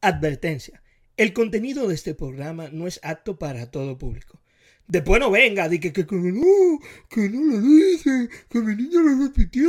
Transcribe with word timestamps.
Advertencia. 0.00 0.82
El 1.16 1.32
contenido 1.32 1.88
de 1.88 1.94
este 1.94 2.14
programa 2.14 2.68
no 2.72 2.86
es 2.86 3.00
apto 3.02 3.38
para 3.38 3.70
todo 3.70 3.96
público. 3.98 4.40
Después 4.86 5.18
no 5.20 5.30
venga, 5.30 5.68
di 5.68 5.80
que, 5.80 5.92
que, 5.92 6.06
que 6.06 6.14
no, 6.16 6.78
que 7.10 7.28
no 7.28 7.40
lo 7.54 7.60
dice, 7.60 8.28
que 8.48 8.58
mi 8.60 8.76
niña 8.76 9.00
lo 9.00 9.24
repitió. 9.26 9.68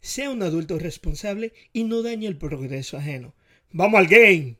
Sea 0.00 0.30
un 0.30 0.42
adulto 0.42 0.78
responsable 0.78 1.52
y 1.72 1.84
no 1.84 2.02
dañe 2.02 2.26
el 2.26 2.36
progreso 2.36 2.96
ajeno. 2.96 3.34
¡Vamos 3.70 4.00
al 4.00 4.08
game! 4.08 4.56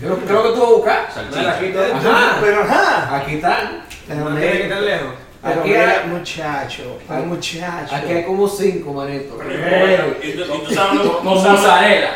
Yo 0.00 0.16
creo 0.24 0.42
que 0.42 0.48
tú 0.50 0.60
vas 0.60 0.68
a 0.68 0.72
buscar. 0.72 1.12
Salchicha. 1.12 1.56
Aquí 1.56 1.66
está. 1.66 1.96
Ajá. 1.96 2.38
Pero 2.40 2.60
ajá. 2.62 3.16
Aquí 3.16 3.34
están. 3.34 3.84
Pero 4.08 4.20
No 4.24 4.30
mira, 4.30 4.40
tiene 4.40 4.56
que 4.58 4.62
estar 4.64 4.82
lejos. 4.82 5.14
Pero 5.42 5.60
Aquí 5.60 5.68
mira, 5.70 6.02
hay, 6.02 6.08
muchacho, 6.10 6.98
Aquí- 7.08 7.26
muchacho. 7.26 7.94
aquí 7.94 8.12
hay 8.12 8.24
como 8.24 8.48
cinco, 8.48 8.92
manito. 8.92 9.38
Y 10.22 10.32
tú, 10.32 10.42
y 10.42 10.66
tú 10.66 10.74
sabes 10.74 11.04
lo 11.04 11.18
Con 11.22 11.34
tú 11.34 11.40
sabes- 11.40 11.60
mozzarella. 11.60 12.10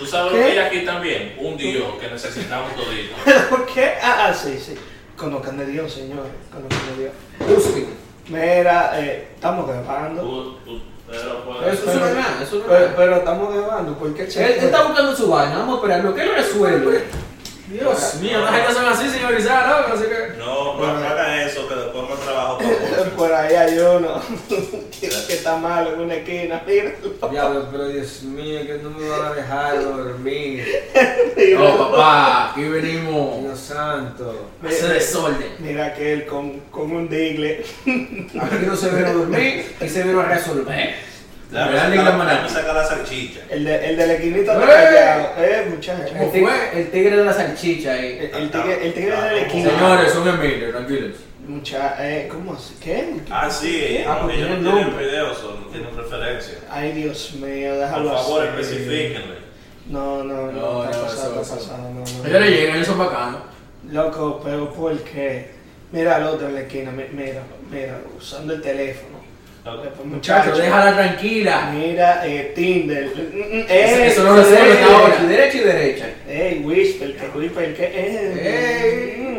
Tú 0.00 0.06
sabes 0.06 0.32
lo 0.32 0.38
que 0.38 0.44
hay 0.44 0.58
aquí 0.58 0.80
también. 0.84 1.36
Un 1.38 1.58
Dios 1.58 1.84
que 2.00 2.08
necesitamos 2.08 2.74
todito. 2.74 3.14
¿Por 3.50 3.66
qué? 3.66 3.92
Ah, 4.02 4.28
ah, 4.28 4.34
sí, 4.34 4.58
sí. 4.58 4.74
Conozcan 5.14 5.58
de 5.58 5.66
Dios, 5.66 5.92
señores. 5.92 6.32
Conozcan 6.50 6.96
de 6.96 7.02
Dios. 7.02 7.58
Usti. 7.66 7.86
Mira, 8.28 8.92
eh, 8.98 9.28
estamos 9.34 9.68
grabando. 9.68 10.22
Tú- 10.22 10.58
tú- 10.64 10.82
pero 11.06 11.70
Eso 11.72 11.86
no 11.86 12.06
es 12.06 12.14
nada, 12.14 12.40
eso 12.40 12.56
no 12.56 12.62
es 12.62 12.68
Pero, 12.68 12.92
pero 12.96 13.16
estamos 13.16 13.52
grabando. 13.54 13.98
¿Por 13.98 14.14
qué 14.14 14.22
Él, 14.22 14.30
él 14.38 14.50
está 14.64 14.84
buscando 14.84 15.14
su 15.14 15.28
vaina, 15.28 15.58
vamos 15.58 15.74
a 15.74 15.76
esperarlo. 15.78 16.14
¿Qué 16.14 16.24
lo 16.24 16.34
resuelve? 16.34 17.04
Dios 17.66 18.14
mío, 18.20 18.40
las 18.40 18.54
gente 18.54 18.72
son 18.72 18.86
así, 18.86 19.08
señorizada, 19.10 19.86
¿no? 19.88 19.94
Así 19.94 20.04
que. 20.04 20.38
No, 20.38 20.74
no 20.74 20.86
hagan 20.86 21.40
eso, 21.40 21.68
que 21.68 21.74
trabajo 22.40 22.58
para 22.58 22.70
vos. 22.70 23.08
Por 23.16 23.32
ahí 23.32 23.54
hay 23.54 23.78
uno 23.78 24.20
que 25.00 25.08
que 25.08 25.34
está 25.34 25.56
malo 25.56 25.94
en 25.94 26.00
una 26.00 26.14
esquina. 26.14 26.62
Mira. 26.66 26.92
Diablo, 27.30 27.68
pero 27.70 27.88
Dios 27.88 28.22
mío, 28.22 28.60
que 28.66 28.78
no 28.82 28.90
me 28.90 29.08
van 29.08 29.26
a 29.26 29.34
dejar 29.34 29.82
dormir. 29.82 30.66
No, 31.54 31.90
papá, 31.90 32.50
aquí 32.50 32.64
venimos. 32.64 33.42
Dios 33.42 33.58
santo. 33.58 34.50
Hace 34.66 34.88
desorden. 34.88 35.54
Mira 35.58 35.86
aquel 35.86 36.26
con, 36.26 36.60
con 36.70 36.90
un 36.92 37.08
digle. 37.08 37.64
Aquí 37.84 38.66
no 38.66 38.76
se 38.76 38.90
vino 38.90 39.06
a 39.06 39.12
dormir 39.12 39.74
y 39.80 39.88
se 39.88 40.02
vino 40.02 40.20
a 40.20 40.24
resolver. 40.26 40.94
La 41.50 41.66
mano. 41.66 41.90
déjame 41.90 42.48
sacar 42.48 42.74
la 42.74 42.86
salchicha. 42.86 43.40
El 43.48 43.64
de, 43.64 43.88
el 43.90 43.96
de 43.96 44.06
la 44.06 44.12
esquinita 44.12 44.52
¡Eh! 44.52 44.58
está 44.60 44.66
callado. 44.66 45.28
Eh, 45.38 45.66
muchacho. 45.70 46.14
El 46.14 46.30
tigre, 46.30 46.52
el 46.74 46.90
tigre 46.90 47.16
de 47.16 47.24
la 47.24 47.32
salchicha 47.32 47.92
ahí. 47.92 48.30
El, 48.32 48.42
el 48.42 48.50
tigre, 48.50 48.86
el 48.86 48.94
tigre 48.94 49.10
de 49.10 49.32
la 49.32 49.40
esquina. 49.40 49.70
Señores, 49.70 50.12
son 50.12 50.28
Emilio, 50.28 50.70
tranquilos. 50.70 51.16
Mucha, 51.46 51.96
eh, 51.98 52.28
¿cómo 52.30 52.54
así? 52.54 52.74
¿Qué? 52.82 53.14
Ah, 53.30 53.50
sí, 53.50 54.04
Ah, 54.06 54.18
porque 54.20 54.36
ellos 54.36 54.50
no 54.50 54.54
tiene 54.56 54.70
tienen 54.70 54.86
nombre. 54.88 55.06
videos, 55.06 55.38
son- 55.38 55.60
no 55.62 55.66
tienen 55.68 55.96
referencia. 55.96 56.58
Ay, 56.70 56.92
Dios 56.92 57.32
mío, 57.34 57.70
Por 57.70 57.78
déjalo 57.80 58.10
favor, 58.10 58.42
así. 58.46 58.60
especifíquenle. 58.60 59.40
No, 59.88 60.22
no, 60.22 60.46
no, 60.46 60.52
No, 60.52 60.84
está 60.84 60.96
no, 60.98 61.06
eso- 61.06 61.14
está 61.28 61.40
eso. 61.40 61.54
pasado, 61.56 61.90
no, 61.92 62.00
no. 62.00 62.28
Ellos 62.28 62.40
le 62.40 62.50
llegan, 62.50 62.76
ellos 62.76 62.86
son 62.86 62.98
bacanos. 62.98 63.40
Loco, 63.90 64.40
pero 64.44 64.72
¿por 64.72 64.96
qué? 65.00 65.50
Mira 65.90 66.16
al 66.16 66.26
otro 66.26 66.46
en 66.48 66.54
la 66.54 66.60
esquina, 66.60 66.92
mi- 66.92 67.04
mira, 67.12 67.42
mira, 67.70 67.98
usando 68.16 68.54
el 68.54 68.62
teléfono. 68.62 69.18
Ok. 69.66 70.04
Muchachos, 70.04 70.56
déjala 70.56 70.94
tranquila. 70.94 71.70
Mira, 71.74 72.22
eh, 72.26 72.52
Tinder. 72.54 73.06
Mm, 73.06 73.56
mm, 73.56 73.64
Eso, 73.68 73.74
eh, 73.96 74.06
eso 74.06 74.24
no 74.24 74.36
lo 74.36 74.44
sé, 74.44 74.54
eh, 74.56 74.82
ahora. 74.84 75.16
Derecha 75.24 75.56
y 75.56 75.60
derecha. 75.60 76.06
Ey, 76.28 76.62
Whisper, 76.64 77.16
que 77.16 77.38
Whisper, 77.38 77.74
que. 77.76 77.84
Eh, 77.84 77.92
Ey, 77.96 79.20
mm. 79.22 79.26
ey. 79.26 79.29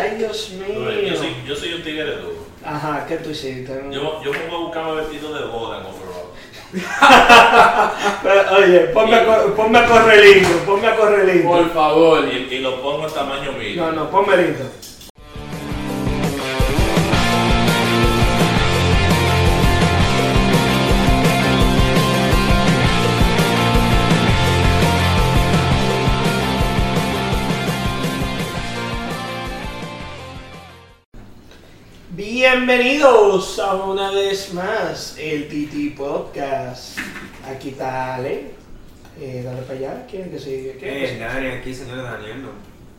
Ay, 0.00 0.16
Dios 0.18 0.50
mío. 0.50 0.90
Yo 1.02 1.16
soy, 1.16 1.34
yo 1.46 1.54
soy 1.56 1.72
un 1.74 1.82
tigre 1.82 2.16
duro. 2.16 2.46
Ajá, 2.64 3.04
¿qué 3.06 3.16
tú 3.18 3.30
hiciste? 3.30 3.72
Yo, 3.90 4.22
yo 4.22 4.30
pongo 4.32 4.56
a 4.56 4.60
buscarme 4.66 4.94
vestido 4.96 5.32
de 5.34 5.44
boda 5.46 5.78
en. 5.78 5.98
Pero, 8.22 8.56
Oye, 8.58 8.78
ponme 8.92 9.16
a, 9.16 9.24
cor- 9.24 9.54
ponme 9.54 9.78
a 9.78 9.86
correr 9.86 10.22
lindo, 10.22 10.58
ponme 10.66 10.86
a 10.86 10.96
correr 10.96 11.24
lindo. 11.34 11.48
Por 11.50 11.70
favor. 11.72 12.24
Y, 12.30 12.54
y 12.54 12.58
lo 12.58 12.82
pongo 12.82 13.06
en 13.08 13.14
tamaño 13.14 13.52
mío. 13.52 13.76
No, 13.86 13.92
no, 13.92 14.10
ponme 14.10 14.36
lindo. 14.36 14.64
Bienvenidos 32.42 33.58
a 33.58 33.74
una 33.74 34.12
vez 34.12 34.54
más 34.54 35.16
el 35.18 35.48
TT 35.48 35.98
Podcast. 35.98 36.96
Aquí 37.50 37.70
está 37.70 38.14
Ale. 38.14 38.52
Eh, 39.20 39.42
dale 39.44 39.62
para 39.62 39.76
allá. 39.76 40.06
¿Quién 40.08 40.30
que 40.30 40.38
sigue? 40.38 40.76
¿Quién 40.78 40.94
que 40.94 41.04
Eh, 41.04 41.08
sigue? 41.08 41.18
Dani, 41.24 41.46
aquí 41.48 41.74
señor 41.74 42.00
Daniel, 42.04 42.42
no. 42.42 42.50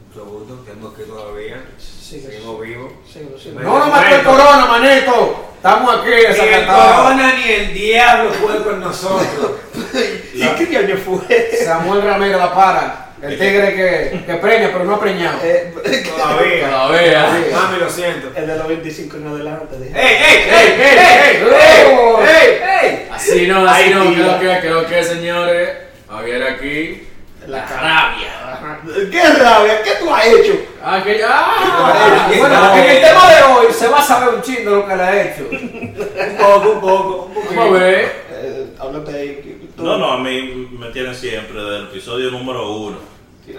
Mucho 0.10 0.30
gusto, 0.30 0.56
tenemos 0.66 0.94
aquí 0.94 1.04
todavía. 1.08 1.64
Seguimos 1.80 2.60
vivos. 2.60 2.92
sigue, 3.10 3.30
sigue. 3.42 3.56
Me- 3.56 3.64
No 3.64 3.80
nos 3.80 3.88
mató 3.88 4.14
el 4.14 4.24
corona, 4.26 4.66
manito. 4.66 5.46
Estamos 5.56 5.96
aquí, 5.96 6.10
Ni 6.10 6.16
el 6.16 6.28
desacatados. 6.34 6.96
corona 6.98 7.34
ni 7.38 7.50
el 7.54 7.74
diablo 7.74 8.32
puede 8.42 8.62
con 8.62 8.80
nosotros. 8.82 9.52
¿Y 10.34 10.42
qué 10.66 10.78
año 10.78 10.98
fue? 10.98 11.52
Samuel 11.66 12.02
Ramírez 12.02 12.36
la 12.38 12.54
para. 12.54 13.09
El 13.22 13.38
tigre 13.38 13.76
que, 13.76 14.24
que 14.26 14.34
preña, 14.36 14.70
pero 14.72 14.86
no 14.86 14.96
ha 14.96 15.00
preñado. 15.00 15.40
Eh, 15.44 15.74
Todavía. 16.10 16.70
Todavía. 16.70 17.30
Mami, 17.52 17.80
lo 17.80 17.90
siento. 17.90 18.32
el 18.36 18.48
de 18.48 18.56
los 18.58 18.68
25 18.68 19.18
en 19.18 19.28
adelante. 19.28 19.76
dije. 19.78 20.00
¡Ey, 20.00 20.16
ey, 20.16 20.38
¡Ey, 20.38 20.50
ey, 20.50 20.80
ey, 20.80 20.90
ey, 20.90 21.50
ey! 21.54 21.88
ey, 22.22 22.62
ey, 22.82 22.90
ey! 22.90 23.08
Así 23.12 23.48
no, 23.48 23.68
así 23.70 23.84
Ay, 23.84 23.94
no. 23.94 24.14
Creo 24.14 24.40
que, 24.40 24.60
creo 24.62 24.86
que, 24.88 25.04
señores. 25.04 25.70
Javier 26.10 26.44
aquí. 26.44 27.08
La 27.48 27.66
rabia. 27.66 28.54
Ajá. 28.54 28.80
¿Qué 29.12 29.22
rabia? 29.24 29.82
¿Qué 29.84 29.92
tú 30.00 30.14
has 30.14 30.26
hecho? 30.28 30.54
Ah, 30.84 31.02
que 31.04 31.22
ah, 31.24 32.28
Ay, 32.30 32.38
bueno, 32.38 32.56
no. 32.56 32.76
en 32.76 32.90
el 32.90 33.02
tema 33.02 33.34
de 33.34 33.44
hoy 33.44 33.68
se 33.74 33.88
va 33.88 34.00
a 34.00 34.04
saber 34.04 34.36
un 34.36 34.42
chingo 34.42 34.72
lo 34.72 34.88
que 34.88 34.96
le 34.96 35.04
ha 35.04 35.22
hecho. 35.24 35.48
Un 35.52 36.38
poco, 36.38 36.70
un 36.70 36.80
poco. 36.82 37.26
Un 37.26 37.34
poco. 37.34 37.56
Vamos 37.56 37.80
a 37.80 37.84
ver. 37.84 38.12
Eh, 38.32 38.66
háblate 38.80 39.12
ahí. 39.16 39.59
Tú. 39.80 39.86
No, 39.86 39.98
no, 39.98 40.12
a 40.14 40.18
mí 40.20 40.70
me 40.78 40.90
tienen 40.90 41.16
siempre 41.16 41.60
desde 41.62 41.78
el 41.78 41.84
episodio 41.86 42.32
número 42.32 42.70
uno. 42.72 42.98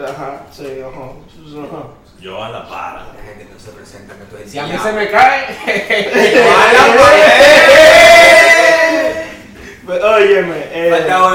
Ajá, 0.04 0.42
sí, 0.52 0.66
ajá. 0.80 1.12
ajá. 1.66 1.82
Yo 2.20 2.42
a 2.42 2.48
la 2.50 2.68
para. 2.68 3.06
La 3.14 3.22
gente 3.24 3.48
no 3.52 3.58
se 3.58 3.70
presenta 3.70 4.14
que 4.14 4.24
tú 4.24 4.36
eres 4.36 4.50
Si 4.52 4.58
a 4.58 4.66
mí 4.66 4.78
se 4.78 4.92
me 4.92 5.10
cae. 5.10 5.46
Pues, 9.90 10.04
Óyeme, 10.04 10.56
eh, 10.70 10.86
en 10.86 10.90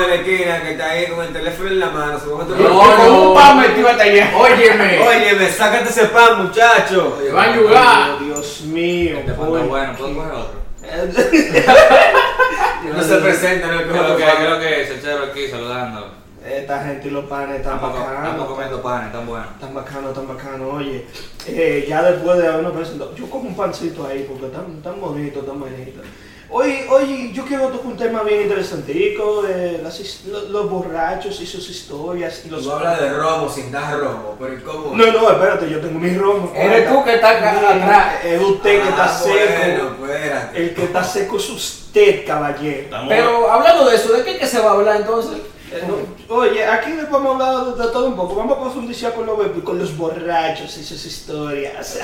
la 0.07 0.16
esquina 0.16 0.62
que 0.62 0.72
está 0.72 0.91
ahí 0.91 1.07
con 1.07 1.25
el 1.25 1.34
teléfono 1.34 1.67
en 1.67 1.78
la 1.79 1.90
mano. 1.90 2.17
Se 2.17 2.25
coge 2.28 2.46
tu- 2.46 2.56
No, 2.56 2.96
con 2.96 3.12
un 3.12 3.34
pan 3.34 3.59
metido 3.59 3.90
hasta 3.90 4.03
allá. 4.03 4.31
Óyeme. 4.34 5.00
Óyeme, 5.06 5.50
sácate 5.50 5.90
ese 5.90 6.06
pan, 6.06 6.44
muchacho. 6.46 7.19
Te 7.22 7.34
va 7.34 7.44
a 7.44 7.52
ayudar. 7.52 8.19
Dios 8.19 8.62
mío. 8.62 9.17
Este 9.17 9.34
pan 9.34 9.47
¿por 9.47 9.59
está 9.59 9.69
bueno, 9.69 9.94
¿puedo 9.97 10.16
coger 10.16 10.31
otro? 10.31 10.59
No 12.94 13.03
se 13.03 13.16
presenta, 13.18 13.68
no 13.72 13.81
Creo 13.84 14.07
coge 14.13 14.25
que, 14.25 14.31
creo 14.38 14.59
que 14.59 14.85
se 14.88 15.01
chero 15.01 15.23
aquí 15.25 15.47
saludando. 15.47 16.12
Esta 16.46 16.84
gente 16.84 17.07
y 17.07 17.12
los 17.12 17.25
panes 17.25 17.57
están 17.57 17.75
Estamos, 17.75 17.96
estamos 17.96 18.22
bacanos. 18.22 18.47
comiendo 18.47 18.81
panes, 18.84 19.12
tan 19.12 19.25
buenos. 19.25 19.59
Tan 19.59 19.73
bacano, 19.73 20.09
tan 20.09 20.28
bacano. 20.28 20.69
Oye, 20.69 21.06
eh, 21.47 21.85
ya 21.90 22.03
después 22.03 22.38
de 22.38 22.47
habernos 22.47 22.73
presentado, 22.73 23.16
yo 23.16 23.28
como 23.29 23.50
un 23.50 23.56
pancito 23.56 24.06
ahí 24.06 24.25
porque 24.29 24.47
tan, 24.56 24.81
tan 24.84 25.01
bonito, 25.01 25.40
tan 25.40 25.59
bonito. 25.59 26.01
Hoy, 26.50 26.85
hoy 26.89 27.31
yo 27.33 27.44
quiero 27.45 27.67
tocar 27.69 27.88
un 27.88 27.97
tema 27.97 28.22
bien 28.22 28.44
interesantico, 28.44 29.44
las 29.81 30.25
lo- 30.28 30.41
los, 30.50 30.69
borrachos 30.69 31.41
y 31.41 31.45
sus 31.45 31.67
historias. 31.69 32.44
Y 32.45 32.50
los... 32.50 32.63
Tú 32.63 32.72
hablas 32.72 33.01
de 33.01 33.09
romo 33.09 33.50
sin 33.50 33.72
dar 33.72 34.00
romo, 34.00 34.35
pero 34.39 34.53
¿y 34.53 34.57
¿cómo? 34.61 34.95
No, 34.95 35.11
no, 35.11 35.31
espérate, 35.31 35.69
yo 35.69 35.81
tengo 35.81 36.00
mi 36.00 36.16
romo. 36.16 36.51
Eres 36.55 36.88
tú 36.88 37.03
que 37.03 37.16
estás 37.16 37.38
acá 37.38 37.73
atrás. 37.73 38.16
Es 38.23 38.41
usted 38.41 38.81
que 38.84 38.89
está 38.89 39.05
Ah, 39.05 39.19
seco. 39.19 39.95
Bueno, 40.00 40.13
espérate. 40.13 40.57
El 40.57 40.73
que 40.75 40.84
está 40.84 41.03
seco 41.03 41.38
es 41.38 41.50
usted, 41.50 42.25
caballero. 42.28 42.81
Estamos, 42.84 43.09
Pero 43.09 43.51
hablando 43.51 43.85
de 43.89 43.95
eso, 43.95 44.13
¿de 44.13 44.23
qué 44.23 44.38
que 44.38 44.47
se 44.47 44.59
va 44.59 44.72
a 44.72 44.73
hablar 44.73 44.97
entonces? 44.97 45.41
Eh, 45.71 45.83
no, 45.87 46.35
Oye, 46.35 46.63
aquí 46.65 46.91
vamos 47.09 47.41
a 47.41 47.49
hablar 47.49 47.75
de, 47.75 47.84
de 47.84 47.90
todo 47.91 48.05
un 48.07 48.16
poco. 48.16 48.35
Vamos 48.35 48.57
a 48.57 48.61
profundizar 48.61 49.13
con 49.13 49.25
los, 49.25 49.37
con 49.63 49.79
los 49.79 49.95
borrachos 49.97 50.78
y 50.78 50.84
sus 50.84 51.05
historias. 51.05 51.99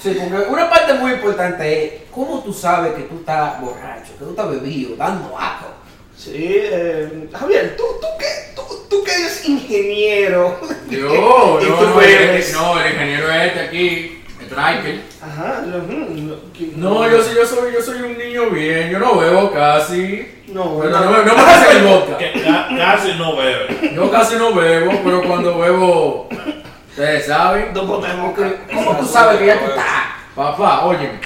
Sí, 0.00 0.16
porque 0.20 0.48
una 0.48 0.70
parte 0.70 0.94
muy 0.94 1.12
importante 1.12 1.84
es 1.84 1.92
cómo 2.10 2.40
tú 2.42 2.52
sabes 2.52 2.94
que 2.94 3.02
tú 3.02 3.16
estás 3.16 3.60
borracho, 3.60 4.12
que 4.18 4.24
tú 4.24 4.30
estás 4.30 4.50
bebido, 4.50 4.96
dando 4.96 5.36
asco. 5.38 5.66
Sí, 6.16 6.32
eh, 6.36 7.28
Javier, 7.32 7.76
¿tú, 7.76 7.82
tú, 8.00 8.06
qué, 8.18 8.26
tú, 8.54 8.62
tú 8.88 9.02
que 9.04 9.10
eres 9.12 9.48
ingeniero. 9.48 10.58
Yo, 10.88 10.98
Y 11.60 11.68
no, 11.68 11.76
tú 11.76 11.84
no, 11.86 12.00
el, 12.00 12.06
bebes. 12.06 12.52
no, 12.52 12.80
el 12.80 12.92
ingeniero 12.92 13.30
es 13.32 13.42
este 13.48 13.60
aquí, 13.60 14.22
el 14.40 14.46
Triker. 14.48 15.00
Ajá, 15.20 15.62
lo- 15.66 15.78
mm, 15.82 16.28
lo- 16.28 16.38
No, 16.76 17.10
yo 17.10 17.22
soy, 17.22 17.34
yo 17.34 17.46
soy, 17.46 17.72
yo 17.72 17.82
soy 17.82 18.02
un 18.02 18.16
niño 18.18 18.50
bien, 18.50 18.90
yo 18.90 18.98
no 19.00 19.16
bebo 19.18 19.50
casi. 19.52 20.28
No, 20.52 20.78
Pero 20.80 20.90
no, 20.90 21.00
no, 21.10 21.22
no 21.22 21.34
me 21.34 21.42
hace 21.42 21.78
el 21.78 21.84
vodka. 21.84 22.18
que 22.18 22.32
ca- 22.42 22.68
casi 22.76 23.12
no 23.14 23.36
bebe. 23.36 23.92
Yo 23.94 24.10
casi 24.10 24.36
no 24.36 24.52
bebo, 24.54 24.92
pero 25.04 25.22
cuando 25.22 25.58
bebo, 25.58 26.28
ustedes 26.90 27.26
saben. 27.26 27.72
De 27.72 27.80
boca. 27.80 28.08
¿Cómo 28.72 28.96
tú 28.96 29.06
sabes 29.06 29.38
que 29.38 29.46
ya 29.46 29.58
tú 29.58 29.66
estás? 29.70 29.84
Papá, 30.34 30.84
óyeme. 30.84 31.20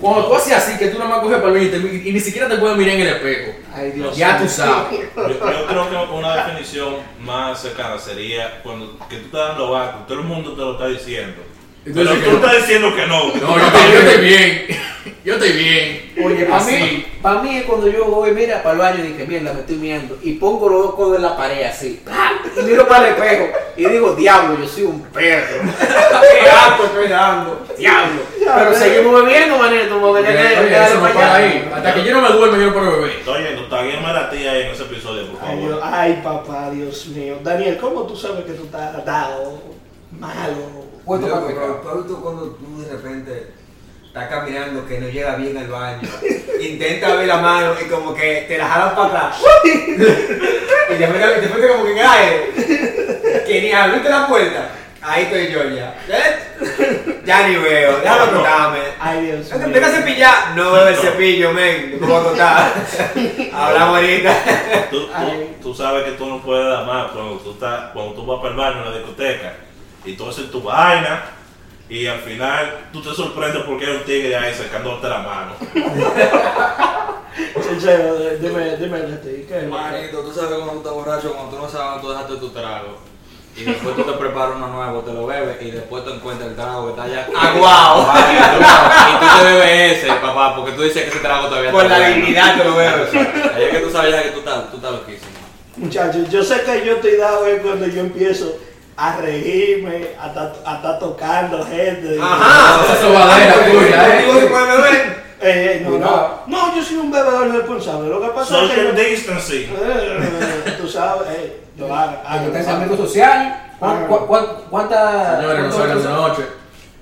Cuando 0.00 0.26
tú 0.26 0.34
haces 0.34 0.52
así, 0.54 0.76
que 0.76 0.88
tú 0.88 0.98
nada 0.98 1.08
más 1.10 1.20
coges 1.20 1.38
para 1.38 1.56
el 1.56 1.62
y, 1.62 1.68
te- 1.68 2.08
y 2.08 2.12
ni 2.12 2.20
siquiera 2.20 2.48
te 2.48 2.56
puedes 2.56 2.76
mirar 2.76 2.96
en 2.96 3.00
el 3.02 3.08
espejo. 3.08 3.52
Ay, 3.74 3.92
Dios 3.92 4.16
Ya 4.16 4.34
mío. 4.34 4.42
tú 4.42 4.48
sabes. 4.48 5.00
Yo, 5.16 5.28
yo 5.28 5.66
creo 5.66 5.90
que 6.08 6.12
una 6.14 6.36
definición 6.44 6.96
más 7.20 7.60
cercana 7.62 7.96
sería 7.98 8.60
cuando 8.62 8.98
que 9.08 9.16
tú 9.16 9.26
estás 9.26 9.48
dando 9.50 9.70
vaco, 9.70 10.00
todo 10.06 10.18
el 10.18 10.24
mundo 10.24 10.52
te 10.52 10.60
lo 10.60 10.72
está 10.72 10.88
diciendo. 10.88 11.40
Tú 11.84 11.92
Pero 11.94 12.10
tú 12.14 12.30
no. 12.30 12.36
estás 12.36 12.56
diciendo 12.56 12.94
que 12.96 13.06
no. 13.06 13.26
No, 13.28 13.58
yo 13.58 13.66
estoy, 13.66 13.92
yo 13.92 13.98
estoy 14.00 14.24
bien. 14.24 14.66
Yo 15.22 15.34
estoy 15.34 15.52
bien. 15.52 16.12
Oye, 16.22 16.44
para 16.44 16.64
mí, 16.64 17.06
pa' 17.22 17.42
mí 17.42 17.56
es 17.56 17.64
cuando 17.64 17.88
yo 17.88 18.04
voy, 18.06 18.32
mira, 18.32 18.62
para 18.62 18.72
el 18.74 18.78
baño 18.78 19.04
y 19.04 19.08
dije, 19.08 19.24
mierda, 19.26 19.54
me 19.54 19.60
estoy 19.60 19.76
mirando. 19.76 20.18
Y 20.22 20.34
pongo 20.34 20.68
los 20.68 20.82
dos 20.82 20.94
codos 20.96 21.16
en 21.16 21.22
la 21.22 21.34
pared 21.36 21.62
así. 21.64 22.02
¡pam! 22.04 22.34
Y 22.58 22.62
miro 22.62 22.86
para 22.86 23.08
el 23.08 23.14
espejo. 23.14 23.48
Y 23.76 23.84
digo, 23.86 24.14
diablo, 24.14 24.58
yo 24.62 24.68
soy 24.68 24.84
un 24.84 25.00
perro. 25.04 25.62
Qué 25.80 26.50
asco 26.50 26.84
estoy 26.84 27.08
dando. 27.08 27.66
Diablo. 27.78 28.20
Pero 28.38 28.74
seguimos 28.74 29.24
bebiendo, 29.24 29.58
manito. 29.58 30.02
Oye, 30.10 30.24
que- 30.26 30.84
eso 30.84 31.00
no 31.00 31.08
para 31.14 31.34
ahí. 31.36 31.70
Hasta 31.74 31.94
que 31.94 32.04
yo 32.04 32.12
no 32.12 32.20
me 32.20 32.28
duerme, 32.36 32.58
yo 32.58 32.66
no 32.66 32.72
puedo 32.74 32.90
beber. 33.00 33.22
Oye, 33.26 33.56
tú 33.56 33.68
taguéame 33.70 34.06
a 34.06 34.12
la 34.12 34.30
tía 34.30 34.52
ahí 34.52 34.62
en 34.64 34.70
ese 34.72 34.82
episodio, 34.82 35.26
por 35.32 35.40
Ay, 35.48 35.58
Dios- 35.58 35.80
favor. 35.80 35.94
ay, 35.98 36.20
papá, 36.22 36.70
Dios 36.70 37.06
mío. 37.08 37.38
Daniel, 37.42 37.78
¿cómo 37.80 38.02
tú 38.06 38.14
sabes 38.14 38.44
que 38.44 38.52
tú 38.52 38.64
estás 38.64 39.02
dado, 39.06 39.58
malo? 40.18 40.83
Puesto 41.04 41.28
para 41.28 41.46
pecar. 41.46 41.66
tú 42.06 42.20
cuando 42.22 42.42
tú 42.52 42.82
de 42.82 42.90
repente 42.90 43.52
estás 44.06 44.28
caminando 44.28 44.86
que 44.86 45.00
no 45.00 45.08
llega 45.08 45.36
bien 45.36 45.56
al 45.58 45.68
baño, 45.68 46.08
intenta 46.60 47.14
ver 47.14 47.26
la 47.26 47.38
mano 47.38 47.74
y 47.84 47.88
como 47.88 48.14
que 48.14 48.46
te 48.48 48.56
la 48.56 48.68
jalan 48.68 48.94
para 48.94 49.08
atrás. 49.08 49.36
y 49.64 50.94
después, 50.94 51.40
después 51.40 51.60
te 51.60 51.68
como 51.68 51.84
que 51.84 51.94
cae. 51.94 53.44
Que 53.46 53.60
ni 53.60 53.72
abriste 53.72 54.08
la 54.08 54.26
puerta. 54.26 54.70
Ahí 55.02 55.24
estoy 55.24 55.52
yo 55.52 55.64
ya. 55.68 55.94
¿Eh? 56.08 57.20
Ya 57.26 57.46
ni 57.46 57.56
veo, 57.56 57.98
déjame 57.98 58.32
contarme. 58.32 58.78
Ay, 58.98 59.26
Dios 59.26 59.50
No 59.50 59.50
te 59.50 59.56
mío. 59.58 59.66
empiezas 59.66 59.92
a 59.92 59.96
cepillar, 59.98 60.56
no 60.56 60.72
bebe 60.72 60.90
el 60.90 60.96
cepillo, 60.96 61.52
men. 61.52 61.98
No 62.00 62.16
a 62.16 62.24
contar. 62.24 62.72
Hablamos 63.52 63.96
ahorita. 63.96 64.34
Tú, 64.90 65.06
tú, 65.06 65.12
tú 65.62 65.74
sabes 65.74 66.04
que 66.04 66.12
tú 66.12 66.26
no 66.26 66.40
puedes 66.40 66.66
dar 66.66 66.86
más 66.86 67.10
cuando 67.10 67.36
tú, 67.36 67.50
estás, 67.52 67.90
cuando 67.92 68.14
tú 68.14 68.24
vas 68.24 68.38
para 68.40 68.50
el 68.52 68.56
baño 68.56 68.78
en 68.78 68.90
la 68.92 68.96
discoteca 68.96 69.52
y 70.04 70.14
tú 70.14 70.28
haces 70.28 70.50
tu 70.50 70.62
vaina 70.62 71.24
y 71.88 72.06
al 72.06 72.20
final 72.20 72.88
tú 72.92 73.02
te 73.02 73.14
sorprendes 73.14 73.62
porque 73.64 73.86
hay 73.86 73.96
un 73.96 74.04
tigre 74.04 74.36
ahí 74.36 74.54
sacándote 74.54 75.08
la 75.08 75.18
mano. 75.18 75.52
Sincero, 77.62 78.16
dime, 78.40 78.76
dime, 78.76 79.00
¿qué 79.22 79.58
es? 79.58 79.68
Manito, 79.68 80.20
tú 80.20 80.32
sabes 80.32 80.50
cuando 80.50 80.72
tú 80.72 80.78
estás 80.78 80.92
borracho, 80.92 81.32
cuando 81.34 81.56
tú 81.56 81.62
no 81.62 81.68
sabes 81.68 81.86
dónde 81.86 82.02
tú 82.02 82.10
dejaste 82.10 82.36
tu 82.36 82.48
trago. 82.50 82.98
Y 83.56 83.64
después 83.64 83.94
tú 83.94 84.02
te 84.02 84.12
preparas 84.12 84.56
uno 84.56 84.66
nuevo, 84.66 85.00
te 85.00 85.12
lo 85.12 85.26
bebes 85.26 85.62
y 85.62 85.70
después 85.70 86.04
tú 86.04 86.10
encuentras 86.10 86.50
el 86.50 86.56
trago 86.56 86.86
que 86.86 86.90
está 86.90 87.02
allá. 87.04 87.28
Aguao. 87.36 88.12
Y 89.10 89.18
tú 89.20 89.26
te 89.38 89.44
bebes 89.44 89.98
ese, 89.98 90.12
papá, 90.14 90.56
porque 90.56 90.72
tú 90.72 90.82
dices 90.82 91.02
que 91.04 91.10
ese 91.10 91.18
trago 91.20 91.48
todavía 91.48 91.70
Por 91.70 91.84
está 91.84 91.98
la 91.98 92.08
dignidad 92.08 92.56
te 92.56 92.64
lo 92.64 92.74
veo. 92.76 93.06
Ahí 93.54 93.64
es 93.64 93.70
que 93.70 93.78
tú 93.78 93.90
sabes 93.90 94.12
ya 94.12 94.22
que 94.22 94.30
tú 94.30 94.38
estás, 94.40 94.70
tú 94.70 94.76
estás 94.76 94.92
loquísimo. 94.92 95.30
Muchachos, 95.76 96.30
yo 96.30 96.42
sé 96.42 96.62
que 96.62 96.86
yo 96.86 96.94
estoy 96.94 97.16
dado 97.16 97.46
es 97.46 97.60
cuando 97.60 97.86
yo 97.86 98.00
empiezo 98.00 98.56
a 98.96 99.16
reírme, 99.16 100.08
a 100.20 100.26
estar 100.28 100.52
a 100.64 100.98
tocando 100.98 101.64
gente. 101.66 102.18
Ajá. 102.20 102.84
Esa 102.84 103.00
sobadera 103.00 103.54
tuya, 103.66 104.16
Digo 104.18 104.40
que 104.40 104.46
puede 104.46 104.66
beber. 104.76 105.24
Eh, 105.46 105.80
no, 105.84 105.98
no, 105.98 106.30
no, 106.46 106.74
yo 106.76 106.82
soy 106.82 106.96
un 106.96 107.10
bebedor 107.10 107.50
responsable. 107.50 108.08
Lo 108.08 108.20
que 108.22 108.28
pasa 108.28 108.62
es 108.64 108.70
que 108.70 108.76
Social 108.76 108.96
distancing. 108.96 109.70
Eh, 109.78 110.74
tú 110.80 110.88
sabes, 110.88 111.28
eh, 111.36 111.60
yo 111.76 111.94
hago, 111.94 112.16
Ah, 112.24 112.38
Distanciamiento 112.38 112.96
social. 112.96 113.60
¿Cuán- 113.78 114.06
cuán- 114.06 114.26
cuán- 114.26 114.46
¿Cuántas? 114.70 115.36
Señores, 115.40 115.64
no 115.64 115.72
salgan 115.72 115.98
de 116.02 116.08
noche. 116.08 116.42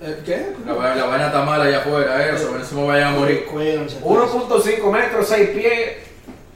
Eh, 0.02 0.22
¿Qué? 0.26 0.52
La, 0.66 0.72
va- 0.72 0.94
vaina 1.06 1.26
está 1.26 1.42
mala 1.44 1.64
allá 1.64 1.78
afuera, 1.78 2.26
eso. 2.26 2.48
A 2.48 2.52
ver 2.56 2.64
si 2.64 2.74
me 2.74 2.84
vayan 2.86 3.14
a 3.14 3.18
morir. 3.18 3.44
Cuídense. 3.46 3.98
1.5 4.02 4.90
metros, 4.90 5.28
6 5.28 5.50
pies, 5.50 5.90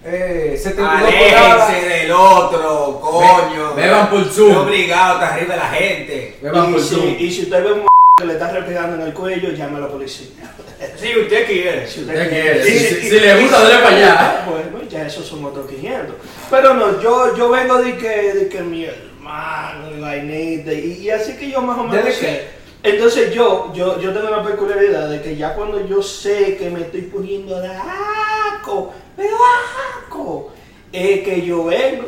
eh, 0.07 0.57
72 0.57 1.03
pulgadas. 1.03 1.63
Aléjense 1.69 1.89
del 1.89 2.13
otro, 2.13 3.01
coño. 3.01 3.75
Be- 3.75 3.83
beban 3.83 4.09
por 4.11 4.25
Zoom. 4.25 4.57
obligado, 4.57 5.15
está 5.15 5.35
arriba 5.35 5.55
de 5.55 5.61
la 5.61 5.69
gente. 5.69 6.37
Beban 6.41 6.71
Y 6.71 6.73
por 6.73 6.83
si, 6.83 6.95
Zoom. 6.95 7.17
y 7.19 7.31
si 7.33 7.43
usted 7.43 7.65
ve 7.65 7.73
un 7.73 7.87
que 8.19 8.25
le 8.27 8.33
está 8.35 8.51
respirando 8.51 8.97
en 8.97 9.03
el 9.09 9.13
cuello, 9.15 9.51
llame 9.51 9.77
a 9.79 9.81
la 9.81 9.89
policía. 9.89 10.27
Si 11.01 11.19
usted 11.19 11.47
quiere. 11.47 11.87
Si 11.87 12.01
Usted 12.03 12.29
quiere. 12.29 12.63
Si, 12.65 12.73
y- 12.75 12.79
si- 12.79 13.09
si 13.11 13.21
le 13.21 13.41
gusta, 13.41 13.63
dale 13.63 13.75
para 13.83 13.97
allá. 13.97 14.47
Bueno, 14.49 14.87
ya 14.89 15.07
esos 15.07 15.27
son 15.27 15.45
otros 15.45 15.67
500. 15.69 16.15
Pero 16.51 16.75
no, 16.75 17.01
yo, 17.01 17.37
yo 17.37 17.49
vengo 17.51 17.79
de 17.83 17.97
que, 17.97 18.09
de 18.35 18.49
que 18.49 18.61
mi 18.61 18.85
hermano 18.85 19.91
y 19.97 20.01
vainita, 20.01 20.73
y, 20.73 20.99
y 21.03 21.11
así 21.11 21.33
que 21.37 21.51
yo 21.51 21.61
más 21.63 21.79
o 21.79 21.85
menos 21.85 22.05
¿Desde 22.05 22.21
sé. 22.21 22.45
Entonces 22.87 23.35
yo, 23.35 23.73
yo, 23.75 24.01
yo 24.01 24.13
tengo 24.13 24.29
una 24.29 24.43
peculiaridad 24.43 25.09
de 25.09 25.21
que 25.23 25.37
ya 25.37 25.55
cuando 25.55 25.85
yo 25.87 26.03
sé 26.03 26.57
que 26.57 26.71
me 26.71 26.81
estoy 26.83 27.03
poniendo 27.03 27.61
de 27.61 27.69
asco, 27.69 28.93
me 29.17 29.25
da 29.25 29.37
asco, 30.05 30.53
es 30.93 31.21
que 31.23 31.43
yo 31.45 31.65
vengo, 31.65 32.05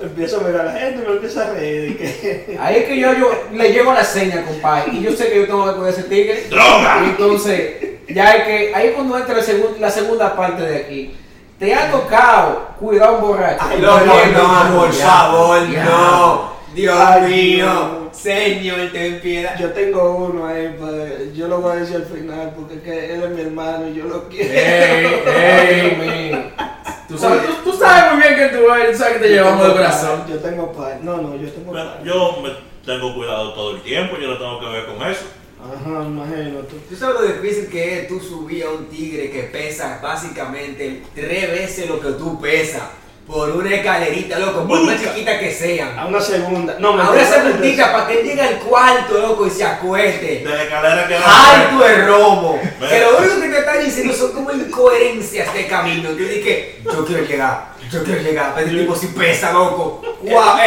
empiezo 0.00 0.40
a 0.40 0.42
ver 0.44 0.56
a 0.60 0.64
la 0.64 0.72
gente 0.72 1.02
y 1.04 1.08
me 1.08 1.14
empiezo 1.14 1.40
a 1.40 1.50
reír. 1.50 1.96
que- 1.96 2.56
Ahí 2.60 2.76
es 2.78 2.84
que 2.84 2.98
yo, 2.98 3.12
yo 3.14 3.30
le 3.52 3.72
llego 3.72 3.92
la 3.92 4.04
seña, 4.04 4.44
compadre. 4.44 4.92
Y 4.92 5.02
yo 5.02 5.12
sé 5.12 5.28
que 5.30 5.36
yo 5.36 5.46
tengo 5.46 5.66
que 5.66 5.76
coger 5.78 5.92
ese 5.94 6.02
tigre. 6.04 6.44
¡Droga! 6.50 7.02
Y 7.04 7.08
entonces, 7.10 7.72
ya 8.08 8.32
es 8.34 8.44
que 8.44 8.74
ahí 8.74 8.88
es 8.88 8.94
cuando 8.94 9.18
entra 9.18 9.36
la, 9.36 9.42
segun- 9.42 9.78
la 9.78 9.90
segunda 9.90 10.34
parte 10.36 10.62
de 10.62 10.76
aquí. 10.76 11.16
Te 11.58 11.72
ha 11.74 11.90
tocado 11.90 12.68
cuidar 12.78 13.08
a 13.08 13.12
un 13.12 13.20
borracho. 13.22 13.64
Ay, 13.66 13.80
loco, 13.80 14.00
no, 14.04 14.78
por 14.80 14.90
Ya, 14.92 15.06
favor, 15.06 15.70
ya. 15.70 15.84
no. 15.84 16.56
Dios 16.74 16.94
Ay, 16.98 17.22
mío. 17.32 18.05
Señor, 18.26 18.90
ten 18.92 19.20
piedad. 19.20 19.56
Yo 19.56 19.70
tengo 19.70 20.16
uno 20.16 20.48
ahí, 20.48 20.74
pues, 20.80 21.32
yo 21.36 21.46
lo 21.46 21.60
voy 21.60 21.76
a 21.76 21.80
decir 21.80 21.96
al 21.96 22.06
final 22.06 22.52
porque 22.56 22.74
es 22.74 22.80
que 22.82 23.14
él 23.14 23.22
es 23.22 23.30
mi 23.30 23.40
hermano 23.42 23.88
y 23.88 23.94
yo 23.94 24.04
lo 24.06 24.28
quiero. 24.28 24.50
Ey, 24.52 25.22
Ey, 25.28 25.80
ey. 26.00 26.32
man. 26.32 26.52
Tú 27.08 27.16
sabes, 27.16 27.42
tú, 27.46 27.70
tú 27.70 27.78
sabes 27.78 28.14
muy 28.14 28.22
bien 28.22 28.34
que 28.34 28.56
tú 28.56 28.72
eres, 28.74 28.92
tú 28.96 28.98
sabes 28.98 29.18
que 29.18 29.20
te 29.20 29.28
llevamos 29.28 29.68
de 29.68 29.72
corazón. 29.74 30.24
Yo 30.28 30.38
tengo 30.38 30.72
par. 30.72 30.98
No, 31.02 31.18
no, 31.18 31.36
yo 31.36 31.48
tengo 31.50 31.72
par. 31.72 32.02
yo 32.02 32.42
me 32.42 32.50
tengo 32.84 33.14
cuidado 33.14 33.52
todo 33.52 33.76
el 33.76 33.82
tiempo, 33.82 34.16
yo 34.20 34.26
no 34.28 34.38
tengo 34.38 34.58
que 34.58 34.66
ver 34.70 34.86
con 34.86 35.08
eso. 35.08 35.24
Ajá, 35.62 36.02
imagínate. 36.04 36.74
¿Tú 36.88 36.96
sabes 36.96 37.20
lo 37.20 37.26
difícil 37.28 37.68
que 37.68 38.00
es 38.00 38.08
tú 38.08 38.18
subir 38.18 38.64
a 38.64 38.70
un 38.70 38.86
tigre 38.86 39.30
que 39.30 39.44
pesa 39.44 40.00
básicamente 40.02 41.02
tres 41.14 41.48
veces 41.52 41.88
lo 41.88 42.00
que 42.00 42.10
tú 42.10 42.40
pesas 42.40 42.82
por 43.26 43.50
una 43.50 43.74
escalerita, 43.74 44.38
loco, 44.38 44.66
por 44.68 44.82
más 44.82 45.00
chiquita 45.00 45.38
que 45.38 45.52
sean? 45.52 45.98
A 45.98 46.06
una 46.06 46.20
segunda. 46.20 46.76
No, 46.78 46.92
me 46.92 47.02
Ahora 47.02 47.22
esa 47.22 47.42
puntita 47.42 47.92
para 47.92 48.06
que 48.06 48.20
él 48.20 48.26
llegue 48.26 48.40
al 48.40 48.58
cuarto, 48.60 49.18
loco, 49.18 49.46
y 49.46 49.50
se 49.50 49.64
acueste. 49.64 50.44
De 50.44 50.44
la 50.44 50.62
escalera 50.62 51.08
que 51.08 51.16
Alto 51.16 51.86
el 51.86 52.06
romo. 52.06 52.60
Ve. 52.80 52.88
Que 52.88 53.00
lo 53.00 53.18
único 53.18 53.40
que 53.40 53.48
te 53.48 53.58
están 53.58 53.84
diciendo 53.84 54.14
son 54.14 54.32
como 54.32 54.52
incoherencias 54.52 55.52
de 55.52 55.66
camino. 55.66 56.14
Dices 56.14 56.44
que 56.44 56.80
yo 56.84 57.04
quiero 57.04 57.24
llegar, 57.24 57.72
yo 57.90 58.04
quiero 58.04 58.22
llegar. 58.22 58.52
Pero 58.54 58.68
el 58.68 58.78
tipo 58.78 58.94
si 58.94 59.08
pesa, 59.08 59.52
loco. 59.52 60.02
Guau. 60.22 60.58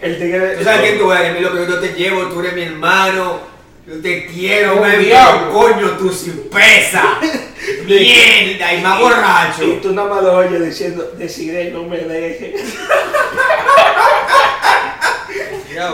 El 0.00 0.18
tigre. 0.18 0.56
Tú 0.56 0.64
sabes 0.64 0.80
quién 0.80 0.98
tú 0.98 1.12
eres, 1.12 1.34
mi 1.34 1.40
loco. 1.40 1.56
Yo 1.56 1.78
te 1.78 1.94
llevo, 1.94 2.22
tú 2.26 2.40
eres 2.40 2.54
mi 2.54 2.62
hermano. 2.62 3.57
Yo 3.88 4.02
te 4.02 4.26
quiero, 4.26 4.74
Un 4.76 4.82
men, 4.82 5.06
pero 5.08 5.50
coño, 5.50 5.90
tú 5.98 6.10
sí 6.12 6.48
pesa. 6.52 7.18
Mierda, 7.86 8.74
y 8.74 8.80
más 8.82 8.98
Y 8.98 9.02
borracho. 9.02 9.62
tú 9.82 9.92
nada 9.92 10.08
más 10.08 10.22
lo 10.22 10.36
oyes 10.36 10.62
diciendo, 10.62 11.10
deciré 11.16 11.70
no 11.70 11.84
me 11.84 11.96
deje. 11.98 12.54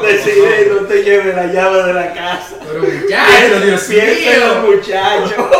Deciré 0.03 0.71
no 0.73 0.87
te 0.87 1.03
lleve 1.03 1.33
la 1.35 1.47
llave 1.47 1.83
de 1.85 1.93
la 1.95 2.13
casa. 2.15 2.57
Pero 2.67 2.81
muchacho, 2.81 3.61
Dios 3.65 3.83
Piénselo, 3.83 4.63
mío. 4.63 4.71
muchacho. 4.77 5.51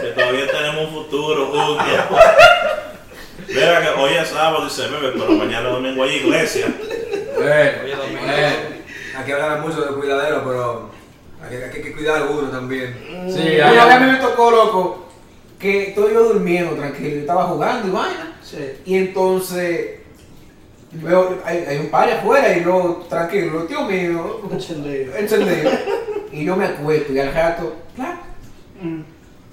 Que 0.00 0.06
todavía 0.08 0.46
tenemos 0.46 0.88
un 0.88 0.94
futuro 0.94 1.46
juntos. 1.46 1.86
Mira 3.48 3.82
que 3.82 4.00
hoy 4.00 4.14
es 4.14 4.28
sábado 4.28 4.66
y 4.66 4.70
se 4.70 4.82
bebe, 4.88 5.10
pero 5.12 5.32
mañana 5.32 5.68
domingo 5.68 6.02
hay 6.04 6.16
iglesia. 6.16 6.66
Bueno, 7.36 7.70
Oye, 7.84 7.94
Domingo. 7.96 8.20
bueno. 8.22 8.56
Aquí 9.18 9.32
hablan 9.32 9.60
mucho 9.60 9.80
de 9.82 9.92
cuidadero, 9.94 10.42
pero 10.46 10.90
hay 11.42 11.50
que, 11.58 11.64
hay 11.64 11.82
que 11.82 11.92
cuidar 11.92 12.22
a 12.22 12.26
uno 12.26 12.48
también. 12.50 12.94
Sí, 13.28 13.40
hay- 13.60 13.78
a 13.78 14.00
mí 14.00 14.12
me 14.12 14.18
tocó, 14.18 14.50
loco, 14.50 15.08
que 15.58 15.88
estoy 15.88 16.12
yo 16.14 16.24
durmiendo 16.32 16.74
tranquilo. 16.74 17.10
Yo 17.10 17.20
estaba 17.20 17.44
jugando 17.44 17.88
y 17.88 17.90
vaina. 17.90 18.36
Sí. 18.42 18.58
Y 18.86 18.96
entonces, 18.96 20.00
veo, 20.92 21.38
hay, 21.44 21.58
hay 21.68 21.76
un 21.78 21.88
par 21.88 22.10
afuera 22.10 22.56
y 22.56 22.64
yo, 22.64 23.06
tranquilo, 23.08 23.64
tío 23.64 23.82
mío, 23.82 24.40
Encendido. 24.50 25.14
encendido. 25.16 25.70
Y 26.32 26.44
yo 26.44 26.56
me 26.56 26.66
acuesto 26.66 27.12
y 27.12 27.18
al 27.18 27.32
rato, 27.34 27.74
claro, 27.96 28.18
Mm. 28.80 29.02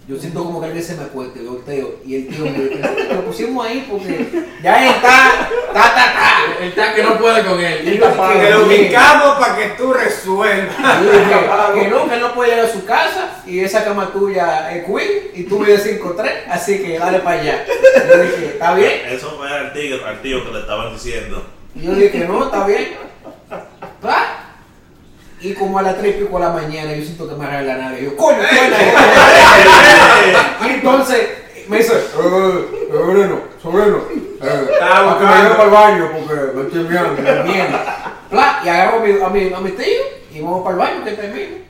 Yo 0.07 0.17
siento 0.17 0.41
como 0.41 0.61
que 0.61 0.67
alguien 0.67 0.83
se 0.83 0.95
me 0.95 1.03
acuesta 1.03 1.37
y 1.37 1.43
yo 1.43 1.51
volteo. 1.51 1.95
Y 2.05 2.15
el 2.15 2.27
tío 2.29 2.45
me 2.45 2.51
dice, 2.51 3.13
lo 3.13 3.25
pusimos 3.25 3.65
ahí 3.67 3.85
porque 3.91 4.47
ya 4.63 4.89
está, 4.89 5.49
ta, 5.73 5.81
ta, 5.81 5.93
ta. 5.93 6.61
Él 6.61 6.69
está 6.69 6.95
que 6.95 7.03
no 7.03 7.17
puede 7.17 7.43
con 7.43 7.59
él. 7.59 7.81
Y 7.83 7.97
yo 7.97 8.07
dije, 8.07 8.39
Te 8.39 8.51
lo 8.51 8.65
ubicamos 8.65 9.37
para 9.37 9.57
que 9.57 9.67
tú 9.77 9.91
resuelvas. 9.91 11.03
Yo 11.03 11.11
dije, 11.11 11.81
que 11.81 11.87
no, 11.89 12.07
que 12.07 12.15
él 12.15 12.21
no 12.21 12.33
puede 12.33 12.51
llegar 12.51 12.65
a 12.67 12.71
su 12.71 12.85
casa 12.85 13.43
y 13.45 13.59
esa 13.59 13.83
cama 13.83 14.13
tuya 14.13 14.71
es 14.73 14.85
queen 14.85 15.31
y 15.33 15.43
tú 15.43 15.59
mides 15.59 15.85
5'3, 15.85 16.31
así 16.49 16.81
que 16.81 16.97
dale 16.97 17.19
para 17.19 17.41
allá. 17.41 17.65
Yo 18.07 18.21
dije, 18.21 18.45
está 18.53 18.75
bien. 18.75 19.01
Eso 19.09 19.35
fue 19.37 19.49
al 19.49 19.73
tío, 19.73 20.05
al 20.05 20.21
tío 20.21 20.45
que 20.45 20.51
le 20.53 20.59
estaban 20.61 20.93
diciendo. 20.93 21.45
Y 21.75 21.83
yo 21.83 21.93
dije, 21.95 22.19
no, 22.19 22.45
está 22.45 22.65
bien. 22.65 22.95
Va. 24.05 24.36
Y 25.39 25.53
como 25.53 25.77
a 25.77 25.83
las 25.83 25.97
3 25.97 26.15
y 26.15 26.19
pico 26.23 26.39
de 26.39 26.45
la 26.45 26.51
mañana 26.51 26.93
yo 26.93 27.03
siento 27.03 27.29
que 27.29 27.35
me 27.35 27.45
agarra 27.45 27.61
la 27.61 27.77
nave. 27.77 28.03
Yo, 28.03 28.17
coño, 28.17 28.39
Y 30.65 30.69
entonces 30.69 31.29
me 31.67 31.77
dice, 31.77 31.93
eh, 31.93 32.87
sobrino, 32.91 33.41
sobrino, 33.61 33.97
eh, 34.41 34.67
Estaba 34.71 35.19
para 35.19 35.19
que 35.19 35.25
me 35.25 35.43
lleve 35.43 35.55
para 35.55 35.63
el 35.63 35.69
baño 35.69 36.11
porque 36.13 36.33
me 36.55 36.61
estoy 36.63 36.83
mirando, 36.83 37.21
Y 38.63 38.69
agarro 38.69 38.97
a 38.97 39.01
mi, 39.01 39.11
a 39.21 39.29
mi, 39.29 39.53
a 39.53 39.59
mi 39.59 39.71
tío 39.71 40.03
y 40.33 40.41
vamos 40.41 40.63
para 40.63 40.73
el 40.73 40.79
baño 40.79 41.05
que 41.05 41.11
termine. 41.11 41.67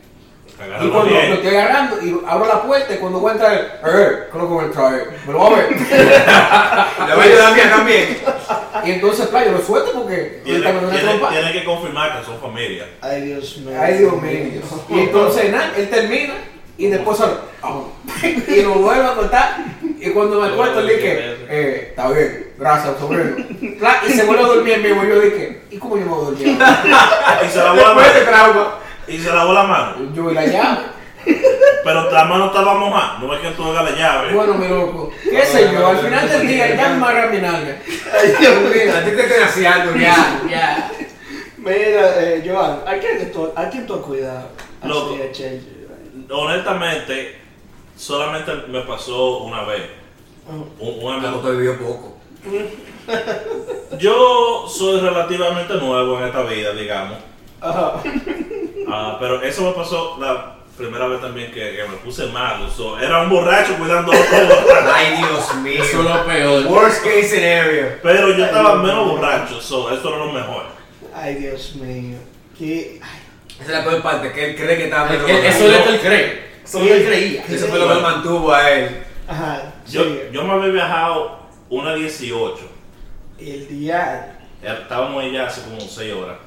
Y 0.60 0.90
cuando 0.90 1.00
lo 1.00 1.06
bien. 1.06 1.34
estoy 1.34 1.56
agarrando 1.56 2.02
y 2.02 2.20
abro 2.28 2.48
la 2.48 2.62
puerta 2.64 2.94
y 2.94 2.98
cuando 2.98 3.20
voy 3.20 3.30
a 3.30 3.34
entrar, 3.34 3.54
él, 3.54 3.60
eh, 3.60 3.70
¿qué 3.86 4.28
es 4.30 4.34
lo 4.34 4.40
que 4.40 4.54
voy 4.54 4.64
a 4.64 4.68
entrar? 4.68 4.94
eh? 4.96 5.04
Me 5.28 5.34
lo 5.34 5.40
va 5.40 5.48
a 5.48 5.50
ver. 5.52 5.72
Le 5.72 7.16
voy 7.16 7.24
a 7.24 7.24
ayudar 7.24 7.48
a 7.48 7.52
mí 7.56 7.62
también. 7.70 8.18
Y 8.84 8.92
entonces, 8.92 9.28
claro, 9.28 9.46
yo 9.46 9.52
lo 9.54 9.62
suelto 9.64 9.92
porque 9.94 10.42
Tiene, 10.44 10.62
que 11.54 11.64
confirmar 11.64 12.20
que 12.20 12.26
son 12.26 12.40
familia. 12.40 12.88
Ay, 13.02 13.22
Dios 13.22 13.58
mío. 13.58 13.78
Ay, 13.80 13.98
Dios 14.00 14.22
mío. 14.22 14.62
Y 14.90 15.00
entonces, 15.00 15.52
nada, 15.52 15.72
él 15.78 15.90
termina 15.90 16.34
y 16.78 16.88
después 16.88 17.18
sale, 17.18 17.34
"Vamos". 17.62 17.86
y 18.48 18.62
lo 18.62 18.74
vuelve 18.76 19.06
a 19.06 19.14
cortar. 19.14 19.58
Y 20.00 20.10
cuando 20.12 20.42
me 20.42 20.48
acuerdo, 20.48 20.82
le 20.82 20.96
dije, 20.96 21.36
eh, 21.50 21.88
está 21.90 22.10
bien, 22.10 22.52
gracias, 22.58 22.98
sobrino. 23.00 23.36
Y 24.08 24.12
se 24.12 24.24
vuelve 24.26 24.44
a 24.44 24.48
dormir 24.48 24.78
mismo. 24.80 25.04
Y 25.04 25.08
yo 25.10 25.20
dije, 25.22 25.62
¿y 25.72 25.78
cómo 25.78 25.98
yo 25.98 26.06
me 26.06 26.10
voy 26.12 26.22
a 26.22 26.30
dormir? 26.30 26.48
Y 27.46 27.50
se 27.50 27.58
la 27.60 27.74
mano. 27.74 28.02
trauma. 28.28 28.76
Y 29.08 29.18
se 29.18 29.30
lavó 29.34 29.54
la 29.54 29.64
mano. 29.64 29.96
Yo 30.14 30.32
y 30.32 30.34
la 30.34 30.46
llave. 30.46 30.82
Pero 31.84 32.12
la 32.12 32.26
mano 32.26 32.46
estaba 32.48 32.76
mojada. 32.76 33.20
No 33.20 33.34
es 33.34 33.42
que 33.42 33.52
tú 33.52 33.64
hagas 33.64 33.92
la 33.92 33.98
llave. 33.98 34.34
Bueno, 34.34 34.54
mi 34.56 34.68
loco, 34.68 35.12
qué 35.24 35.46
sé 35.46 35.72
yo, 35.72 35.88
al 35.88 35.98
final 35.98 36.30
del 36.30 36.48
día 36.48 36.76
ya 36.76 36.90
me 36.90 37.06
agarra 37.06 37.32
mi 37.32 37.38
nalga. 37.40 37.78
Ay, 38.14 38.34
Dios 38.40 38.62
mío. 38.62 38.94
A 38.96 39.04
ti 39.04 39.12
te 39.12 39.22
estoy 39.22 39.44
haciendo, 39.44 39.96
Ya, 39.96 40.42
ya. 40.50 40.92
Mira, 41.58 42.24
eh, 42.24 42.44
Joan, 42.46 42.80
¿a 42.86 42.98
quién 43.00 43.32
tú, 43.32 43.52
a 43.56 43.70
quién 43.70 43.86
tú 43.86 43.96
has 43.96 44.02
cuidado? 44.02 44.50
Así, 44.82 44.90
Loco. 44.90 45.18
Honestamente, 46.30 47.42
solamente 47.96 48.52
me 48.70 48.82
pasó 48.82 49.40
una 49.40 49.64
vez. 49.64 49.82
Un, 50.48 50.72
un 50.80 51.14
amigo. 51.14 51.40
te 51.40 51.52
vivió 51.52 51.78
poco. 51.78 52.18
Yo 53.98 54.66
soy 54.68 55.00
relativamente 55.00 55.74
nuevo 55.76 56.20
en 56.20 56.26
esta 56.26 56.44
vida, 56.44 56.72
digamos. 56.74 57.18
Ajá. 57.60 58.02
Ah, 58.90 59.18
pero 59.20 59.42
eso 59.42 59.64
me 59.64 59.72
pasó 59.72 60.18
la 60.20 60.56
primera 60.78 61.08
vez 61.08 61.20
también 61.20 61.52
que, 61.52 61.76
que 61.76 61.84
me 61.90 61.98
puse 61.98 62.28
malo. 62.28 62.70
So, 62.70 63.00
era 63.00 63.22
un 63.24 63.30
borracho 63.30 63.76
cuidando 63.78 64.12
a 64.14 64.16
otro. 64.16 64.68
Ay, 64.94 65.18
Dios 65.18 65.56
mío. 65.56 65.84
Eso 65.84 66.00
es 66.00 66.06
lo 66.06 66.26
peor. 66.26 66.66
Worst 66.68 67.04
case 67.04 67.24
scenario. 67.24 67.88
Pero 68.02 68.38
yo 68.38 68.46
estaba 68.46 68.76
menos 68.82 69.10
borracho, 69.10 69.60
so, 69.60 69.92
eso 69.92 70.10
era 70.10 70.18
lo 70.18 70.32
mejor. 70.32 70.64
Ay, 71.14 71.36
Dios 71.36 71.76
mío. 71.76 72.18
¿Qué? 72.58 73.00
Ay, 73.02 73.20
Esa 73.60 73.64
es 73.64 73.70
la 73.70 73.84
peor 73.84 74.02
parte, 74.02 74.32
que 74.32 74.52
él 74.52 74.56
cree 74.56 74.78
que 74.78 74.84
estaba 74.86 75.06
Es 75.14 75.22
menos 75.22 75.26
que 75.26 75.48
Eso 75.48 75.66
es 75.66 75.78
lo 75.78 75.84
que 75.84 75.90
él 75.90 76.00
cree. 76.00 76.48
Eso 76.64 76.78
es 76.80 76.84
lo 76.84 76.90
que 76.90 76.98
él 76.98 77.06
creía. 77.06 77.44
Eso 77.50 77.68
fue 77.68 77.80
lo 77.80 77.88
que 77.88 77.94
él 77.94 78.02
mantuvo 78.02 78.54
a 78.54 78.72
él. 78.72 79.04
Ajá. 79.28 79.74
Yo, 79.90 80.04
sigue. 80.04 80.30
yo 80.32 80.44
me 80.44 80.54
había 80.54 80.72
viajado 80.72 81.40
una 81.70 81.96
18. 81.96 82.56
El 83.40 83.68
día. 83.68 84.40
Estábamos 84.62 85.24
allá 85.24 85.48
hace 85.48 85.62
como 85.62 85.80
6 85.82 86.14
horas. 86.14 86.38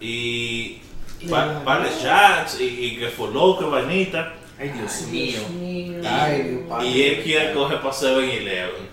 Y 0.00 0.80
De 1.20 2.02
chats 2.02 2.60
y, 2.60 2.64
y 2.64 2.98
que 2.98 3.08
fue 3.08 3.30
loco, 3.32 3.70
vainita. 3.70 4.34
Ay, 4.58 4.70
Dios 4.70 5.02
mío. 5.08 5.40
Ay, 6.08 6.42
Dios 6.42 6.62
padre. 6.68 6.86
Y 6.88 7.02
él 7.02 7.22
quiere 7.22 7.52
coger 7.54 7.80
para 7.80 7.94
7-Eleven. 7.94 8.88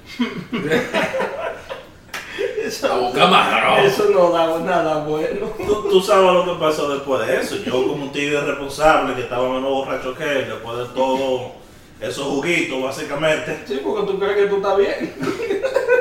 A 2.83 2.97
buscar 2.97 3.29
más 3.29 3.53
arroz. 3.53 3.79
Eso 3.85 4.09
no 4.11 4.31
da 4.31 4.59
nada 4.59 5.03
bueno. 5.05 5.47
Tú, 5.57 5.87
tú 5.89 6.01
sabes 6.01 6.33
lo 6.33 6.45
que 6.45 6.59
pasó 6.59 6.89
después 6.93 7.25
de 7.27 7.39
eso. 7.39 7.57
Yo 7.63 7.71
como 7.71 8.03
un 8.03 8.11
tigre 8.11 8.41
responsable 8.41 9.13
que 9.15 9.21
estaba 9.21 9.47
menos 9.47 9.69
borracho 9.69 10.15
que 10.15 10.23
él, 10.23 10.49
después 10.49 10.77
de 10.79 10.85
todo 10.95 11.53
esos 12.01 12.25
juguitos 12.25 12.83
básicamente. 12.83 13.63
Sí, 13.67 13.79
porque 13.83 14.11
tú 14.11 14.19
crees 14.19 14.35
que 14.35 14.47
tú 14.47 14.57
estás 14.57 14.77
bien. 14.77 15.13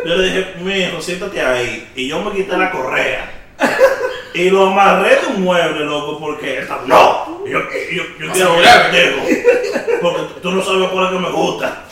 Yo 0.04 0.16
le 0.16 0.24
dije, 0.24 0.54
mijo, 0.60 1.00
siéntate 1.00 1.40
ahí. 1.40 1.92
Y 1.94 2.08
yo 2.08 2.20
me 2.22 2.32
quité 2.32 2.56
la 2.56 2.70
correa. 2.70 3.30
Y 4.34 4.50
lo 4.50 4.66
amarré 4.66 5.20
de 5.20 5.26
un 5.28 5.42
mueble, 5.42 5.84
loco, 5.84 6.18
porque 6.18 6.56
él 6.56 6.62
estaba, 6.62 6.82
no, 6.86 7.46
yo, 7.46 7.60
yo, 7.92 8.02
yo 8.18 8.32
quiero 8.32 8.56
ver 8.56 8.82
contigo. 8.82 9.96
Porque 10.02 10.40
tú 10.42 10.50
no 10.50 10.62
sabes 10.62 10.88
cuál 10.88 11.04
es 11.04 11.12
que 11.12 11.18
me 11.18 11.30
gusta. 11.30 11.84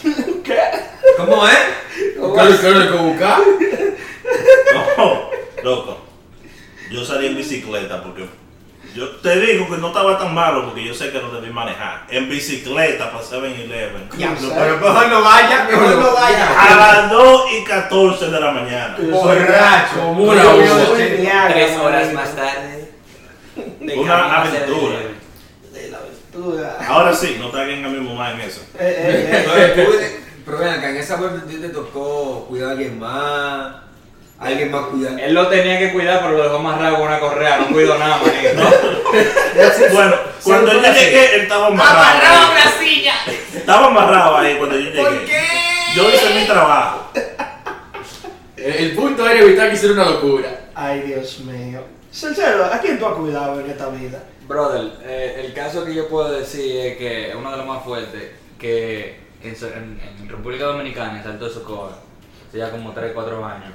¿Qué? 0.43 0.59
¿Cómo 1.17 1.47
es? 1.47 1.59
¿Qué 1.95 2.19
es 2.19 2.25
lo 2.25 2.61
que 2.61 2.67
hay 2.67 2.89
que 2.89 2.97
buscar? 2.97 3.41
No, 4.99 5.31
loco. 5.63 5.99
Yo 6.91 7.05
salí 7.05 7.29
en 7.29 7.37
bicicleta 7.37 8.03
porque 8.03 8.27
yo 8.95 9.09
te 9.17 9.41
digo 9.41 9.69
que 9.71 9.79
no 9.79 9.89
estaba 9.89 10.19
tan 10.19 10.35
malo 10.35 10.67
porque 10.67 10.85
yo 10.85 10.93
sé 10.93 11.11
que 11.11 11.21
no 11.21 11.31
debí 11.31 11.51
manejar. 11.51 12.07
En 12.11 12.29
bicicleta 12.29 13.11
para 13.11 13.25
7-Eleven. 13.25 14.09
Pero 14.11 14.79
mejor 14.79 15.09
no 15.09 15.23
vaya, 15.23 15.65
mejor 15.65 15.97
no 15.97 16.13
vaya. 16.13 16.61
A 16.61 16.77
las 16.77 17.11
2 17.11 17.43
y 17.59 17.65
14 17.65 18.31
de 18.31 18.41
la 18.41 18.51
mañana. 18.51 18.97
Borracho. 18.99 19.99
Como 19.99 20.25
una 20.25 20.43
Tres 21.49 21.79
horas 21.79 22.13
más 22.13 22.37
tarde. 22.37 22.91
de 23.81 23.99
Una 23.99 24.43
aventura. 24.43 24.99
De 25.73 25.91
la 25.91 25.99
aventura. 25.99 26.77
Ahora 26.87 27.15
sí, 27.15 27.37
no 27.41 27.49
traigan 27.49 27.85
a 27.85 27.89
mi 27.89 28.01
mamá 28.01 28.33
en 28.33 28.41
eso. 28.43 28.61
Eh, 28.79 29.45
eh, 29.49 29.75
eh. 29.77 30.19
Pero 30.45 30.59
ven 30.59 30.69
acá, 30.69 30.91
en 30.91 30.97
esa 30.97 31.17
vuelta 31.17 31.47
a 31.47 31.49
ti 31.49 31.57
te 31.57 31.69
tocó 31.71 32.47
cuidar 32.49 32.71
a 32.71 32.73
alguien 32.73 32.99
más. 32.99 33.75
Alguien 34.43 34.71
más 34.71 34.87
cuidar. 34.87 35.21
Él 35.21 35.35
lo 35.35 35.47
tenía 35.49 35.79
que 35.79 35.93
cuidar, 35.93 36.21
pero 36.21 36.33
lo 36.37 36.43
dejó 36.43 36.57
amarrado 36.57 36.97
con 36.97 37.07
una 37.07 37.21
correa. 37.21 37.59
No 37.59 37.67
cuidó 37.69 37.97
nada, 37.99 38.19
manito. 38.19 38.63
Bueno, 39.93 40.15
cuando 40.43 40.73
yo 40.73 40.81
llegué, 40.81 41.35
él 41.37 41.41
estaba 41.43 41.67
amarrado. 41.69 42.53
ahí. 42.81 43.09
Estaba 43.55 43.87
amarrado 43.87 44.37
ahí 44.39 44.57
cuando 44.57 44.77
yo 44.77 44.83
llegué. 44.91 45.01
¿Por 45.03 45.25
qué? 45.25 45.43
Yo 45.95 46.09
hice 46.11 46.35
mi 46.41 46.47
trabajo. 46.47 47.11
El, 48.57 48.73
el 48.73 48.93
punto 48.95 49.29
era 49.29 49.41
evitar 49.41 49.69
que 49.69 49.75
hiciera 49.75 49.95
una 49.95 50.05
locura. 50.07 50.49
Ay, 50.75 51.01
Dios 51.03 51.41
mío. 51.41 51.83
Sincero, 52.11 52.65
¿a 52.73 52.79
quién 52.79 52.99
tú 52.99 53.07
has 53.07 53.15
cuidado 53.15 53.61
en 53.61 53.71
esta 53.71 53.89
vida? 53.89 54.23
Brother, 54.49 54.93
eh, 55.05 55.43
el 55.47 55.53
caso 55.55 55.85
que 55.85 55.95
yo 55.95 56.09
puedo 56.09 56.33
decir 56.33 56.77
es 56.79 56.97
que 56.99 57.31
es 57.31 57.35
uno 57.35 57.51
de 57.51 57.57
los 57.59 57.67
más 57.67 57.83
fuertes, 57.85 58.31
que 58.59 59.21
en, 59.43 59.57
so- 59.57 59.69
en- 59.69 60.01
en 60.21 60.29
República 60.29 60.65
Dominicana, 60.65 61.19
en 61.19 61.23
Salto 61.25 61.47
de 61.47 61.55
Socorro, 61.55 61.97
hace 62.49 62.59
ya 62.59 62.71
como 62.71 62.93
3, 62.93 63.13
4 63.15 63.45
años, 63.45 63.73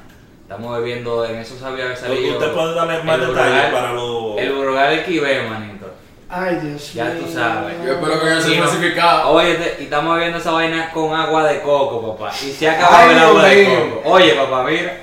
estamos 0.47 0.77
bebiendo, 0.79 1.25
en 1.25 1.35
eso 1.39 1.57
sabía 1.59 1.85
haber 1.85 1.97
salido... 1.97 2.37
Usted 2.37 2.53
puede 2.53 2.73
darle 2.73 3.03
más 3.03 3.19
el 3.19 3.27
detalles 3.27 3.73
para 3.73 3.91
los. 3.93 4.37
El 4.37 4.53
Brugal 4.53 4.95
del 4.95 5.05
Quibé, 5.05 5.43
manito. 5.49 5.87
Ay, 6.29 6.55
Dios 6.61 6.93
Ya 6.93 7.05
mío. 7.05 7.23
tú 7.25 7.31
sabes. 7.33 7.75
Yo 7.85 7.93
espero 7.93 8.19
que 8.19 8.25
haya 8.27 8.39
Y 8.39 8.41
sido 8.41 8.55
no- 8.55 8.61
clasificado. 8.63 9.29
Oye, 9.31 9.75
y 9.79 9.83
estamos 9.83 10.15
bebiendo 10.15 10.37
esa 10.37 10.51
vaina 10.51 10.91
con 10.91 11.13
agua 11.13 11.43
de 11.45 11.61
coco, 11.61 12.15
papá. 12.17 12.33
Y 12.35 12.51
se 12.51 12.69
ha 12.69 12.73
acabado 12.73 12.97
Ay, 13.09 13.11
el 13.15 13.19
agua 13.19 13.43
de 13.43 13.65
coco. 13.65 14.09
Oye, 14.09 14.33
papá, 14.33 14.63
mira. 14.63 14.97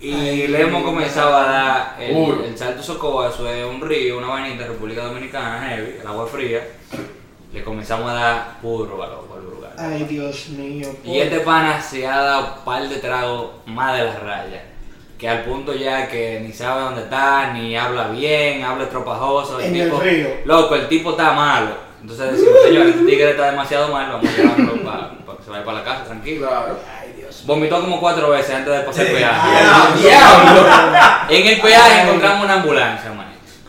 Y 0.00 0.46
le 0.48 0.60
hemos 0.60 0.82
comenzado 0.84 1.34
a 1.36 1.44
dar 1.44 1.96
el, 1.98 2.58
Salto 2.58 2.82
Socoa, 2.82 3.30
eso 3.30 3.48
es 3.48 3.64
un 3.64 3.80
río, 3.80 4.18
una 4.18 4.26
vainita 4.28 4.64
de 4.64 4.68
República 4.70 5.04
Dominicana, 5.04 5.66
heavy, 5.68 5.96
el 6.00 6.06
agua 6.06 6.26
fría. 6.26 6.60
Le 7.52 7.64
comenzamos 7.64 8.10
a 8.10 8.14
dar 8.14 8.60
puro 8.60 8.84
Brugal. 8.86 9.10
Ay, 9.78 10.04
Dios 10.04 10.48
mío. 10.50 10.88
Y 11.04 11.18
este 11.18 11.40
pana 11.40 11.80
se 11.80 12.06
ha 12.06 12.18
dado 12.18 12.54
un 12.58 12.64
par 12.64 12.88
de 12.88 12.96
tragos 12.96 13.50
más 13.66 13.96
de 13.96 14.04
las 14.04 14.22
rayas. 14.22 14.62
Que 15.18 15.28
al 15.28 15.44
punto 15.44 15.74
ya 15.74 16.08
que 16.08 16.40
ni 16.40 16.52
sabe 16.52 16.82
dónde 16.82 17.02
está, 17.02 17.52
ni 17.52 17.76
habla 17.76 18.08
bien, 18.08 18.62
habla 18.62 18.84
estropajoso. 18.84 19.60
En 19.60 19.76
el 19.76 20.00
río. 20.00 20.28
Loco, 20.44 20.74
el 20.74 20.88
tipo 20.88 21.10
está 21.10 21.32
malo. 21.32 21.84
Entonces 22.00 22.32
decimos, 22.32 22.58
señor, 22.62 22.86
este 22.88 23.04
tigre 23.04 23.30
está 23.30 23.50
demasiado 23.50 23.88
malo, 23.88 24.14
vamos 24.14 24.28
a 24.28 24.36
llevarlo 24.36 24.84
para, 24.84 25.10
para 25.24 25.38
que 25.38 25.44
se 25.44 25.50
vaya 25.50 25.64
para 25.64 25.78
la 25.78 25.84
casa, 25.84 26.04
tranquilo. 26.04 26.50
Ay, 27.00 27.14
Dios 27.16 27.44
Vomitó 27.46 27.80
como 27.80 27.98
cuatro 27.98 28.28
veces 28.28 28.54
antes 28.54 28.74
de 28.74 28.80
pasar 28.80 29.06
el 29.06 29.12
peaje. 29.12 29.48
Ah. 29.64 31.26
En 31.30 31.46
el 31.46 31.60
peaje 31.62 32.02
encontramos 32.02 32.44
una 32.44 32.54
ambulancia. 32.54 33.13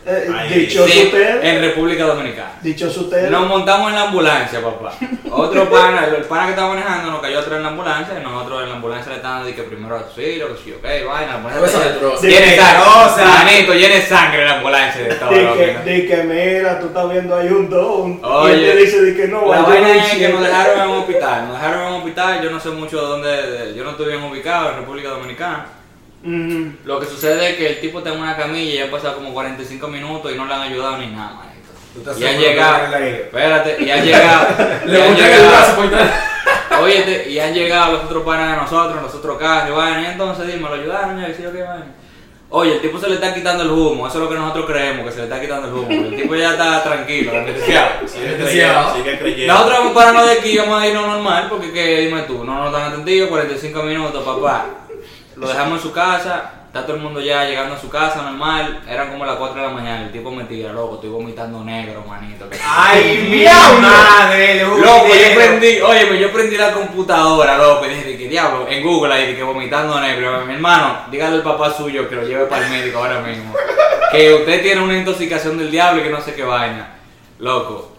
Eh, 0.08 0.32
Ay, 0.38 0.60
dichoso 0.60 0.88
Sí, 0.88 1.04
usted. 1.06 1.44
en 1.44 1.62
República 1.62 2.04
Dominicana. 2.06 2.52
Usted. 2.64 3.30
Nos 3.32 3.48
montamos 3.48 3.90
en 3.90 3.96
la 3.96 4.02
ambulancia, 4.04 4.62
papá. 4.62 4.94
Otro 5.32 5.68
pana, 5.70 6.06
el 6.06 6.24
pana 6.26 6.44
que 6.46 6.50
estaba 6.52 6.70
manejando 6.76 7.12
nos 7.12 7.22
cayó 7.22 7.40
atrás 7.40 7.58
en 7.58 7.64
la 7.64 7.70
ambulancia 7.70 8.14
y 8.20 8.24
nosotros 8.24 8.64
en 8.64 8.70
la 8.70 8.76
ambulancia 8.76 9.10
le 9.12 9.16
estábamos 9.18 9.48
diciendo 9.48 9.70
que 9.70 9.76
primero 9.76 9.98
auxilio, 9.98 10.48
que 10.56 10.64
sí, 10.64 10.74
ok, 10.74 10.84
vaina, 11.08 11.28
la 11.28 11.34
ambulancia. 11.36 11.80
De. 11.80 12.28
Tiene 12.28 12.56
Rosa. 12.56 13.16
sangre, 13.16 13.66
de 13.90 14.02
sangre 14.04 14.46
la 14.46 14.58
ambulancia 14.58 15.02
de 15.04 15.10
esta 15.10 15.30
Di 15.30 15.92
que, 15.92 16.08
que 16.08 16.24
mira, 16.24 16.80
tú 16.80 16.88
estás 16.88 17.10
viendo 17.12 17.36
ahí 17.36 17.48
un 17.48 17.70
don. 17.70 18.20
Oye, 18.24 18.58
y 18.58 18.66
él 18.66 18.72
te 18.72 18.78
dice 18.78 19.02
di 19.04 19.16
que 19.16 19.28
no, 19.28 19.52
La 19.52 19.62
vaina 19.62 19.96
es 19.96 20.14
que 20.14 20.30
nos 20.30 20.42
dejaron 20.44 20.80
en 20.82 20.90
un 20.90 20.98
hospital, 21.00 21.48
nos 21.48 21.54
dejaron 21.60 21.82
en 21.82 21.88
un 21.88 21.94
hospital, 21.96 22.42
yo 22.44 22.50
no 22.52 22.60
sé 22.60 22.70
mucho 22.70 23.02
de 23.02 23.08
dónde, 23.08 23.30
de- 23.52 23.76
yo 23.76 23.84
no 23.84 23.92
estoy 23.92 24.08
bien 24.08 24.24
ubicado 24.24 24.70
en 24.70 24.76
República 24.78 25.10
Dominicana. 25.10 25.66
Mm, 26.28 26.78
Lo 26.86 27.00
que 27.00 27.06
sucede 27.06 27.52
es 27.52 27.56
que 27.56 27.68
el 27.68 27.80
tipo 27.80 28.00
está 28.00 28.12
en 28.12 28.20
una 28.20 28.36
camilla 28.36 28.74
y 28.74 28.78
ya 28.78 28.86
han 28.86 28.90
pasado 28.90 29.16
como 29.16 29.32
45 29.32 29.88
minutos 29.88 30.32
y 30.32 30.36
no 30.36 30.46
le 30.48 30.54
han 30.56 30.62
ayudado 30.64 30.98
ni 30.98 31.08
nada, 31.08 31.34
manito. 31.36 31.70
Tú 31.94 32.00
estás 32.00 32.18
Y 32.18 32.22
llegado, 32.22 32.96
ha 32.96 33.00
ido. 33.00 33.08
espérate, 33.08 33.78
y 33.84 33.92
han 33.92 34.04
llegado, 34.04 34.48
y 34.86 34.90
Le 34.90 35.04
han 35.04 35.16
llegado. 35.16 35.92
Óyete, 36.82 37.30
y 37.30 37.40
han 37.40 37.54
llegado 37.54 37.94
los 37.94 38.04
otros 38.06 38.24
panas 38.24 38.52
de 38.52 38.58
nosotros, 38.58 39.04
los 39.04 39.14
otros 39.14 39.38
carros, 39.38 39.70
y 39.70 39.72
vaina, 39.72 40.02
y 40.02 40.06
entonces 40.14 40.48
dime, 40.48 40.68
lo 40.68 40.74
ayudaron, 40.74 41.20
y. 41.22 41.26
Oye, 42.50 42.74
el 42.74 42.82
tipo 42.82 43.00
se 43.00 43.08
le 43.10 43.16
está 43.16 43.34
quitando 43.34 43.64
el 43.64 43.72
humo, 43.72 44.08
eso 44.08 44.18
es 44.18 44.24
lo 44.24 44.30
que 44.30 44.36
nosotros 44.36 44.66
creemos, 44.66 45.06
que 45.06 45.12
se 45.12 45.18
le 45.20 45.24
está 45.26 45.40
quitando 45.42 45.68
el 45.68 45.74
humo. 45.74 45.90
El 46.08 46.16
tipo 46.16 46.36
ya 46.36 46.52
está 46.52 46.84
tranquilo, 46.84 47.32
anestesiado. 47.38 48.08
Sigue 48.08 48.36
creyendo, 48.38 48.96
sigue 48.96 49.20
creyendo. 49.20 49.54
Nosotros 49.54 49.78
vamos 49.80 49.94
parando 49.94 50.26
de 50.26 50.34
aquí, 50.34 50.58
vamos 50.58 50.82
a 50.82 50.88
irnos 50.88 51.08
normal, 51.08 51.48
porque 51.50 51.72
que, 51.72 52.00
dime 52.02 52.22
tú, 52.24 52.44
no 52.44 52.64
nos 52.64 52.76
han 52.76 52.94
atendido, 52.94 53.30
45 53.30 53.84
minutos, 53.84 54.24
papá. 54.24 54.66
Lo 55.36 55.48
dejamos 55.48 55.74
en 55.78 55.84
su 55.84 55.92
casa, 55.92 56.52
está 56.68 56.86
todo 56.86 56.96
el 56.96 57.02
mundo 57.02 57.20
ya 57.20 57.44
llegando 57.46 57.76
a 57.76 57.80
su 57.80 57.90
casa 57.90 58.22
normal, 58.22 58.82
eran 58.88 59.10
como 59.12 59.26
las 59.26 59.36
4 59.36 59.62
de 59.62 59.68
la 59.68 59.74
mañana, 59.74 60.04
el 60.06 60.12
tipo 60.12 60.32
me 60.32 60.46
tira, 60.46 60.72
loco, 60.72 60.96
estoy 60.96 61.10
vomitando 61.10 61.64
negro, 61.64 62.04
manito. 62.08 62.50
que- 62.50 62.58
Ay, 62.66 63.28
mi 63.30 63.44
madre, 63.82 64.64
Loco, 64.64 65.08
yo 65.08 65.36
prendí, 65.36 65.82
oye, 65.82 66.06
pues 66.08 66.20
yo 66.20 66.32
prendí 66.32 66.56
la 66.58 66.72
computadora, 66.72 67.58
loco, 67.58 67.86
y 67.86 67.90
dije, 67.90 68.18
que 68.18 68.28
diablo, 68.30 68.66
en 68.70 68.82
Google 68.84 69.14
ahí, 69.14 69.36
que 69.36 69.44
vomitando 69.44 70.00
negro. 70.00 70.46
Mi 70.46 70.54
hermano, 70.54 71.00
dígale 71.12 71.36
al 71.38 71.44
papá 71.44 71.74
suyo 71.74 72.08
que 72.10 72.16
lo 72.16 72.24
lleve 72.24 72.46
para 72.46 72.66
el 72.66 72.72
médico 72.72 73.00
ahora 73.00 73.20
mismo. 73.22 73.54
Que 74.12 74.34
usted 74.34 74.62
tiene 74.62 74.82
una 74.82 74.98
intoxicación 74.98 75.58
del 75.58 75.72
diablo 75.72 76.00
y 76.02 76.04
que 76.06 76.10
no 76.10 76.22
sé 76.22 76.34
qué 76.34 76.44
vaina. 76.44 76.96
Loco, 77.40 77.95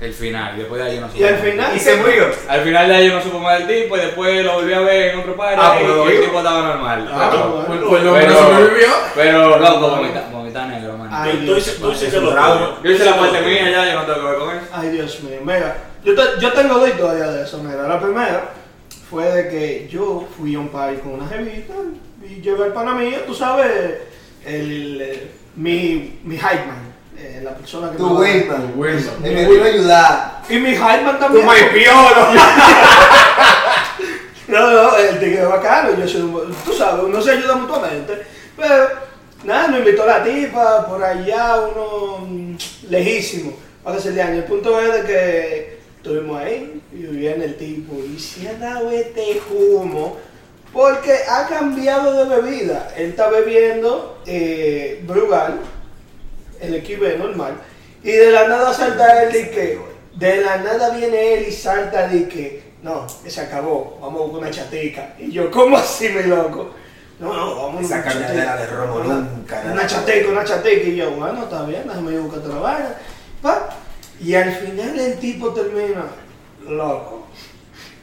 el 0.00 0.12
final, 0.12 0.54
y 0.56 0.58
después 0.58 0.82
de 0.82 0.88
ahí 0.90 0.94
yo 0.96 1.00
no 1.02 1.08
supe. 1.08 1.20
Y 1.20 1.24
al 1.24 1.32
más. 1.34 1.42
final. 1.42 1.76
Y 1.76 1.80
se 1.80 1.96
murió. 1.96 2.26
Al 2.48 2.60
final 2.62 2.88
de 2.88 2.94
ahí 2.94 3.08
yo 3.08 3.14
no 3.14 3.22
supo 3.22 3.38
más 3.38 3.58
del 3.66 3.82
tipo 3.82 3.96
y 3.96 4.00
después 4.00 4.44
lo 4.44 4.52
volví 4.54 4.72
a 4.74 4.80
ver 4.80 5.14
en 5.14 5.20
otro 5.20 5.36
par 5.36 5.54
Ah, 5.58 5.76
y 5.80 5.84
pero 5.84 6.08
el 6.08 6.20
tipo 6.20 6.38
estaba 6.38 6.62
normal. 6.68 7.08
Ah, 7.12 7.28
pero, 7.32 7.48
bueno. 7.50 7.66
Pues 7.66 7.80
pues 7.88 8.02
el 8.02 8.08
hombre 8.08 8.26
Pero- 8.26 8.38
sobrevivió. 8.38 8.88
pero, 9.14 9.58
loco, 9.58 9.88
vomita, 9.90 10.28
vomita 10.30 10.66
negro, 10.66 10.98
man. 10.98 11.08
Ay, 11.10 11.32
Tú- 11.32 11.36
un 11.38 11.46
lo 11.48 11.94
tuyo. 11.94 12.76
Yo 12.84 12.90
hice 12.90 13.04
la 13.06 13.16
parte 13.18 13.40
mía 13.40 13.70
ya, 13.70 13.92
yo 13.92 14.00
no 14.00 14.06
tengo 14.06 14.20
que 14.20 14.26
ver 14.30 14.38
con 14.38 14.50
eso. 14.56 14.66
Ay, 14.72 14.88
Dios 14.90 15.22
mío, 15.22 15.38
mira, 15.42 15.76
yo, 16.04 16.14
te- 16.14 16.40
yo 16.40 16.52
tengo 16.52 16.78
dos 16.78 16.88
historias 16.88 17.32
de 17.34 17.42
eso, 17.44 17.58
mira. 17.62 17.88
La 17.88 17.98
primera 18.00 18.50
fue 19.08 19.24
de 19.32 19.48
que 19.48 19.88
yo 19.90 20.26
fui 20.36 20.54
a 20.56 20.58
un 20.58 20.68
party 20.68 20.96
con 21.00 21.12
una 21.14 21.26
jevita 21.26 21.72
y 22.22 22.40
llevé 22.42 22.64
al 22.64 22.72
pana 22.74 22.92
mío, 22.94 23.18
tú 23.26 23.34
sabes, 23.34 23.94
el, 24.44 25.00
eh, 25.00 25.30
mi, 25.56 26.18
mi 26.24 26.36
hype 26.36 26.66
man, 26.66 26.92
eh, 27.18 27.40
la 27.42 27.54
persona 27.54 27.90
que... 27.90 27.96
Tu 27.98 28.08
me- 28.08 28.18
Wayman. 28.20 28.72
Wilson. 28.76 29.22
Que 29.22 29.28
vino 29.46 29.62
a 29.64 29.66
ayudar. 29.66 30.42
Y 30.48 30.58
mi 30.58 30.70
hype 30.70 31.02
man 31.02 31.14
Tu 31.18 31.20
también. 31.24 31.46
maipiolo. 31.46 32.26
No, 34.48 34.70
no, 34.70 34.96
el 34.96 35.18
tigre 35.18 35.42
es 35.42 35.48
bacano, 35.48 35.98
yo 35.98 36.06
soy 36.06 36.20
un, 36.22 36.54
tú 36.64 36.72
sabes, 36.72 37.02
uno 37.04 37.20
se 37.20 37.32
ayuda 37.32 37.56
mutuamente, 37.56 38.22
pero 38.56 38.90
nada, 39.42 39.66
nos 39.66 39.80
invitó 39.80 40.06
la 40.06 40.22
tipa 40.22 40.86
por 40.86 41.02
allá, 41.02 41.62
uno 41.62 42.18
mm, 42.28 42.54
lejísimo, 42.88 43.54
para 43.82 43.96
que 43.96 44.02
se 44.02 44.12
le 44.12 44.22
año. 44.22 44.34
El 44.36 44.44
punto 44.44 44.80
es 44.80 44.92
de 44.92 45.02
que 45.02 45.78
estuvimos 45.96 46.40
ahí 46.40 46.80
y 46.92 46.96
viene 47.06 47.44
el 47.46 47.56
tipo 47.56 47.94
y 47.98 48.20
se 48.20 48.48
ha 48.48 48.54
dado 48.54 48.88
este 48.92 49.42
humo 49.50 50.16
porque 50.72 51.12
ha 51.28 51.48
cambiado 51.48 52.12
de 52.24 52.36
bebida. 52.40 52.88
Él 52.96 53.10
está 53.10 53.28
bebiendo 53.28 54.22
eh, 54.26 55.02
Brugal, 55.08 55.58
el 56.60 56.74
equipo 56.74 57.04
normal, 57.18 57.54
y 58.02 58.12
de 58.12 58.30
la 58.30 58.48
nada 58.48 58.72
salta 58.72 59.24
él 59.24 59.36
y 59.36 59.50
que, 59.50 59.78
de 60.14 60.36
la 60.42 60.58
nada 60.58 60.90
viene 60.96 61.34
él 61.34 61.46
y 61.48 61.52
salta 61.52 62.08
de 62.08 62.28
que, 62.28 62.62
no, 62.82 63.06
se 63.26 63.40
acabó, 63.40 63.98
vamos 64.00 64.20
a 64.20 64.24
buscar 64.24 64.40
una 64.42 64.50
chatica. 64.50 65.14
Y 65.18 65.32
yo, 65.32 65.50
¿cómo 65.50 65.76
así, 65.76 66.08
mi 66.08 66.22
loco? 66.24 66.70
No, 67.18 67.32
no, 67.34 67.56
vamos 67.56 67.80
a 67.80 67.84
Esa 67.84 67.94
una 67.96 68.26
chatica. 68.26 68.56
de 68.56 68.66
romo 68.66 68.94
Una- 68.96 69.14
nunca. 69.14 69.62
Una 69.72 69.86
chateca, 69.86 70.28
una 70.28 70.44
chateca. 70.44 70.86
Y 70.86 70.96
yo, 70.96 71.10
bueno, 71.12 71.44
está 71.44 71.62
bien, 71.64 71.82
déjame 71.88 72.18
buscar 72.18 72.40
otra 72.40 72.58
vaina. 72.60 72.94
Pa. 73.42 73.68
Y 74.20 74.34
al 74.34 74.52
final 74.54 74.98
el 74.98 75.18
tipo 75.18 75.48
termina, 75.52 76.04
loco. 76.68 77.25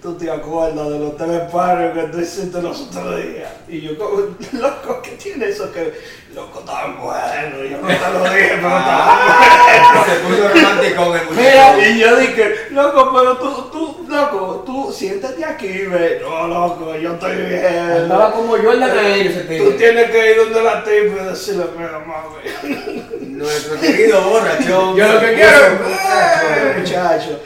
Tú 0.03 0.15
te 0.15 0.29
acuerdas 0.29 0.89
de 0.89 0.99
los 0.99 1.15
tres 1.15 1.41
pares 1.49 1.93
que 1.93 2.01
tú 2.11 2.19
hiciste 2.19 2.61
los 2.61 2.77
otros 2.81 3.23
días. 3.23 3.49
Y 3.69 3.79
yo, 3.79 3.97
como, 3.97 4.17
loco, 4.51 5.01
¿qué 5.01 5.11
tiene 5.11 5.47
eso 5.47 5.71
que, 5.71 5.93
loco, 6.35 6.59
tan 6.59 6.99
bueno? 7.01 7.63
Yo 7.63 7.77
no 7.77 7.87
te 7.87 8.09
lo 8.11 8.23
dije, 8.35 8.51
pero 8.57 8.69
tan 8.69 10.05
Se 10.05 10.15
puso 10.19 10.49
romántico 10.49 11.15
el 11.15 11.21
Mira, 11.37 11.71
muchacho. 11.71 11.89
y 11.89 11.99
yo 11.99 12.15
dije, 12.17 12.55
loco, 12.71 13.11
pero 13.13 13.37
tú, 13.37 13.69
tú, 13.71 14.05
loco, 14.09 14.63
tú 14.65 14.91
siéntate 14.91 15.45
aquí, 15.45 15.69
ve. 15.85 16.19
No, 16.21 16.49
loco, 16.49 16.95
yo 16.97 17.13
estoy 17.13 17.35
bien. 17.37 17.65
Andaba 17.65 18.33
como 18.33 18.57
yo 18.57 18.73
en 18.73 18.79
la 18.81 18.93
calle 18.93 19.29
ese 19.29 19.57
Tú 19.57 19.71
tienes 19.77 20.11
que 20.11 20.31
ir 20.31 20.37
donde 20.37 20.63
la 20.63 20.83
tipa 20.83 21.21
y 21.21 21.25
decirle, 21.29 21.63
mira, 21.77 21.99
mami. 21.99 23.03
Nuestro 23.21 23.79
querido 23.79 24.21
borrachón. 24.21 24.97
Yo 24.97 25.07
lo 25.13 25.19
que 25.21 25.33
quiero- 25.33 26.77
muchacho. 26.77 27.39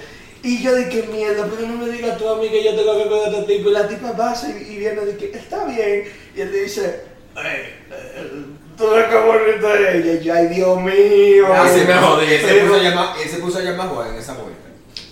Y 0.43 0.61
yo 0.63 0.75
dije, 0.75 1.07
mierda, 1.11 1.45
pero 1.53 1.67
no 1.67 1.77
me 1.85 1.91
digas 1.91 2.17
tú 2.17 2.29
a 2.29 2.37
mí 2.37 2.49
que 2.49 2.63
yo 2.63 2.75
tengo 2.75 2.97
que 3.03 3.09
con 3.09 3.33
este 3.33 3.57
tipo. 3.57 3.69
Y 3.69 3.73
la 3.73 3.87
tipa 3.87 4.15
pasa 4.15 4.49
y, 4.49 4.73
y 4.73 4.77
viene 4.77 5.01
de 5.01 5.17
que 5.17 5.37
está 5.37 5.65
bien. 5.65 6.03
Y 6.35 6.41
él 6.41 6.51
le 6.51 6.61
dice, 6.63 7.03
"Ey, 7.35 7.43
eh, 7.91 8.31
tú 8.77 8.89
ves 8.91 9.05
qué 9.09 9.15
bonita 9.15 9.73
es 9.73 9.95
ella. 9.95 10.13
Y 10.13 10.23
yo, 10.23 10.33
ay, 10.33 10.47
Dios 10.47 10.81
mío. 10.81 11.53
Así 11.53 11.79
me 11.87 11.93
jodí. 11.95 12.33
Él 12.33 12.41
se 12.41 12.53
puso 12.61 12.75
a 12.75 12.83
llamar, 12.83 13.07
él 13.21 13.29
se 13.29 13.37
puso 13.37 13.57
a 13.57 13.61
llamar 13.61 13.87
a 13.87 13.89
Juan 13.89 14.07
en 14.13 14.15
esa 14.19 14.33
vuelta. 14.33 14.57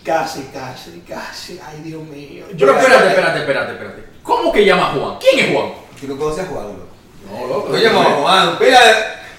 Casi, 0.03 0.43
casi, 0.53 1.01
casi. 1.07 1.59
Ay, 1.67 1.81
Dios 1.83 2.03
mío. 2.03 2.45
Pero 2.57 2.77
espérate, 2.77 3.07
espérate, 3.07 3.39
espérate, 3.39 3.71
espérate. 3.73 4.03
¿Cómo 4.21 4.51
que 4.53 4.63
llama 4.65 4.93
Juan? 4.95 5.17
¿Quién 5.19 5.39
es 5.47 5.53
Juan? 5.55 5.69
¿Tú 5.99 6.07
no 6.07 6.17
conoces 6.17 6.43
a 6.45 6.47
Juan, 6.47 6.65
loco? 6.67 6.85
No, 7.31 7.47
loco. 7.47 7.67
Tú 7.71 7.77
llamas 7.77 8.07
a 8.07 8.11
Juan, 8.11 8.57
pila 8.59 8.85
de... 8.85 8.93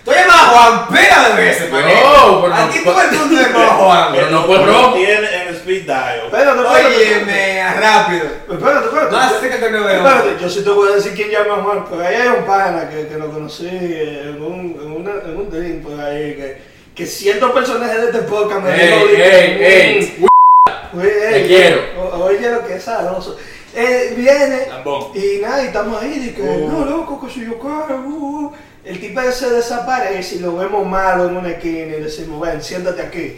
Tú 0.05 0.13
llamas 0.13 0.37
a 0.37 0.47
Juan 0.49 0.89
pila 0.89 1.29
de 1.29 1.43
veces, 1.45 1.71
No, 1.71 1.77
manito. 1.81 2.41
pero 2.43 2.49
no- 2.49 2.63
Aquí 2.65 2.79
todo 2.85 3.01
el 3.03 3.11
mundo 3.13 3.41
llama 3.43 3.65
a 3.65 3.75
Juan. 3.77 4.09
Pero 4.13 4.31
no 4.31 4.43
fue 4.45 4.59
tiene 4.95 5.35
en 5.35 5.36
speed 5.67 5.85
dial. 5.85 6.27
Espérate. 6.27 6.61
Óyeme, 6.61 7.63
rápido. 7.81 8.25
Espérate, 8.51 8.87
espérate. 8.87 9.59
Que 9.59 9.71
no 9.71 9.85
veo. 9.85 9.97
Espérate, 9.97 10.43
yo 10.43 10.49
sí 10.49 10.63
te 10.63 10.71
voy 10.71 10.93
a 10.93 10.95
decir 10.97 11.13
quién 11.15 11.31
llama 11.31 11.55
a 11.55 11.63
Juan, 11.65 11.85
pero 11.91 12.03
ahí 12.07 12.15
hay 12.15 12.29
un 12.29 12.45
pana 12.45 12.89
que, 12.89 13.09
que 13.09 13.17
lo 13.19 13.31
conocí 13.33 13.67
en 13.69 14.41
un, 14.41 14.79
en 14.81 14.93
una, 14.93 15.11
en 15.25 15.37
un 15.37 15.51
drink 15.51 15.83
por 15.83 16.01
ahí, 16.01 16.35
que, 16.37 16.59
que 16.95 17.07
ciertos 17.07 17.51
personajes 17.51 18.01
de 18.01 18.07
este 18.07 18.19
podcast 18.23 18.63
me 18.63 18.71
Ey, 18.71 18.89
dijo, 18.89 19.09
ey, 19.11 19.65
ey. 19.65 20.17
"Mm, 20.21 20.99
oye, 20.99 21.11
Te 21.11 21.37
ey, 21.43 21.47
quiero". 21.49 21.81
Oye 22.25 22.51
lo 22.51 22.67
que 22.67 22.77
es 22.77 22.83
sabroso. 22.85 23.37
Eh, 23.75 24.15
viene 24.17 24.69
Lambón. 24.69 25.09
y 25.15 25.39
nada, 25.43 25.63
y 25.63 25.67
estamos 25.67 26.03
ahí, 26.03 26.19
de 26.27 26.35
que 26.35 26.43
no, 26.43 26.85
loco, 26.87 27.21
que 27.21 27.33
soy 27.33 27.45
yo, 27.47 27.59
cara, 27.59 27.95
uh, 27.97 28.47
uh". 28.47 28.53
El 28.85 29.01
tipo 29.01 29.21
se 29.33 29.51
desaparece 29.51 30.37
y 30.37 30.39
lo 30.39 30.57
vemos 30.57 30.87
malo 30.87 31.27
en 31.29 31.37
una 31.37 31.51
esquina 31.51 31.97
y 31.97 32.03
decimos, 32.03 32.41
ven, 32.41 32.63
siéntate 32.63 33.03
aquí. 33.03 33.37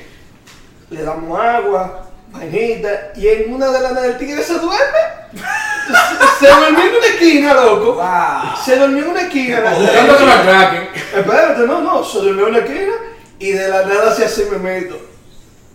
Le 0.91 1.03
damos 1.03 1.39
agua, 1.41 2.08
vainita, 2.33 3.13
y 3.17 3.29
en 3.29 3.55
una 3.55 3.69
de 3.71 3.81
las 3.81 4.03
del 4.03 4.19
tigre 4.19 4.43
se 4.43 4.55
duerme. 4.55 4.99
se, 5.33 6.47
se 6.47 6.53
durmió 6.53 6.85
en 6.85 6.97
una 6.97 7.07
esquina, 7.07 7.55
loco. 7.55 7.95
Wow. 7.95 8.65
Se 8.65 8.77
durmió 8.77 9.05
en 9.05 9.11
una 9.11 9.21
esquina. 9.23 9.61
Buscando 9.79 10.19
que 10.19 10.25
lo 10.25 10.33
atraquen. 10.33 10.89
Espérate, 11.17 11.61
no, 11.67 11.81
no, 11.81 12.05
se 12.05 12.19
durmió 12.19 12.49
en 12.49 12.55
una 12.55 12.65
esquina 12.65 12.93
y 13.39 13.53
de 13.53 13.69
la 13.69 13.85
nada 13.87 14.15
se 14.15 14.25
hace 14.25 14.47
memito. 14.47 15.01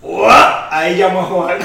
¡What! 0.01 0.67
Ahí 0.71 0.97
llamó 0.97 1.21
a 1.21 1.23
Juan. 1.25 1.57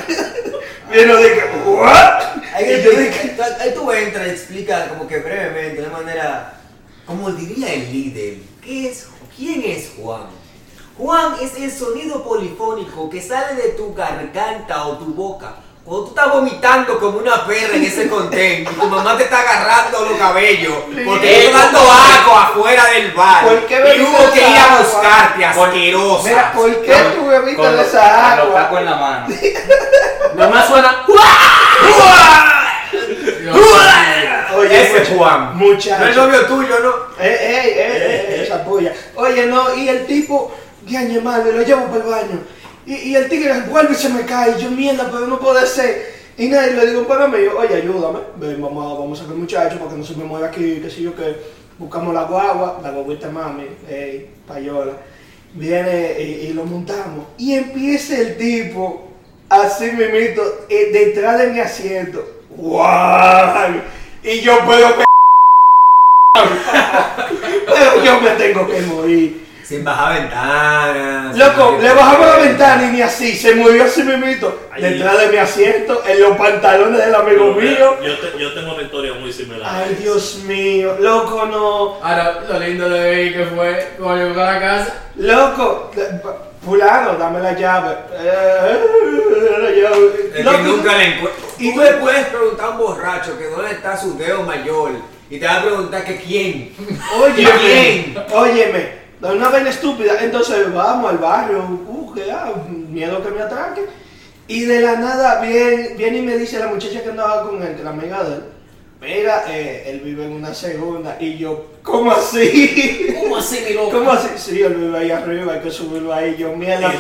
Vino 0.93 1.17
de 1.17 1.33
que, 1.35 1.43
¿what? 1.69 2.23
Ahí, 2.55 2.73
Y 2.81 2.83
yo 2.85 2.91
dije, 2.93 3.35
tú- 3.37 3.43
ahí 3.61 3.73
tú 3.75 3.93
entras 3.93 4.27
y 4.27 4.31
explicas 4.31 4.89
como 4.89 5.07
que 5.07 5.19
brevemente, 5.19 5.83
de 5.83 5.89
manera, 5.89 6.55
como 7.05 7.31
diría 7.33 7.75
el 7.75 7.93
líder, 7.93 8.35
¿qué 8.65 8.89
es, 8.91 9.07
¿quién 9.37 9.63
es 9.65 9.91
Juan? 10.01 10.23
Juan 10.99 11.35
es 11.41 11.55
el 11.57 11.71
sonido 11.71 12.23
polifónico 12.25 13.09
que 13.09 13.23
sale 13.23 13.55
de 13.55 13.69
tu 13.71 13.95
garganta 13.95 14.85
o 14.87 14.99
tu 14.99 15.07
boca. 15.15 15.55
Cuando 15.85 16.05
tú 16.05 16.11
estás 16.11 16.31
vomitando 16.33 16.99
como 16.99 17.19
una 17.19 17.47
perra 17.47 17.77
en 17.77 17.85
ese 17.85 18.09
contén 18.11 18.63
y 18.63 18.65
tu 18.67 18.87
mamá 18.89 19.17
te 19.17 19.23
está 19.25 19.41
agarrando 19.41 20.05
los 20.05 20.19
cabellos 20.19 20.75
porque 21.07 21.47
está 21.47 21.59
dando 21.63 21.79
agua 21.81 22.43
afuera 22.49 22.85
del 22.93 23.13
bar 23.13 23.45
¿Por 23.45 23.67
qué 23.67 23.95
y 23.97 24.01
hubo 24.03 24.31
que 24.33 24.41
ir 24.41 24.57
a 24.59 24.65
agua? 24.67 24.79
buscarte 24.83 25.45
asquerosa. 25.47 26.29
Mira, 26.29 26.53
¿por 26.53 26.83
qué 26.83 26.95
tú 27.17 27.27
bebiste 27.27 27.63
esa 27.63 27.71
con 27.71 27.77
Los 27.79 27.95
agua? 27.95 28.55
tacos 28.55 28.79
en 28.81 28.85
la 28.85 28.97
mano. 28.97 29.29
Más 30.51 30.67
suena. 30.69 31.07
Oye, 34.57 34.83
Ese 34.83 34.99
mucha- 35.01 35.15
Juan. 35.17 35.59
No 35.59 35.65
es 35.65 35.71
Muchacho. 35.75 36.27
novio 36.27 36.47
tuyo, 36.47 36.75
¿no? 36.81 36.93
Ey, 37.25 37.37
ey, 37.41 37.71
ey, 37.71 38.35
ey, 38.35 38.41
esa 38.45 38.65
polla. 38.65 38.93
Oye, 39.15 39.47
no, 39.47 39.75
y 39.75 39.89
el 39.89 40.07
tipo, 40.07 40.53
gañe 40.93 41.21
madre, 41.21 41.53
lo 41.53 41.63
llevo 41.63 41.87
para 41.87 42.05
el 42.05 42.11
baño. 42.11 42.41
Y, 42.89 43.15
el 43.15 43.29
tigre 43.29 43.53
vuelve 43.69 43.93
y 43.93 43.97
se 43.97 44.09
me 44.09 44.25
cae. 44.25 44.55
Y 44.59 44.63
yo, 44.63 44.71
mierda, 44.71 45.11
pero 45.13 45.27
no 45.27 45.39
puede 45.39 45.67
ser. 45.67 46.17
Y 46.39 46.49
nadie 46.49 46.73
le 46.73 46.87
digo 46.87 47.07
para 47.07 47.29
mí, 47.29 47.37
oye, 47.59 47.75
ayúdame. 47.75 48.21
Ven, 48.37 48.63
vamos 48.63 48.85
a, 48.85 48.99
vamos 48.99 49.19
a 49.19 49.23
sacar 49.23 49.37
muchacho 49.37 49.79
para 49.79 49.91
que 49.91 49.99
no 49.99 50.05
se 50.05 50.15
me 50.15 50.25
mueva 50.25 50.47
aquí, 50.47 50.81
qué 50.81 50.89
sé 50.89 51.03
yo 51.03 51.15
qué. 51.15 51.37
Buscamos 51.79 52.15
la 52.15 52.25
guagua, 52.25 52.81
la 52.83 52.91
guaguita 52.91 53.29
mami, 53.29 53.65
ey, 53.89 54.31
payola. 54.47 54.93
Viene 55.53 56.19
y, 56.21 56.53
lo 56.55 56.65
montamos. 56.65 57.27
Y 57.37 57.55
empieza 57.55 58.19
el 58.19 58.39
tipo, 58.39 59.09
así 59.49 59.93
mismito, 59.93 60.43
eh, 60.69 60.91
detrás 60.93 61.39
de 61.39 61.49
mi 61.49 61.61
asiento. 61.61 62.25
¡Guau! 62.51 63.83
Y 64.23 64.41
yo 64.41 64.65
puedo 64.65 64.89
Pero 67.67 68.05
yo 68.05 68.21
me 68.21 68.31
tengo 68.31 68.67
que 68.67 68.81
morir. 68.83 69.48
Sin 69.69 69.85
bajar 69.85 70.23
ventanas. 70.23 71.37
Loco, 71.37 71.79
le 71.79 71.93
bajamos 71.93 72.27
la 72.27 72.37
ventana 72.39 72.85
y 72.89 72.93
ni 72.93 73.03
así, 73.03 73.37
se 73.37 73.55
movió 73.55 73.85
así 73.85 74.03
mismito. 74.03 74.61
Detrás 74.81 75.19
de 75.21 75.29
mi 75.29 75.37
asiento, 75.37 76.03
en 76.09 76.21
los 76.21 76.37
pantalones 76.39 77.05
del 77.05 77.15
amigo 77.15 77.53
mío. 77.53 77.97
Yo, 78.03 78.19
te- 78.19 78.39
yo 78.39 78.55
tengo 78.55 78.73
una 78.75 78.83
historia 78.85 79.13
muy 79.13 79.31
similar. 79.31 79.71
Ay, 79.71 79.97
Dios 80.01 80.37
mío, 80.47 80.97
loco, 81.01 81.45
no. 81.45 81.97
Ahora, 82.03 82.41
lo 82.49 82.59
lindo 82.61 82.89
de 82.89 83.11
ahí 83.15 83.33
que 83.35 83.45
fue 83.45 83.89
cuando 83.99 84.27
llegó 84.29 84.41
a 84.41 84.53
la 84.55 84.61
casa. 84.61 84.95
Loco, 85.17 85.91
fulano, 86.65 87.15
dame 87.19 87.41
la 87.41 87.53
llave. 87.53 87.95
Eh, 88.19 88.79
la 89.61 89.71
llave. 89.71 90.07
Es 90.31 90.37
que 90.37 90.43
Loco, 90.45 90.59
nunca 90.63 90.97
le 90.97 91.05
encuentro. 91.05 91.45
y 91.59 91.75
tú 91.75 91.81
le 91.83 91.93
puedes 91.95 92.27
preguntar 92.29 92.67
a 92.67 92.71
un 92.71 92.79
borracho 92.79 93.39
que 93.39 93.45
dónde 93.45 93.73
está 93.73 93.97
su 93.99 94.17
dedo 94.17 94.43
mayor. 94.45 94.93
Y 95.29 95.39
te 95.39 95.45
va 95.47 95.57
a 95.57 95.63
preguntar 95.63 96.05
que 96.05 96.17
quién. 96.17 96.75
Oye, 97.21 97.47
¿Quién? 97.61 98.25
óyeme, 98.33 99.08
da 99.21 99.33
una 99.33 99.49
vaina 99.49 99.71
estúpida. 99.71 100.19
Entonces 100.21 100.73
vamos 100.73 101.11
al 101.11 101.19
barrio, 101.19 101.59
uh, 101.87 102.15
que 102.15 102.31
ah, 102.31 102.53
miedo 102.69 103.23
que 103.23 103.31
me 103.31 103.43
atraque. 103.43 103.87
Y 104.47 104.65
de 104.65 104.81
la 104.81 104.97
nada 104.97 105.41
viene, 105.41 105.95
viene 105.97 106.19
y 106.19 106.23
me 106.23 106.39
dice 106.39 106.59
la 106.59 106.69
muchacha 106.69 107.03
que 107.03 107.11
andaba 107.11 107.43
con 107.43 107.63
él, 107.63 107.77
que 107.77 107.85
la 107.85 107.91
amiga 107.91 108.25
de 108.25 108.37
él. 108.37 108.43
Mira, 109.01 109.45
eh, 109.49 109.85
él 109.87 110.01
vive 110.01 110.25
en 110.25 110.33
una 110.33 110.53
segunda. 110.53 111.17
Y 111.21 111.39
yo, 111.39 111.67
¿cómo 111.85 112.11
así? 112.11 113.15
¿Cómo 113.21 113.37
así, 113.37 113.61
mi 113.69 113.75
loco? 113.75 113.93
¿Cómo 113.93 114.11
así? 114.11 114.29
Sí, 114.37 114.61
él 114.61 114.75
vive 114.75 114.99
ahí 114.99 115.11
arriba, 115.13 115.53
hay 115.53 115.61
que 115.61 115.71
subirlo 115.71 116.13
ahí. 116.13 116.35
Yo, 116.37 116.57
mierda. 116.57 116.93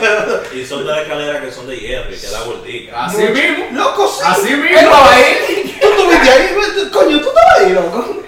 Y, 0.54 0.58
y 0.60 0.64
son 0.64 0.86
de 0.86 0.92
la 0.92 1.02
escalera 1.02 1.40
que 1.40 1.50
son 1.50 1.66
de 1.66 1.76
hierro 1.76 2.14
y 2.14 2.16
que 2.16 2.26
da 2.28 2.44
vueltica. 2.44 3.04
Así 3.06 3.22
mismo. 3.22 3.66
Loco, 3.72 4.06
sí. 4.06 4.22
Así 4.24 4.54
mismo. 4.54 4.78
Él 4.78 4.88
ahí. 4.92 5.76
Tú 5.80 5.88
estuviste 5.88 6.30
ahí, 6.30 6.90
coño, 6.92 7.20
tú 7.20 7.28
estabas 7.28 7.60
ahí, 7.60 7.72
loco. 7.72 8.22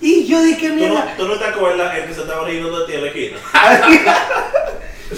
Y 0.00 0.26
yo 0.26 0.40
dije, 0.42 0.68
¿Tú 0.68 0.74
no, 0.74 0.80
mierda. 0.80 1.14
tú 1.16 1.28
no 1.28 1.38
te 1.38 1.44
acuerdas 1.44 1.94
el 1.96 2.04
que 2.06 2.14
se 2.14 2.20
estaba 2.22 2.46
riendo 2.46 2.78
de 2.80 2.86
ti 2.86 2.92
en 2.94 3.02
la 3.02 3.08
esquina? 3.08 3.36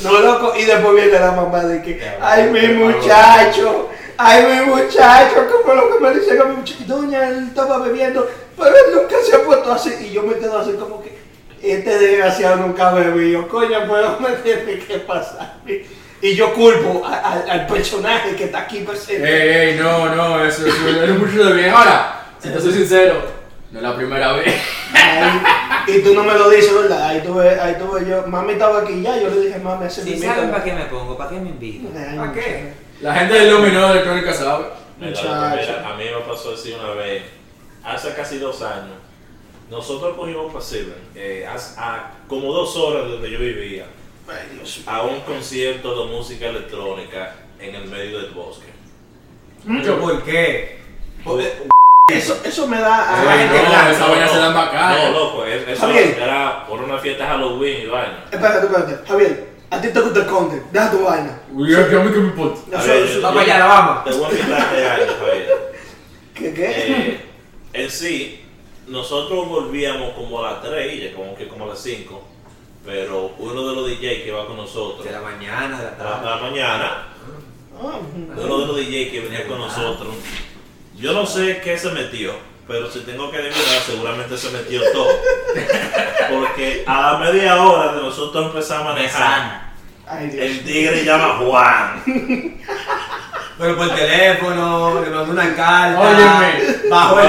No, 0.02 0.18
loco, 0.20 0.54
y 0.58 0.64
después 0.64 0.94
viene 0.94 1.20
la 1.20 1.32
mamá 1.32 1.60
de 1.64 1.82
que, 1.82 2.00
ay, 2.20 2.48
mi 2.50 2.66
muchacho, 2.68 3.90
ay, 4.16 4.42
mi 4.46 4.66
muchacho, 4.72 5.34
¿qué 5.46 5.54
fue 5.64 5.76
lo 5.76 5.92
que 5.92 6.00
me 6.02 6.14
dice 6.18 6.38
a 6.40 6.44
mi 6.44 6.56
muchacho? 6.56 6.78
Doña, 6.86 7.28
él 7.28 7.44
estaba 7.48 7.78
bebiendo, 7.78 8.26
pero 8.56 8.70
él 8.70 8.94
nunca 8.94 9.16
se 9.24 9.36
ha 9.36 9.44
puesto 9.44 9.70
así. 9.72 9.92
Y 10.00 10.10
yo 10.12 10.22
me 10.22 10.34
quedo 10.34 10.58
así 10.58 10.72
como 10.72 11.02
que, 11.02 11.16
este 11.62 11.98
desgraciado 11.98 12.56
nunca 12.56 12.90
bebió, 12.92 13.46
coño, 13.48 13.78
pero 13.88 14.18
me 14.18 14.30
tiene 14.42 14.78
que 14.78 14.98
pasar. 15.00 15.56
Y 16.22 16.34
yo 16.34 16.54
culpo 16.54 17.04
a- 17.06 17.14
a- 17.18 17.52
al 17.52 17.66
personaje 17.66 18.34
que 18.34 18.44
está 18.44 18.60
aquí 18.60 18.78
presente. 18.80 19.22
Ey, 19.28 19.72
ey, 19.74 19.78
no, 19.78 20.12
no, 20.14 20.42
eso, 20.44 20.66
eso 20.66 21.04
es 21.04 21.18
mucho 21.18 21.44
de 21.44 21.52
bien. 21.52 21.70
Ahora, 21.70 22.22
si 22.40 22.48
te 22.48 22.60
soy 22.60 22.72
sincero, 22.72 23.41
no 23.72 23.78
es 23.78 23.82
la 23.82 23.96
primera 23.96 24.32
vez. 24.32 24.54
Ay, 24.94 25.40
y 25.96 26.02
tú 26.02 26.14
no 26.14 26.22
me 26.24 26.34
lo 26.34 26.48
dices, 26.50 26.72
¿verdad? 26.74 27.08
Ahí 27.08 27.22
tuve, 27.22 27.58
ahí 27.60 27.74
tuve 27.78 28.08
yo, 28.08 28.26
mami 28.26 28.52
estaba 28.52 28.82
aquí 28.82 29.02
ya, 29.02 29.18
yo 29.20 29.30
le 29.30 29.40
dije, 29.46 29.58
mami, 29.58 29.86
hace 29.86 30.02
Si 30.02 30.18
saben 30.18 30.50
para 30.50 30.62
qué 30.62 30.72
me 30.74 30.84
pongo, 30.84 31.16
para 31.16 31.30
qué 31.30 31.36
me 31.40 31.48
invitan. 31.50 32.16
¿Para 32.16 32.32
qué? 32.32 32.72
La 33.00 33.14
gente 33.14 33.34
del 33.34 33.50
dominó 33.50 33.86
de 33.86 33.92
electrónica 33.92 34.32
sabe. 34.32 34.66
Mira, 35.00 35.90
a 35.90 35.96
mí 35.96 36.04
me 36.04 36.20
pasó 36.28 36.54
así 36.54 36.72
una 36.72 36.90
vez, 36.94 37.24
hace 37.82 38.14
casi 38.14 38.38
dos 38.38 38.62
años. 38.62 38.94
Nosotros 39.70 40.16
cogimos 40.16 40.52
pasible, 40.52 40.92
eh, 41.14 41.46
hace- 41.50 41.74
a 41.80 42.12
como 42.28 42.52
dos 42.52 42.76
horas 42.76 43.06
de 43.06 43.12
donde 43.12 43.30
yo 43.30 43.38
vivía, 43.38 43.86
Ay, 44.28 44.54
Dios 44.54 44.78
mío. 44.78 44.86
a 44.90 45.02
un 45.02 45.20
concierto 45.22 46.06
de 46.06 46.12
música 46.14 46.46
electrónica 46.46 47.34
en 47.58 47.74
el 47.74 47.86
medio 47.88 48.20
del 48.20 48.30
bosque. 48.32 48.70
¿Yo 49.82 49.98
por 50.00 50.22
qué? 50.24 50.78
Porque- 51.24 51.52
Eso, 52.18 52.40
eso 52.44 52.66
me 52.66 52.78
da... 52.80 53.20
Esa 53.22 53.32
ay, 53.32 53.38
gente 53.38 53.62
no, 53.62 53.90
esa 53.90 54.06
vaina 54.06 54.28
se 54.28 54.38
dan 54.38 54.54
bacana. 54.54 54.98
No, 55.04 55.10
loco, 55.12 55.44
es- 55.44 55.68
eso 55.68 55.80
Javier. 55.86 56.18
era 56.20 56.66
por 56.66 56.82
una 56.82 56.98
fiesta 56.98 57.24
de 57.24 57.30
Halloween 57.30 57.82
y 57.82 57.86
vaina. 57.86 58.24
Espérate, 58.30 58.66
espérate. 58.66 59.08
Javier, 59.08 59.48
a 59.70 59.80
ti 59.80 59.88
te 59.88 60.00
gusta 60.00 60.20
el 60.20 60.26
conte. 60.26 60.62
Deja 60.72 60.90
tu 60.90 61.02
vaina. 61.04 61.40
Uy, 61.52 61.74
a 61.74 61.78
mí 61.78 61.84
que 62.12 62.18
me 62.18 62.26
importa. 62.28 62.60
A 62.78 62.82
Vamos 63.22 63.42
allá, 63.42 63.58
la 63.58 63.66
vamos. 63.66 64.04
Te 64.04 64.10
voy 64.12 64.24
a 64.24 64.30
invitar 64.30 64.60
este 64.60 64.88
año, 64.88 65.12
Javier. 65.18 65.72
¿Qué 66.34 66.54
qué? 66.54 66.70
Eh, 66.70 67.20
en 67.74 67.90
sí, 67.90 68.44
nosotros 68.88 69.48
volvíamos 69.48 70.12
como 70.14 70.44
a 70.44 70.52
las 70.52 70.62
3 70.62 70.94
y 70.94 71.00
ya 71.08 71.14
como 71.14 71.34
que 71.36 71.46
como 71.48 71.64
a 71.64 71.68
las 71.68 71.78
5, 71.80 72.22
pero 72.84 73.32
uno 73.38 73.68
de 73.68 73.74
los 73.76 73.86
DJs 73.86 74.22
que 74.24 74.32
va 74.32 74.46
con 74.46 74.56
nosotros 74.56 75.04
De 75.04 75.12
la 75.12 75.20
mañana, 75.20 75.78
de 75.78 75.84
la 75.84 75.88
a 75.90 75.92
la, 75.92 75.96
tarde. 75.98 76.28
a 76.28 76.36
la 76.36 76.42
mañana, 76.42 77.08
Ah, 77.84 77.98
uno 78.36 78.58
de 78.60 78.66
los 78.66 78.76
DJs 78.76 79.10
que 79.10 79.20
venía 79.20 79.46
con 79.46 79.58
nosotros, 79.58 80.14
yo 81.02 81.12
no 81.12 81.26
sé 81.26 81.60
qué 81.62 81.76
se 81.78 81.90
metió, 81.90 82.32
pero 82.68 82.90
si 82.90 83.00
tengo 83.00 83.30
que 83.30 83.36
adivinar, 83.38 83.82
seguramente 83.84 84.36
se 84.38 84.50
metió 84.50 84.80
todo. 84.92 85.08
Porque 86.30 86.84
a 86.86 87.12
la 87.12 87.18
media 87.18 87.60
hora 87.62 87.92
de 87.92 88.02
nosotros 88.02 88.46
empezar 88.46 88.80
a 88.82 88.84
manejar, 88.84 89.10
Sana. 89.20 89.74
Ay, 90.06 90.28
Dios. 90.28 90.44
el 90.46 90.64
tigre 90.64 91.04
llama 91.04 91.36
Juan. 91.38 92.04
Pero 93.58 93.76
por 93.76 93.94
teléfono, 93.94 95.00
le 95.02 95.10
mandó 95.10 95.32
una 95.32 95.54
carta. 95.54 96.00
Óyeme. 96.00 96.88
Bajo 96.88 97.20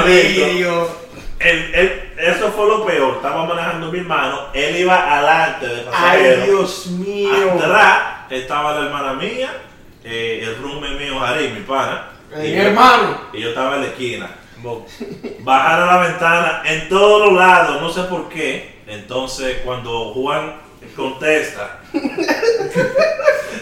el 1.40 1.74
él- 1.74 2.14
eso 2.18 2.52
fue 2.52 2.68
lo 2.68 2.86
peor, 2.86 3.16
estaba 3.18 3.46
manejando 3.46 3.92
mi 3.92 4.00
hermano, 4.00 4.48
él 4.54 4.78
iba 4.78 4.96
adelante 5.18 5.68
de 5.68 5.80
Ay, 5.82 5.86
pasajero. 5.92 6.46
Dios 6.46 6.88
mío. 6.88 7.52
Atrás 7.56 8.00
estaba 8.30 8.74
la 8.76 8.86
hermana 8.86 9.14
mía, 9.14 9.50
eh, 10.06 10.40
el 10.44 10.56
roommate 10.62 10.94
mío, 10.96 11.20
Jari, 11.20 11.50
mi 11.50 11.60
pana. 11.62 12.10
Mi 12.38 12.48
y, 12.48 12.56
hermano. 12.56 13.18
y 13.34 13.42
yo 13.42 13.50
estaba 13.50 13.76
en 13.76 13.82
la 13.82 13.88
esquina. 13.88 14.30
Bajar 15.40 15.82
a 15.82 15.86
la 15.86 15.98
ventana 16.08 16.62
en 16.66 16.88
todos 16.90 17.26
los 17.28 17.34
lados, 17.40 17.82
no 17.82 17.90
sé 17.92 18.04
por 18.04 18.30
qué. 18.30 18.80
Entonces, 18.88 19.58
cuando 19.66 20.14
Juan 20.14 20.56
contesta, 20.96 21.80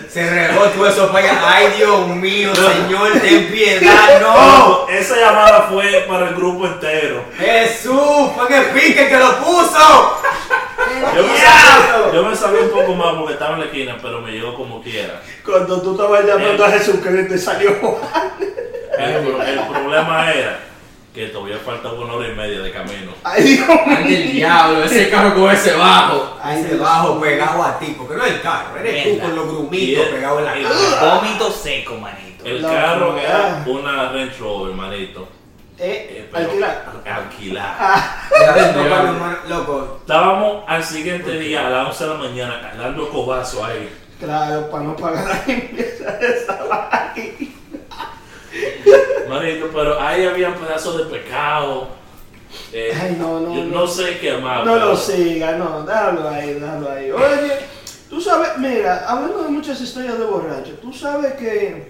Se 0.10 0.30
regó 0.30 0.66
todo 0.66 0.88
eso 0.88 1.08
para 1.12 1.20
allá. 1.32 1.42
Ay, 1.44 1.74
Dios 1.78 2.08
mío, 2.08 2.52
Señor, 2.54 3.14
ten 3.22 3.48
piedad. 3.52 4.20
No. 4.22 4.34
"Oh, 4.36 4.88
esa 4.90 5.16
llamada 5.18 5.68
fue 5.72 6.06
para 6.08 6.30
el 6.30 6.36
grupo 6.36 6.66
entero. 6.66 7.24
Jesús, 7.38 8.32
fue 8.36 8.58
el 8.58 8.66
pique 8.72 9.08
que 9.08 9.18
lo 9.18 9.38
puso. 9.38 10.22
Yo 11.16 11.24
me, 11.24 11.38
sabía, 11.38 12.12
yo 12.14 12.24
me 12.24 12.36
sabía 12.36 12.62
un 12.62 12.70
poco 12.70 12.96
más 12.96 13.14
porque 13.16 13.34
estaba 13.34 13.54
en 13.56 13.60
la 13.62 13.66
esquina, 13.66 13.98
pero 14.02 14.22
me 14.22 14.32
llegó 14.32 14.54
como 14.56 14.82
quiera. 14.82 15.22
Cuando 15.46 15.82
tú 15.82 15.92
estabas 15.92 16.26
llamando 16.26 16.66
a 16.66 16.70
Jesucristo 16.72 17.34
y 17.36 17.38
salió 17.38 17.76
Juan. 17.82 17.96
El, 18.98 19.24
pro- 19.26 19.42
el 19.42 19.60
problema 19.60 20.32
era 20.32 20.60
que 21.14 21.28
todavía 21.28 21.58
faltaba 21.66 21.96
una 21.96 22.14
hora 22.14 22.28
y 22.30 22.36
media 22.36 22.60
de 22.62 22.72
camino. 22.72 23.12
Ay, 23.24 23.44
Dios 23.44 23.68
Ay, 23.88 24.16
el 24.16 24.32
diablo, 24.32 24.84
ese 24.86 25.10
carro 25.10 25.36
con 25.36 25.52
ese 25.52 25.74
bajo. 25.74 26.38
Ay, 26.42 26.60
Ese 26.60 26.68
Dios 26.70 26.80
bajo 26.82 27.20
pegado 27.20 27.64
a 27.64 27.80
ti, 27.80 27.96
porque 27.98 28.16
no 28.16 28.26
es 28.26 28.34
el 28.34 28.42
carro, 28.42 28.78
eres 28.80 29.04
tú 29.04 29.20
con 29.20 29.36
los 29.36 29.48
grumitos 29.48 30.06
el- 30.06 30.14
pegados 30.14 30.40
en 30.40 30.46
la 30.46 30.54
el- 30.58 30.64
cara. 30.64 31.16
Vómito 31.16 31.52
seco, 31.52 31.96
manito. 31.96 32.46
El 32.46 32.62
La 32.62 32.70
carro 32.70 33.18
era 33.18 33.64
una 33.68 34.12
Range 34.12 34.38
Rover, 34.40 34.74
manito. 34.76 35.28
Eh, 35.80 36.30
Eh, 36.30 36.30
alquilar. 36.34 36.86
alquilar. 37.12 37.76
Ah, 37.80 39.42
Loco, 39.50 39.91
Estábamos 40.12 40.66
al 40.68 40.84
siguiente 40.84 41.40
día 41.40 41.68
a 41.68 41.70
las 41.70 41.88
11 41.88 42.04
de 42.04 42.10
la 42.10 42.18
mañana 42.18 42.74
dando 42.78 43.10
cobazo 43.10 43.64
ahí. 43.64 43.90
claro, 44.20 44.70
para 44.70 44.84
no 44.84 44.94
pagar 44.98 45.26
la 45.26 45.42
limpieza 45.48 46.12
de 46.18 46.28
esa 46.28 46.64
vaina. 46.66 47.48
Manito, 49.30 49.70
pero 49.74 50.02
ahí 50.02 50.26
había 50.26 50.54
pedazos 50.54 50.98
de 50.98 51.04
pescado. 51.06 51.88
Eh, 52.74 52.92
Ay, 53.02 53.16
no, 53.18 53.40
no, 53.40 53.56
yo 53.56 53.64
no. 53.64 53.80
no 53.80 53.88
sé 53.88 54.20
qué 54.20 54.36
más. 54.36 54.66
No 54.66 54.76
lo 54.76 54.98
siga, 54.98 55.54
no, 55.54 55.84
déjalo 55.84 56.28
ahí, 56.28 56.56
déjalo 56.56 56.92
ahí. 56.92 57.10
Oye, 57.10 57.54
tú 58.10 58.20
sabes, 58.20 58.58
mira, 58.58 59.06
hablando 59.08 59.44
de 59.44 59.50
muchas 59.50 59.80
historias 59.80 60.20
de 60.20 60.26
borracho, 60.26 60.74
tú 60.82 60.92
sabes 60.92 61.36
que 61.36 61.90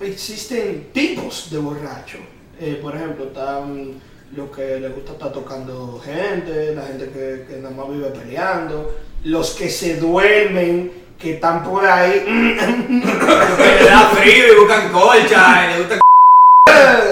existen 0.00 0.90
tipos 0.92 1.48
de 1.48 1.58
borracho. 1.58 2.18
Eh, 2.58 2.80
por 2.82 2.96
ejemplo, 2.96 3.26
están 3.26 4.00
los 4.34 4.50
que 4.50 4.80
les 4.80 4.94
gusta 4.94 5.12
estar 5.12 5.32
tocando 5.32 6.00
gente, 6.04 6.74
la 6.74 6.82
gente 6.86 7.06
que, 7.10 7.46
que 7.48 7.60
nada 7.60 7.74
más 7.74 7.88
vive 7.90 8.08
peleando, 8.10 8.94
los 9.24 9.50
que 9.50 9.68
se 9.68 9.96
duermen, 9.96 10.92
que 11.18 11.34
están 11.34 11.62
por 11.62 11.84
ahí. 11.86 12.24
le 12.26 13.84
da 13.84 14.00
frío 14.16 14.52
y 14.52 14.56
buscan 14.58 14.90
colcha, 14.90 15.66
y 15.66 15.72
le 15.74 15.78
gusta 15.80 15.94
Eh, 15.96 16.00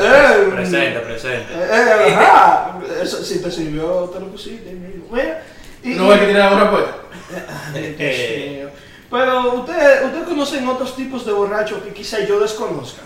eh, 0.02 0.50
Presente, 0.54 1.00
presente. 1.00 1.52
eh, 1.52 1.68
eh, 1.70 2.14
ajá. 2.14 2.80
Eso, 3.02 3.22
si 3.22 3.42
te 3.42 3.50
sirvió, 3.50 4.10
te 4.12 4.20
lo 4.20 4.26
pusiste. 4.28 4.72
Mira, 5.10 5.42
y- 5.82 5.90
¿No 5.94 6.08
ves 6.08 6.20
que? 6.20 6.36
Ay, 7.74 7.94
Dios 7.98 8.56
mío. 8.56 8.70
Pero 9.10 9.54
ustedes 9.54 10.04
usted 10.04 10.24
conocen 10.24 10.68
otros 10.68 10.94
tipos 10.96 11.26
de 11.26 11.32
borrachos 11.32 11.82
que 11.82 11.90
quizá 11.92 12.20
yo 12.20 12.38
desconozca. 12.40 13.02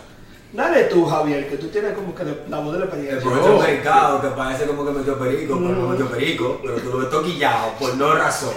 Dale 0.55 0.85
tú, 0.85 1.05
Javier, 1.05 1.49
que 1.49 1.57
tú 1.57 1.67
tienes 1.69 1.93
como 1.95 2.15
que 2.15 2.23
la 2.49 2.59
voz 2.61 2.73
de 2.75 2.79
la 2.79 2.85
El 2.85 2.91
experiencia. 2.91 3.29
profesor 3.29 3.61
mercado 3.61 4.21
que 4.23 4.29
parece 4.29 4.65
como 4.67 4.87
que 4.87 4.93
metió 4.93 5.19
perico, 5.19 5.59
pero 5.61 5.75
no 5.75 5.89
metió 5.89 6.07
perico, 6.09 6.61
pero 6.63 6.77
tú 6.77 6.91
lo 6.93 6.99
ves 6.99 7.11
toquillado 7.11 7.73
por 7.79 7.97
no 7.97 8.15
razón. 8.15 8.53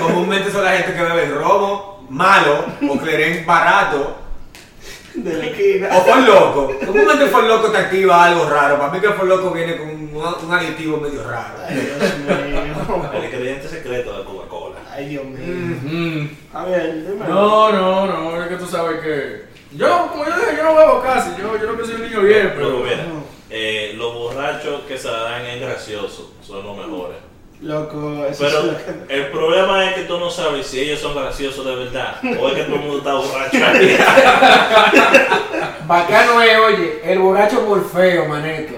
Comúnmente 0.00 0.50
son 0.52 0.62
la 0.64 0.72
gente 0.72 0.92
que 0.94 1.02
bebe 1.02 1.30
romo, 1.30 2.06
malo, 2.10 2.64
o 2.90 2.98
clerén 2.98 3.46
barato, 3.46 4.18
De 5.14 5.32
la 5.38 5.44
esquina. 5.46 5.88
o 5.96 6.04
por 6.04 6.18
loco. 6.18 6.72
Comúnmente 6.84 7.26
por 7.26 7.44
loco 7.44 7.70
te 7.70 7.78
activa 7.78 8.24
algo 8.26 8.48
raro. 8.50 8.78
Para 8.78 8.92
mí 8.92 9.00
que 9.00 9.08
por 9.08 9.24
loco 9.26 9.50
viene 9.50 9.78
con 9.78 9.88
un, 9.88 10.10
un 10.44 10.52
aditivo 10.54 10.98
medio 10.98 11.24
raro. 11.26 11.54
Ay, 11.66 11.76
Dios 11.76 12.18
mío. 12.18 13.10
El 13.14 13.24
ingrediente 13.24 13.68
secreto 13.68 14.18
de 14.18 14.24
Coca-Cola. 14.24 14.76
Ay, 14.94 15.08
Dios 15.08 15.24
mío. 15.24 15.76
Mm. 15.82 16.28
A 16.52 16.64
ver, 16.66 17.06
dime. 17.06 17.26
No, 17.26 17.72
no, 17.72 18.06
no, 18.06 18.42
es 18.42 18.48
que 18.48 18.56
tú 18.56 18.66
sabes 18.66 19.00
que. 19.00 19.48
Yo, 19.72 20.08
como 20.10 20.24
yo 20.24 20.30
dije, 20.34 20.46
yo 20.46 20.47
no 20.68 20.76
bebo 20.76 21.02
casi, 21.02 21.30
yo, 21.38 21.56
yo 21.58 21.66
no 21.72 21.78
que 21.78 21.84
soy 21.84 21.94
un 21.96 22.02
niño 22.02 22.20
bien, 22.22 22.52
Pero 22.54 22.66
pero. 22.68 22.78
mira, 22.84 23.04
eh, 23.50 23.94
los 23.96 24.14
borrachos 24.14 24.82
que 24.86 24.98
se 24.98 25.08
dan 25.08 25.44
en 25.46 25.60
gracioso 25.60 26.32
son 26.46 26.64
los 26.64 26.76
mejores. 26.76 27.16
Loco, 27.60 28.24
eso 28.30 28.44
Pero 28.44 28.58
es 28.60 28.64
lo 28.66 28.72
que... 29.08 29.14
el 29.14 29.26
problema 29.32 29.84
es 29.86 29.94
que 29.94 30.02
tú 30.02 30.16
no 30.20 30.30
sabes 30.30 30.64
si 30.64 30.78
ellos 30.80 31.00
son 31.00 31.16
graciosos 31.16 31.66
de 31.66 31.74
verdad 31.74 32.20
o 32.22 32.48
es 32.48 32.54
que 32.54 32.62
todo 32.62 32.74
el 32.76 32.80
mundo 32.82 32.98
está 32.98 33.14
borracho 33.14 33.66
ahí. 33.66 33.98
Bacano 35.86 36.40
es, 36.42 36.56
oye, 36.58 37.00
el 37.04 37.18
borracho 37.18 37.62
Morfeo, 37.62 38.26
manito. 38.26 38.74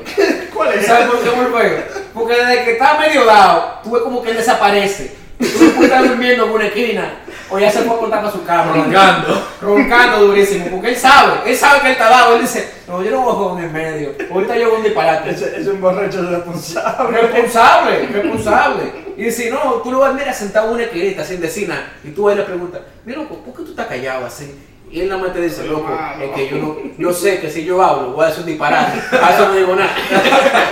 ¿Cuál 0.54 0.72
es? 0.78 0.86
¿Sabes 0.86 1.08
por 1.08 1.20
qué 1.22 1.30
Morfeo? 1.30 1.84
Porque 2.14 2.34
desde 2.36 2.64
que 2.64 2.72
está 2.72 2.98
medio 2.98 3.24
dado, 3.26 3.80
tú 3.84 3.90
ves 3.90 4.02
como 4.02 4.22
que 4.22 4.30
él 4.30 4.36
desaparece. 4.38 5.16
Tú 5.40 5.64
no 5.64 5.70
puedes 5.72 5.90
estar 5.90 6.06
durmiendo 6.06 6.44
en 6.46 6.50
una 6.52 6.66
esquina 6.66 7.12
o 7.48 7.58
ya 7.58 7.70
se 7.70 7.80
fue 7.80 7.96
a 7.96 7.98
contar 7.98 8.20
para 8.20 8.32
su 8.32 8.44
cama. 8.44 8.72
Roncando. 8.74 9.42
Roncando 9.60 10.26
durísimo. 10.26 10.66
Porque 10.70 10.90
él 10.90 10.96
sabe, 10.96 11.50
él 11.50 11.56
sabe 11.56 11.80
que 11.80 11.86
él 11.86 11.92
está 11.94 12.08
dado. 12.10 12.36
Él 12.36 12.42
dice, 12.42 12.70
no, 12.86 13.02
yo 13.02 13.10
no 13.10 13.22
voy 13.22 13.32
a 13.32 13.34
jugar 13.36 13.58
en 13.58 13.64
el 13.64 13.70
medio. 13.72 14.14
Ahorita 14.30 14.56
yo 14.58 14.74
un 14.76 14.82
disparate. 14.84 15.30
Es 15.30 15.66
un 15.66 15.80
borracho 15.80 16.22
responsable. 16.30 17.20
Responsable, 17.22 18.06
responsable. 18.12 18.82
Y 19.16 19.30
si 19.32 19.50
no, 19.50 19.58
tú 19.82 19.90
lo 19.90 19.98
vas 20.00 20.10
a 20.10 20.14
mirar 20.14 20.34
sentado 20.34 20.68
en 20.68 20.74
una 20.74 20.82
esquinita 20.84 21.24
sin 21.24 21.40
decir 21.40 21.68
nada. 21.68 21.92
Y 22.04 22.10
tú 22.10 22.28
ahí 22.28 22.36
le 22.36 22.42
preguntas, 22.42 22.80
mira, 23.04 23.18
loco, 23.18 23.36
¿por 23.38 23.54
qué 23.56 23.62
tú 23.64 23.70
estás 23.70 23.86
callado 23.86 24.26
así? 24.26 24.54
Y 24.90 25.00
él 25.00 25.08
nada 25.08 25.22
más 25.22 25.32
te 25.32 25.40
dice, 25.40 25.66
loco, 25.66 25.88
es 26.20 26.30
que 26.30 26.48
yo 26.48 26.56
no, 26.56 26.76
yo 26.98 27.12
sé 27.12 27.38
que 27.40 27.50
si 27.50 27.64
yo 27.64 27.82
hablo 27.82 28.10
voy 28.12 28.24
a 28.24 28.28
hacer 28.28 28.40
un 28.40 28.46
disparate. 28.46 28.98
A 29.22 29.34
eso 29.34 29.48
no 29.48 29.54
digo 29.54 29.74
nada. 29.74 29.90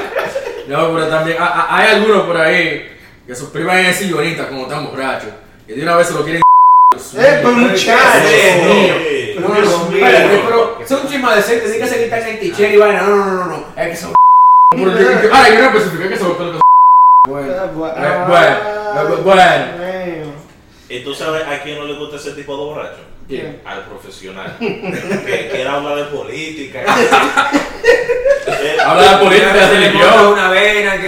No, 0.69 0.93
pero 0.93 1.09
también 1.09 1.39
ha- 1.41 1.47
ha- 1.47 1.77
hay 1.79 1.95
algunos 1.97 2.25
por 2.25 2.37
ahí 2.37 2.98
que 3.29 3.35
sus 3.35 3.51
primas 3.51 3.77
en 3.77 3.87
ese 3.87 4.11
bonita 4.13 4.49
como 4.49 4.63
están 4.63 4.87
borrachos. 4.87 5.29
Y 5.69 5.75
de 5.75 5.83
una 5.83 5.97
vez 5.97 6.07
se 6.09 6.15
lo 6.15 6.23
quieren. 6.25 6.41
¡Eh, 6.41 7.41
pero 7.43 7.51
muchacho! 7.53 8.29
Sí. 8.29 9.37
No, 9.39 9.49
no, 9.49 9.55
Dios 9.55 9.71
no, 9.71 9.85
mío. 9.91 10.07
espérate, 10.07 10.41
pero 10.47 10.79
son 10.89 11.01
un 11.03 11.09
chisma 11.09 11.37
decente, 11.37 11.71
sí 11.73 11.79
que 11.79 11.87
se 11.87 12.03
quitan 12.05 12.23
el 12.27 12.41
tichero 12.41 12.75
y 12.75 12.77
vaina. 12.79 13.03
No, 13.03 13.17
no, 13.17 13.25
no, 13.35 13.45
no, 13.45 13.67
es 13.77 13.89
que 13.91 13.97
son. 13.97 14.15
Ah, 15.33 15.49
yo 15.49 15.59
no 15.61 15.67
especifiqué 15.79 16.09
que 16.09 16.17
son. 16.17 16.37
Bueno, 16.39 16.59
Bueno, 17.29 17.55
Ah, 17.55 17.69
bu- 17.75 17.87
Eh, 17.87 18.25
bueno, 18.27 18.57
eh, 19.07 19.23
bueno. 19.23 19.65
Bueno. 19.77 20.33
¿Y 20.89 21.01
tú 21.01 21.15
sabes 21.15 21.45
a 21.47 21.63
quién 21.63 21.79
no 21.79 21.85
le 21.85 21.99
gusta 21.99 22.17
ese 22.17 22.33
tipo 22.33 22.57
de 22.57 22.65
borracho? 22.65 23.01
¿Quién? 23.29 23.61
Al 23.67 23.85
profesional. 23.85 24.57
que 24.59 25.49
quiere 25.53 25.69
hablar 25.69 25.97
de 25.97 26.05
política. 26.05 26.81
Habla 28.87 29.13
de 29.19 29.25
política 29.25 29.53
de 29.53 29.61
Se 29.61 29.67
le 29.67 29.71
televisión. 29.89 30.11
monta 30.11 30.29
una 30.31 30.51
vena 30.51 30.93
que 30.97 31.01
que, 31.03 31.08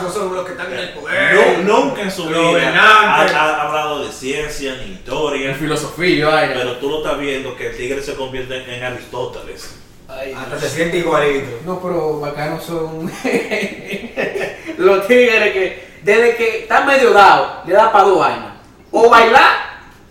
que 0.00 0.06
están 0.06 0.12
ahora 0.12 0.12
son, 0.12 0.12
son 0.12 0.34
los 0.34 0.44
que 0.46 0.52
están 0.52 0.72
en 0.72 0.78
el 0.78 0.88
poder. 0.90 1.64
No, 1.64 1.78
nunca 1.84 2.02
en 2.02 2.10
su 2.10 2.26
vida 2.26 2.72
ha, 2.80 3.62
hablado 3.62 4.04
de 4.04 4.12
ciencia 4.12 4.74
ni 4.84 4.92
historia. 4.94 5.54
filosofía 5.54 6.08
y 6.08 6.22
vaina. 6.22 6.54
Pero 6.54 6.76
tú 6.76 6.88
lo 6.90 6.98
estás 6.98 7.18
viendo 7.18 7.56
que 7.56 7.68
el 7.68 7.76
tigre 7.76 8.02
se 8.02 8.14
convierte 8.14 8.56
en, 8.62 8.70
en 8.70 8.84
Aristóteles. 8.84 9.76
Hasta 10.08 10.58
se 10.60 10.68
siente 10.70 10.98
igualito. 10.98 11.58
No, 11.64 11.80
pero 11.80 12.20
bacanos 12.20 12.62
son 12.64 13.10
los 14.78 15.06
tigres 15.06 15.52
que 15.52 15.86
desde 16.02 16.36
que 16.36 16.58
están 16.60 16.86
medio 16.86 17.12
dados 17.12 17.66
le 17.66 17.74
da 17.74 17.90
para 17.92 18.04
dos 18.04 18.18
vainas. 18.20 18.52
O 18.92 19.10
bailar 19.10 19.56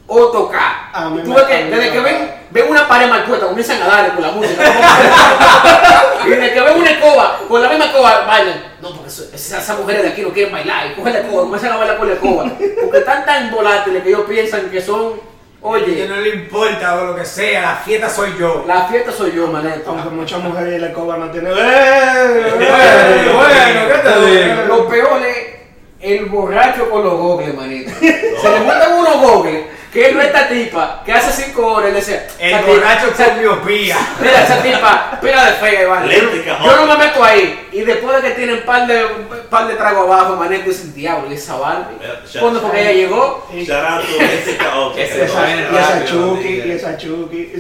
o 0.08 0.26
tocar. 0.28 0.90
A 0.94 1.10
mí 1.10 1.22
Tú 1.24 1.30
me- 1.30 1.36
ves 1.38 1.46
a 1.46 1.48
que 1.48 1.64
mí 1.64 1.70
desde 1.72 1.86
me- 1.86 1.92
que 1.92 2.00
ven, 2.02 2.35
ven 2.56 2.70
una 2.70 2.88
pared 2.88 3.10
mal 3.10 3.26
puesta, 3.26 3.48
comienzan 3.48 3.82
a 3.82 3.88
darle 3.88 4.14
con 4.14 4.22
la 4.22 4.32
música. 4.32 4.64
y 6.26 6.30
desde 6.30 6.54
que 6.54 6.62
ven 6.62 6.78
una 6.78 6.90
escoba, 6.90 7.40
con 7.50 7.62
la 7.62 7.68
misma 7.68 7.86
escoba 7.86 8.22
bailan. 8.26 8.64
No, 8.82 8.92
porque 8.96 9.10
esas, 9.10 9.78
mujeres 9.78 10.04
de 10.04 10.10
aquí 10.10 10.22
no 10.22 10.30
quieren 10.30 10.54
bailar. 10.54 10.88
Y 10.88 10.94
cogen 10.94 11.14
la 11.14 11.20
escoba, 11.20 11.42
comienzan 11.44 11.74
a 11.74 11.76
bailar 11.76 11.98
con 11.98 12.08
la 12.08 12.14
escoba. 12.14 12.52
Porque 12.82 12.98
están 12.98 13.26
tan 13.26 13.52
volátiles 13.52 14.02
que 14.02 14.10
ellos 14.10 14.24
piensan 14.26 14.70
que 14.70 14.80
son, 14.80 15.16
Que 15.16 15.22
oye, 15.62 16.08
no 16.08 16.16
le 16.16 16.30
importa 16.30 16.96
o 16.96 17.06
lo 17.08 17.16
que 17.18 17.26
sea, 17.26 17.62
la 17.62 17.76
fiesta 17.76 18.10
soy 18.10 18.34
yo. 18.40 18.64
la 18.66 18.86
fiesta 18.86 19.12
soy 19.12 19.34
yo, 19.36 19.48
manito. 19.48 19.90
Aunque 19.90 20.10
muchas 20.12 20.40
mujeres 20.42 20.80
la 20.80 20.94
coba 20.94 21.18
no 21.18 21.30
tienen. 21.32 21.52
¡Eh! 21.58 22.54
Bueno, 22.56 23.38
bueno, 23.38 23.82
¿qué 23.88 24.10
te 24.10 24.26
digo? 24.26 24.66
Lo 24.68 24.88
peor 24.88 25.22
es 25.26 25.56
el 26.00 26.26
borracho 26.28 26.90
con 26.90 27.04
los 27.04 27.18
gogles, 27.18 27.54
manito. 27.54 27.92
Se 28.00 28.50
le 28.50 28.60
montan 28.60 28.94
unos 28.94 29.20
gogles 29.20 29.66
que 29.96 30.12
no 30.12 30.22
esta 30.22 30.50
tipa 30.50 31.02
que 31.06 31.14
hace 31.14 31.44
cinco 31.44 31.68
horas 31.68 31.90
le 31.94 32.00
decía. 32.00 32.28
El 32.38 32.52
"Esa 32.54 32.62
borracho 32.64 33.14
con 33.14 33.40
miopía. 33.40 33.98
Mira, 34.20 34.44
esa 34.44 34.62
tipa, 34.62 35.18
pila 35.22 35.46
de 35.46 35.52
fea, 35.54 35.84
Iván. 35.84 36.08
Lente, 36.10 36.38
Yo, 36.40 36.46
cajón. 36.46 36.66
yo 36.66 36.76
no 36.76 36.86
me 36.86 36.98
meto 37.06 37.24
ahí. 37.24 37.65
Y 37.76 37.82
después 37.84 38.22
de 38.22 38.30
que 38.30 38.36
tienen 38.36 38.62
par 38.64 38.88
de, 38.88 39.04
par 39.50 39.68
de 39.68 39.74
trago 39.76 40.04
abajo, 40.04 40.38
manito, 40.38 40.70
dicen, 40.70 40.94
diablo, 40.94 41.30
¿y 41.30 41.34
esa 41.36 41.58
Barbie? 41.58 41.98
Cuando 42.40 42.62
porque 42.62 42.80
ella 42.82 42.92
llegó, 42.94 43.46
Y 43.54 43.66
Shout 43.66 43.86
out 43.86 44.02
to 44.02 44.24
este. 44.24 45.26
Ese 45.26 45.36
vaina 45.36 45.68
y 45.72 45.76
esa 45.76 46.06
Chucky, 46.06 46.48
y 46.66 46.72
esa 46.72 46.98
Chucky. 46.98 47.52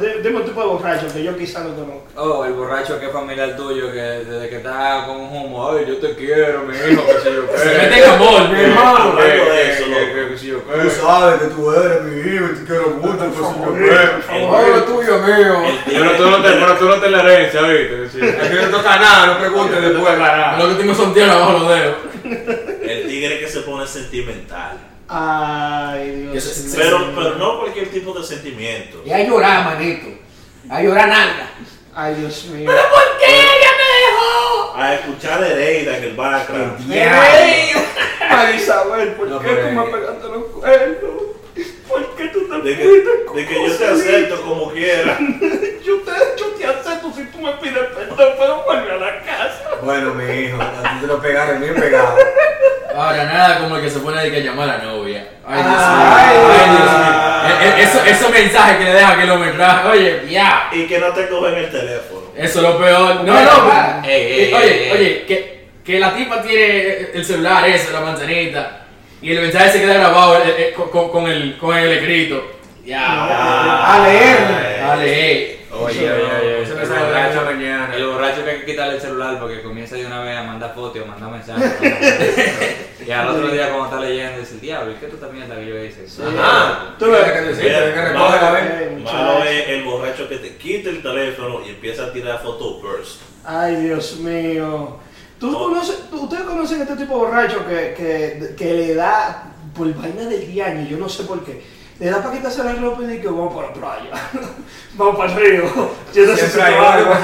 Di- 0.00 0.22
dime 0.22 0.36
un 0.40 0.44
tipo 0.44 0.60
de 0.62 0.66
borracho 0.68 1.06
que 1.12 1.22
yo 1.22 1.36
quizá 1.36 1.60
no 1.60 1.74
conozco. 1.74 2.02
Oh, 2.16 2.44
el 2.46 2.54
borracho 2.54 2.98
que 2.98 3.06
es 3.06 3.12
familiar 3.12 3.56
tuyo, 3.56 3.92
que 3.92 4.00
desde 4.00 4.48
que 4.48 4.56
está 4.56 5.04
con 5.06 5.16
un 5.20 5.36
humo, 5.36 5.70
ay, 5.70 5.84
yo 5.86 5.98
te 5.98 6.14
quiero, 6.14 6.62
mi 6.62 6.74
hijo, 6.74 7.02
que 7.06 7.12
sé 7.20 7.34
yo 7.34 7.50
qué. 7.50 7.58
Se 7.58 7.64
mete 7.76 8.04
en 8.04 8.10
amor, 8.10 8.48
mi 8.48 8.60
hermano. 8.60 9.16
De 9.16 9.72
eso, 9.72 9.84
Que- 9.84 10.38
sé 10.38 10.46
yo 10.46 10.58
Tú 10.60 10.72
qué. 10.82 10.90
sabes 10.90 11.40
que 11.40 11.46
tú 11.48 11.72
eres 11.72 12.02
mi 12.02 12.20
hijo 12.34 12.44
y 12.46 12.54
te 12.58 12.64
quiero 12.64 12.88
mucho, 12.90 13.18
que 13.18 13.36
soy 13.36 13.54
yo 13.64 13.74
qué. 13.74 14.44
oh, 14.46 14.62
lo 14.76 14.82
tuyo, 14.84 15.18
mío. 15.18 15.62
Pero 15.86 16.10
tú 16.12 16.30
no 16.30 16.42
te, 16.42 16.50
tú 16.78 16.88
la 17.10 17.20
herencia, 17.22 17.60
¿viste? 17.62 18.08
Aquí 18.40 18.54
no 18.62 18.68
toca 18.76 18.96
nada, 18.98 19.26
no 19.26 19.38
después. 19.64 20.18
Lo 20.58 20.68
que 20.68 20.74
tengo 20.74 20.94
son 20.94 21.14
tierras 21.14 21.38
bajo 21.38 21.52
los 21.58 21.68
dedos. 21.68 21.96
el 22.82 23.08
tigre 23.08 23.40
que 23.40 23.48
se 23.48 23.60
pone 23.60 23.86
sentimental. 23.86 24.78
Ay, 25.08 26.28
Dios 26.32 26.58
mío. 26.58 26.74
Pero, 26.76 27.12
pero 27.14 27.34
no 27.36 27.60
cualquier 27.60 27.88
tipo 27.88 28.12
de 28.12 28.24
sentimiento. 28.24 29.02
Y 29.04 29.10
a 29.10 29.24
llorar, 29.26 29.64
manito. 29.64 30.08
A 30.68 30.82
llorar 30.82 31.08
nada. 31.08 31.50
Ay, 31.94 32.14
Dios 32.14 32.44
mío. 32.46 32.70
¿Por 32.70 33.18
qué 33.18 33.26
ella 33.26 33.70
me 33.78 33.88
dejó? 34.06 34.76
A 34.76 34.94
escuchar 34.94 35.42
a 35.42 35.48
Hereida 35.48 35.96
en 35.96 36.04
el 36.04 36.14
background. 36.14 36.92
Ay, 38.30 38.56
Isabel, 38.56 39.08
¿por 39.14 39.28
No, 39.28 39.40
qué 39.40 39.48
pero 39.48 39.68
tú 39.68 39.74
me 39.74 39.84
pegaste 39.98 40.28
los 40.28 40.44
cuernos? 40.44 41.10
¿Por 41.88 42.14
qué 42.16 42.28
tú 42.28 42.48
te 42.48 42.68
De 42.68 42.76
que, 42.76 42.86
de 42.86 43.46
que 43.46 43.54
yo 43.66 43.76
te 43.76 43.86
acepto 43.86 44.42
como 44.42 44.70
quiera. 44.72 45.18
Yo 45.88 45.96
te, 46.00 46.12
yo 46.38 46.46
te 46.48 46.66
acepto 46.66 46.87
si 47.14 47.24
tú 47.26 47.38
me 47.38 47.52
pides 47.52 47.84
perdón, 47.94 48.32
pero 48.38 48.62
vuelve 48.64 48.92
a 48.92 48.96
la 48.96 49.20
casa. 49.22 49.62
Bueno, 49.82 50.14
mi 50.14 50.24
hijo, 50.24 50.60
a 50.60 50.82
ti 50.82 51.00
te 51.00 51.06
lo 51.06 51.20
pegaron 51.20 51.60
bien 51.60 51.74
pegado. 51.74 52.16
Ahora, 52.94 53.24
nada 53.24 53.58
como 53.60 53.76
el 53.76 53.82
que 53.82 53.90
se 53.90 54.00
pone 54.00 54.22
de 54.22 54.30
que 54.30 54.42
llamar 54.42 54.68
a 54.70 54.78
la 54.78 54.84
novia. 54.84 55.26
Ay, 55.46 55.62
Dios 55.62 55.76
Ay, 55.78 56.36
mío. 56.36 56.48
Ay, 56.50 56.70
Dios 56.70 56.92
mío. 56.92 57.28
Eh, 57.48 57.68
eh, 57.78 57.82
Eso, 57.84 58.04
esos 58.04 58.30
mensajes 58.30 58.76
que 58.78 58.84
le 58.84 58.94
deja 58.94 59.20
kilometraje. 59.20 59.88
Oye, 59.88 60.22
ya. 60.28 60.68
Y 60.72 60.86
que 60.86 60.98
no 60.98 61.08
te 61.12 61.28
cogen 61.28 61.54
el 61.54 61.70
teléfono. 61.70 62.22
Eso 62.36 62.58
es 62.58 62.62
lo 62.64 62.78
peor. 62.78 63.16
No, 63.24 63.32
no. 63.32 64.02
Ey, 64.04 64.10
ey, 64.22 64.50
Eh, 64.50 64.54
Oye, 64.56 64.84
ey, 64.84 64.90
oye, 64.92 65.24
que, 65.26 65.68
que 65.84 65.98
la 66.00 66.14
tipa 66.14 66.42
tiene 66.42 67.08
el 67.14 67.24
celular 67.24 67.68
ese, 67.68 67.92
la 67.92 68.00
manzanita. 68.00 68.80
Y 69.22 69.32
el 69.32 69.42
mensaje 69.42 69.70
se 69.72 69.80
queda 69.80 69.94
grabado 69.94 70.36
eh, 70.38 70.54
eh, 70.58 70.74
con, 70.74 71.26
el, 71.28 71.56
con 71.58 71.76
el 71.76 71.92
escrito. 71.92 72.42
Ya. 72.84 73.94
A 73.94 73.98
leer. 74.06 74.38
Dale, 74.80 75.32
eh. 75.32 75.57
Oye, 75.70 76.10
oye, 76.10 76.24
oye, 76.24 76.62
el 76.62 76.68
la 76.88 77.02
borracho, 77.04 77.44
mañana. 77.44 77.94
el 77.94 78.06
borracho 78.06 78.44
que 78.44 78.50
hay 78.50 78.60
que 78.60 78.66
quitarle 78.66 78.94
el 78.94 79.00
celular 79.00 79.38
porque 79.38 79.62
comienza 79.62 79.96
de 79.96 80.06
una 80.06 80.22
vez 80.22 80.36
a 80.38 80.42
mandar 80.42 80.74
fotos 80.74 81.02
o 81.02 81.06
mandar 81.06 81.30
mensajes. 81.30 81.72
y 83.06 83.10
al 83.10 83.28
otro 83.28 83.48
día 83.48 83.68
cuando 83.68 83.84
está 83.86 84.00
leyendo 84.00 84.40
dice, 84.40 84.56
diablo, 84.60 84.92
¿y 84.92 84.94
qué 84.94 85.06
tú 85.08 85.16
también 85.18 85.46
que 85.48 85.66
yo 85.66 85.76
hice? 85.84 86.06
Ajá. 86.22 86.94
Tú 86.98 87.10
ves. 87.10 87.32
que 87.32 87.40
decir, 87.42 87.64
tienes 87.64 87.94
que 87.94 88.00
Malo, 88.00 88.24
recoger 88.32 88.44
a 88.44 88.50
ver. 88.52 88.92
Ay, 88.96 89.02
malo 89.04 89.42
es 89.44 89.68
el 89.68 89.84
borracho 89.84 90.28
que 90.28 90.36
te 90.38 90.56
quita 90.56 90.88
el 90.90 91.02
teléfono 91.02 91.60
y 91.66 91.70
empieza 91.70 92.04
a 92.04 92.12
tirar 92.12 92.42
fotos 92.42 92.82
burst. 92.82 93.20
Ay, 93.44 93.76
Dios 93.76 94.16
mío. 94.20 94.96
¿Tú 95.38 95.52
conoces, 95.56 96.08
tú- 96.10 96.22
¿Ustedes 96.22 96.42
conocen 96.44 96.80
este 96.82 96.96
tipo 96.96 97.14
de 97.14 97.20
borracho 97.20 97.66
que, 97.66 97.94
que, 97.96 98.54
que 98.56 98.72
le 98.74 98.94
da 98.94 99.52
por 99.76 99.92
vaina 99.94 100.22
del 100.24 100.50
diario? 100.50 100.86
Yo 100.88 100.96
no 100.96 101.08
sé 101.08 101.24
por 101.24 101.44
qué. 101.44 101.62
Le 102.00 102.10
da 102.10 102.22
para 102.22 102.36
quitarse 102.36 102.62
la 102.62 102.74
ropa 102.74 103.02
y 103.02 103.06
dice 103.06 103.20
que 103.22 103.26
vamos 103.28 103.52
para 103.54 103.68
la 103.68 103.74
playa. 103.74 104.10
vamos 104.94 105.16
para 105.16 105.32
el 105.32 105.38
río. 105.38 105.64
Yo 106.14 106.26
no 106.26 106.36
sé 106.36 106.46
si 106.46 106.52
Siempre 106.52 106.62
hay 106.62 106.74
calor. 106.74 107.08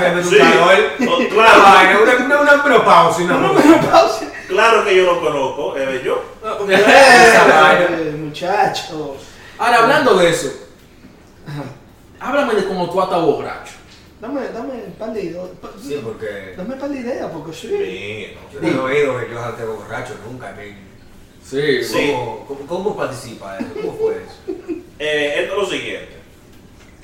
Oh, 1.07 1.17
Una 1.17 1.29
claro, 1.29 2.03
una, 2.03 2.25
una, 2.25 2.41
una 2.41 2.63
menopausia, 2.65 3.25
una 3.27 3.53
menopausia. 3.53 4.29
claro 4.49 4.85
que 4.85 4.97
yo 4.97 5.05
lo 5.05 5.21
conozco, 5.21 5.77
es 5.77 6.03
yo. 6.03 6.23
Eh, 6.69 8.17
Muchacho. 8.19 9.17
Ahora, 9.59 9.83
hablando 9.85 10.17
de 10.17 10.31
eso. 10.31 10.51
Háblame 12.21 12.55
de 12.55 12.65
cómo 12.67 12.91
tú 12.91 13.03
estás 13.03 13.21
borracho. 13.23 13.73
Dame, 14.21 14.41
dame 14.55 14.73
un 14.87 14.93
par 14.99 15.13
de 15.13 15.23
ideas. 15.23 15.47
Sí, 15.83 16.01
porque 16.03 16.55
Dame 16.57 16.75
un 16.75 16.81
par 16.81 16.89
de 16.89 16.99
ideas, 17.01 17.31
porque 17.31 17.53
sí. 17.53 17.69
Sí, 17.69 18.27
no. 18.35 18.61
yo 18.69 18.77
no 18.77 18.89
he 18.89 19.03
oído 19.09 19.21
que 19.21 19.31
yo 19.31 19.41
salte 19.41 19.65
borracho 19.65 20.15
nunca. 20.27 20.53
men. 20.57 20.94
Sí. 21.45 21.85
Sí. 21.85 22.13
¿Cómo, 22.13 22.45
cómo, 22.47 22.67
cómo 22.67 22.97
participa 22.97 23.59
eso? 23.59 23.69
¿Cómo 23.75 23.93
fue 23.97 24.17
eso? 24.17 24.81
Eh, 24.97 25.41
esto 25.43 25.55
es 25.55 25.59
lo 25.61 25.67
siguiente. 25.67 26.15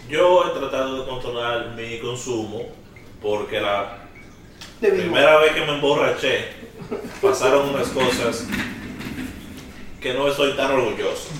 Yo 0.09 0.45
he 0.47 0.59
tratado 0.59 1.01
de 1.01 1.09
controlar 1.11 1.75
mi 1.75 1.99
consumo 1.99 2.69
porque 3.21 3.61
la 3.61 3.99
De 4.81 4.91
primera 4.91 5.39
vez 5.39 5.53
que 5.53 5.61
me 5.63 5.75
emborraché 5.75 6.45
pasaron 7.21 7.71
unas 7.71 7.89
cosas 7.89 8.47
que 10.01 10.15
no 10.15 10.29
estoy 10.29 10.53
tan 10.57 10.71
orgulloso. 10.71 11.31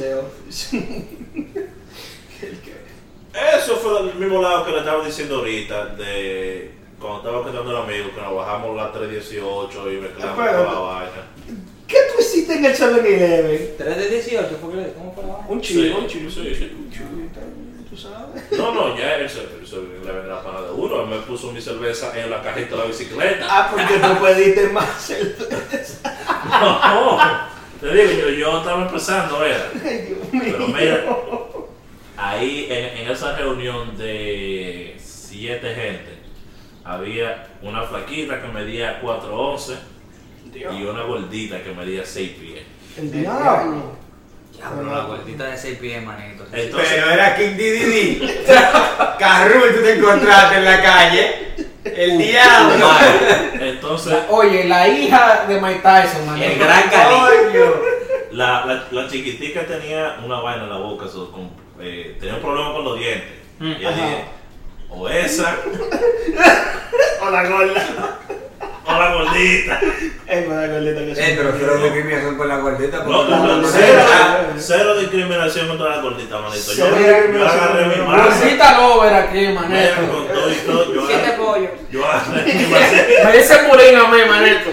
Eso 3.33 3.77
fue 3.77 4.01
el 4.01 4.15
mismo 4.17 4.43
lado 4.43 4.65
que 4.67 4.73
le 4.73 4.79
estaba 4.79 5.05
diciendo 5.05 5.37
ahorita, 5.37 5.87
de 5.95 6.73
cuando 6.99 7.19
estaba 7.21 7.43
contando 7.45 7.71
el 7.71 7.77
amigo, 7.77 8.15
que 8.15 8.21
nos 8.21 8.35
bajamos 8.35 8.77
la 8.77 8.93
318 8.93 9.93
y 9.93 9.97
mezclamos 9.97 10.37
toda 10.37 10.73
la 10.73 10.79
vaina. 10.81 11.27
¿Qué 11.91 11.97
tú 12.15 12.21
hiciste 12.23 12.55
en 12.55 12.65
el 12.65 12.75
7-Eleven? 12.75 13.75
3 13.77 13.97
de 13.97 14.09
18, 14.09 14.59
¿fue 14.61 14.73
que- 14.73 14.93
¿cómo 14.93 15.13
fue 15.13 15.25
la? 15.25 15.35
Un 15.49 15.61
chivo, 15.61 15.83
Sí, 15.83 15.91
un 15.99 16.07
chivo. 16.07 16.31
sí, 16.31 16.55
sí. 16.55 16.73
Un 16.79 16.91
chivito, 16.91 17.41
tú 17.91 17.97
sabes. 17.97 18.45
No, 18.53 18.73
no, 18.73 18.97
ya 18.97 19.17
le 19.17 19.25
vendrá 20.13 20.27
la 20.37 20.43
pana 20.43 20.61
de 20.63 20.71
uno. 20.71 21.03
Él 21.03 21.09
me 21.09 21.17
puso 21.19 21.51
mi 21.53 21.61
cerveza 21.61 22.13
en 22.19 22.31
la 22.31 22.41
cajita 22.43 22.71
de 22.71 22.77
la 22.77 22.85
bicicleta. 22.85 23.47
Ah, 23.49 23.69
porque 23.73 23.95
tú 23.95 24.25
pediste 24.25 24.69
más 24.69 25.11
el... 25.11 25.37
No, 26.51 27.21
te 27.81 27.87
digo, 27.95 28.21
yo, 28.21 28.31
yo 28.31 28.59
estaba 28.59 28.83
empezando, 28.87 29.45
era. 29.45 29.71
Mío. 29.83 30.17
Pero 30.33 30.69
mira, 30.69 31.05
ahí 32.17 32.67
en, 32.71 32.99
en 32.99 33.11
esa 33.11 33.37
reunión 33.37 33.97
de 33.97 34.97
siete 35.03 35.75
gente, 35.75 36.19
había 36.85 37.49
una 37.63 37.83
flaquita 37.83 38.41
que 38.43 38.49
medía 38.49 39.01
4'11 39.03 39.75
y 40.55 40.83
una 40.85 41.03
gordita 41.03 41.63
que 41.63 41.73
medía 41.73 42.05
6 42.05 42.31
pies. 42.39 42.61
El 42.99 43.13
diablo. 43.13 43.99
Diablo, 44.53 44.93
la 44.95 45.05
gordita 45.05 45.45
de 45.45 45.57
6 45.57 45.79
pies, 45.79 46.05
manito. 46.05 46.45
Entonces, 46.53 46.89
Pero 46.95 47.11
era 47.11 47.37
King 47.37 47.57
Didi. 47.57 48.21
Carrul, 49.19 49.75
tú 49.75 49.83
te 49.83 49.93
encontraste 49.99 50.57
en 50.57 50.65
la 50.65 50.83
calle. 50.83 51.35
El 51.85 52.19
diablo. 52.19 52.91
entonces 53.61 54.15
Oye, 54.29 54.65
la 54.65 54.87
hija 54.89 55.47
de 55.49 55.61
Mike 55.61 55.81
Tyson, 55.83 56.27
man. 56.27 56.43
El 56.43 56.59
gran 56.59 56.91
Cali. 56.91 57.15
Coño. 57.15 57.65
la, 58.33 58.67
la, 58.67 58.85
la 58.91 59.09
chiquitica 59.09 59.67
tenía 59.67 60.19
una 60.25 60.41
vaina 60.41 60.65
en 60.65 60.71
la 60.71 60.77
boca, 60.77 61.07
so, 61.09 61.33
con- 61.33 61.51
eh, 61.81 62.17
tenía 62.21 62.35
un 62.35 62.43
problema 62.43 62.73
con 62.75 62.85
los 62.85 62.99
dientes. 62.99 63.31
Mm. 63.61 63.71
Y 63.73 63.85
o 64.91 65.09
esa 65.09 65.57
O 67.23 67.31
la 67.31 67.45
gorda. 67.49 68.19
o 68.87 68.93
la 68.93 69.15
gordita. 69.15 69.81
Es 70.27 70.49
la 70.49 70.67
gordita 70.67 71.01
que 71.01 71.13
Eh, 71.13 71.35
pero 71.37 71.51
quiero 71.57 71.77
discriminación 71.79 72.37
con 72.37 72.49
la 72.49 72.57
gordita. 72.59 72.99
No, 73.05 73.25
no, 73.25 73.37
no, 73.47 73.57
no 73.59 73.69
cero, 73.69 74.03
cero 74.59 74.97
discriminación 74.99 75.69
contra 75.69 75.97
la 75.97 76.03
gordita, 76.03 76.39
manito. 76.41 76.73
Yo, 76.73 76.87
yo 76.89 77.49
agarré 77.49 77.87
mi 77.97 78.03
masa. 78.07 78.39
Gordita 78.39 78.79
Lover 78.81 79.15
aquí, 79.15 79.49
manito. 79.49 80.13
con 80.13 80.29
todo 80.29 80.51
y 80.51 80.55
todo, 80.67 80.95
yo 80.95 81.07
Siete 81.07 81.27
agarré, 81.27 81.43
pollos. 81.45 81.71
yo 81.91 82.07
agarré 82.07 82.55
mi 82.55 82.67
masita. 82.67 83.25
Me 83.25 83.33
dice 83.39 83.55
Purín 83.69 83.97
a 83.97 84.09
mí, 84.09 84.19
manito. 84.29 84.71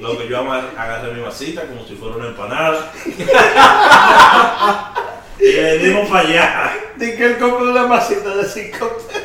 Lo 0.00 0.18
que 0.18 0.28
yo 0.28 0.38
agarré 0.38 1.12
mi 1.14 1.20
masita 1.22 1.62
como 1.62 1.84
si 1.86 1.94
fuera 1.96 2.16
una 2.16 2.28
empanada. 2.28 2.92
y 5.40 5.52
le 5.52 5.78
dimos 5.78 6.08
para 6.08 6.28
allá. 6.28 6.72
Di 6.96 7.12
que 7.16 7.24
él 7.24 7.38
compró 7.38 7.70
una 7.70 7.86
masita 7.86 8.34
de 8.36 8.44
5 8.44 8.98
pesos. 9.06 9.22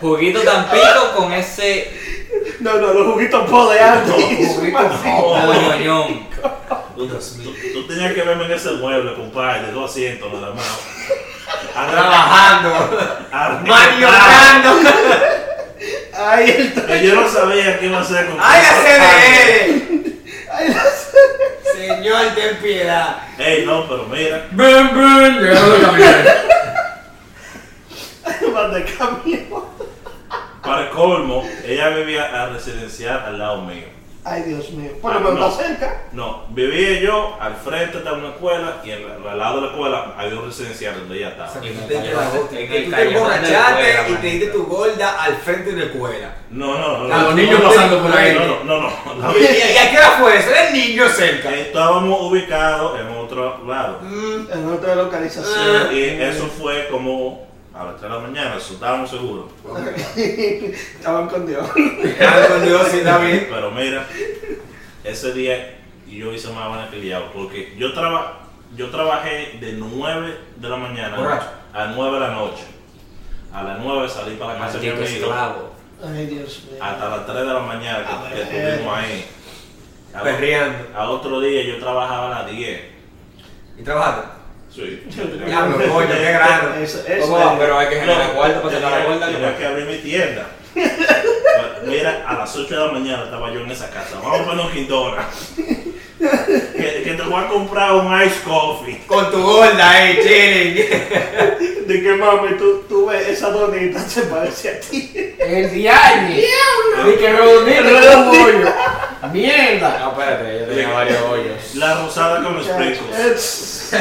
Juguito 0.00 0.40
tan 0.40 0.68
pico 0.68 1.12
con 1.16 1.32
ese 1.32 1.90
No, 2.60 2.74
no, 2.78 2.92
los 2.92 3.06
juguitos 3.12 3.48
po 3.48 3.70
de 3.70 3.80
antes. 3.80 4.58
moñoñón. 4.58 6.28
Tú, 6.96 7.06
tú- 7.08 7.54
tú 7.72 7.86
tenías 7.86 8.12
que 8.12 8.22
verme 8.22 8.44
en 8.46 8.52
ese 8.52 8.72
mueble, 8.72 9.14
compadre, 9.14 9.62
de 9.66 9.72
dos 9.72 9.90
asientos 9.90 10.32
nada 10.32 10.52
más. 10.54 10.80
Trabajando. 11.90 12.98
Maniobando. 13.66 14.90
Ay, 16.14 16.72
el 16.88 17.02
yo 17.02 17.14
no 17.20 17.28
sabía 17.28 17.78
qué 17.80 17.86
iba 17.86 17.98
a 17.98 18.02
hacer 18.02 18.26
con 18.26 18.36
¡Ay, 18.40 18.60
esa 18.60 18.76
ACDR! 18.82 20.01
Señor, 21.86 22.26
ten 22.34 22.56
piedad. 22.58 23.16
Ey, 23.38 23.64
no, 23.66 23.88
pero 23.88 24.04
mira, 24.06 24.46
Ven, 24.52 24.94
ven, 24.94 25.38
llegando 25.40 25.70
de 25.78 25.80
caminar. 25.80 26.42
Más 28.52 28.72
de 28.74 28.84
camión. 28.84 29.64
para 30.62 30.82
el 30.82 30.88
colmo, 30.90 31.44
ella 31.64 31.88
vivía 31.90 32.24
a 32.42 32.46
residencial 32.50 33.20
al 33.26 33.38
lado 33.38 33.62
mío. 33.62 33.86
Ay, 34.24 34.42
Dios 34.42 34.70
mío. 34.70 34.92
Ah, 34.94 34.98
Pero 35.02 35.20
me 35.20 35.40
no. 35.40 35.48
está 35.48 35.64
cerca. 35.64 36.02
No, 36.12 36.44
vivía 36.50 37.00
yo 37.00 37.36
al 37.40 37.56
frente 37.56 37.98
de 37.98 38.12
una 38.12 38.28
escuela 38.28 38.76
y 38.84 38.90
en 38.92 39.24
la- 39.24 39.32
al 39.32 39.38
lado 39.38 39.56
de 39.56 39.60
la 39.62 39.66
escuela 39.72 40.14
había 40.16 40.38
un 40.38 40.46
residencial 40.46 40.94
donde 41.00 41.16
ella 41.18 41.30
estaba. 41.30 41.52
En 41.66 41.74
tú 41.74 42.46
te 42.48 42.68
que 42.68 42.80
tú 42.82 42.94
emborrachaste 42.96 44.10
y 44.10 44.14
te 44.14 44.26
diste 44.28 44.46
tu 44.50 44.64
gorda 44.66 45.22
al 45.24 45.34
frente 45.38 45.70
de 45.70 45.74
una 45.76 45.84
escuela. 45.86 46.36
No, 46.50 46.78
no, 46.78 46.98
no. 47.08 47.14
A 47.14 47.18
no, 47.18 47.24
los 47.28 47.34
niños 47.34 47.60
pasando 47.62 48.00
por 48.00 48.16
ahí. 48.16 48.34
No, 48.34 48.62
no, 48.64 48.80
no. 48.80 49.14
no, 49.14 49.38
¿Y, 49.38 49.44
a 49.78 49.90
qué 49.90 49.96
hora 49.98 50.10
fue 50.20 50.36
eso? 50.38 50.50
Era 50.50 50.68
el 50.68 50.72
niño 50.74 51.08
cerca. 51.08 51.52
Estábamos 51.56 52.20
ubicados 52.22 53.00
en 53.00 53.08
otro 53.08 53.64
lado. 53.66 53.98
Mm, 54.02 54.52
En 54.52 54.68
otra 54.72 54.94
localización. 54.94 55.96
Y 55.96 56.00
eso 56.22 56.46
fue 56.46 56.86
como 56.90 57.44
a 57.74 57.84
las 57.84 57.96
3 57.96 58.02
de 58.02 58.08
la 58.08 58.18
mañana, 58.18 58.56
eso 58.56 58.74
estábamos 58.74 59.10
seguros. 59.10 59.46
Estaban 60.16 61.28
con 61.28 61.46
Dios. 61.46 61.66
Claro, 62.18 62.48
con 62.48 62.64
Dios, 62.64 62.88
sí, 62.90 62.98
bien. 62.98 63.48
Pero 63.50 63.70
mira, 63.70 64.06
ese 65.04 65.32
día 65.32 65.78
yo 66.06 66.32
hice 66.32 66.48
más 66.52 66.68
vaina 66.68 66.90
que 66.90 66.96
el 66.96 67.02
diablo, 67.02 67.30
porque 67.32 67.74
yo, 67.78 67.92
traba, 67.94 68.40
yo 68.76 68.90
trabajé 68.90 69.58
de 69.60 69.72
9 69.72 70.36
de 70.56 70.68
la 70.68 70.76
mañana 70.76 71.16
Borracho. 71.16 71.46
a 71.72 71.86
9 71.86 72.14
de 72.14 72.20
la 72.20 72.30
noche. 72.34 72.64
A 73.52 73.62
las 73.62 73.78
9 73.80 74.08
salí 74.08 74.36
para 74.36 74.54
la 74.54 74.60
casa 74.60 74.78
de 74.78 74.92
mi 74.92 75.04
amigo. 75.04 75.72
Ay, 76.04 76.26
Dios 76.26 76.64
mío. 76.70 76.78
Hasta 76.82 77.08
las 77.08 77.26
3 77.26 77.36
de 77.38 77.44
la 77.54 77.60
mañana 77.60 77.98
A 77.98 78.28
que, 78.28 78.34
que 78.34 78.44
ver. 78.44 78.68
estuvimos 78.68 78.98
ahí. 78.98 79.24
Al, 80.14 80.22
Perreando. 80.22 80.98
al 80.98 81.08
otro 81.08 81.40
día 81.40 81.62
yo 81.64 81.78
trabajaba 81.78 82.26
a 82.36 82.42
las 82.42 82.50
10. 82.50 82.80
¿Y 83.78 83.82
trabajaste? 83.82 84.41
Sí. 84.74 85.02
Diablo, 85.46 85.76
coño, 85.92 86.08
qué 86.08 86.32
grande. 86.32 86.84
Eso, 86.84 87.02
eso 87.06 87.20
¿Cómo 87.26 87.36
va? 87.38 87.52
es. 87.52 87.58
Pero 87.58 87.78
hay 87.78 87.88
que 87.88 87.94
generar 87.96 88.28
No, 88.28 88.34
cuarto 88.34 88.62
para 88.62 88.74
sacar 88.74 88.90
la 88.90 89.04
gorda. 89.04 89.26
tenía 89.26 89.56
que 89.58 89.66
abrir 89.66 89.86
mi 89.86 89.98
tienda. 89.98 90.46
Mira, 91.86 92.24
a 92.26 92.34
las 92.38 92.56
8 92.56 92.74
de 92.74 92.86
la 92.86 92.92
mañana 92.92 93.24
estaba 93.24 93.52
yo 93.52 93.60
en 93.60 93.70
esa 93.70 93.90
casa. 93.90 94.16
Vamos 94.22 94.40
a 94.40 94.44
poner 94.44 94.66
un 94.66 94.72
Quindona. 94.72 95.26
Que, 96.22 97.02
que 97.02 97.14
te 97.14 97.22
voy 97.24 97.42
a 97.42 97.48
comprar 97.48 97.94
un 97.94 98.22
ice 98.22 98.42
coffee. 98.44 99.00
Con 99.08 99.28
tu 99.32 99.42
gorda 99.42 99.90
ahí, 99.90 100.20
chilling. 100.22 101.88
De 101.88 102.00
que 102.00 102.14
mami, 102.14 102.56
tú, 102.56 102.84
tú 102.88 103.06
ves 103.06 103.26
esa 103.28 103.50
donita, 103.50 103.98
se 103.98 104.22
parece 104.22 104.68
a 104.70 104.80
ti. 104.80 105.10
El 105.40 105.72
diañe. 105.72 106.44
Y 107.08 107.16
que 107.18 107.32
redondito. 107.32 108.72
Mierda. 109.28 109.98
No, 110.00 110.10
espérate, 110.12 110.58
yo 110.60 110.66
tenía 110.66 110.88
varios 110.90 111.20
hoyos. 111.22 111.74
La 111.76 111.94
rosada 111.94 112.42
con 112.42 112.56
los 112.56 112.66
sprinkles. 112.66 113.18
Es- 113.18 113.92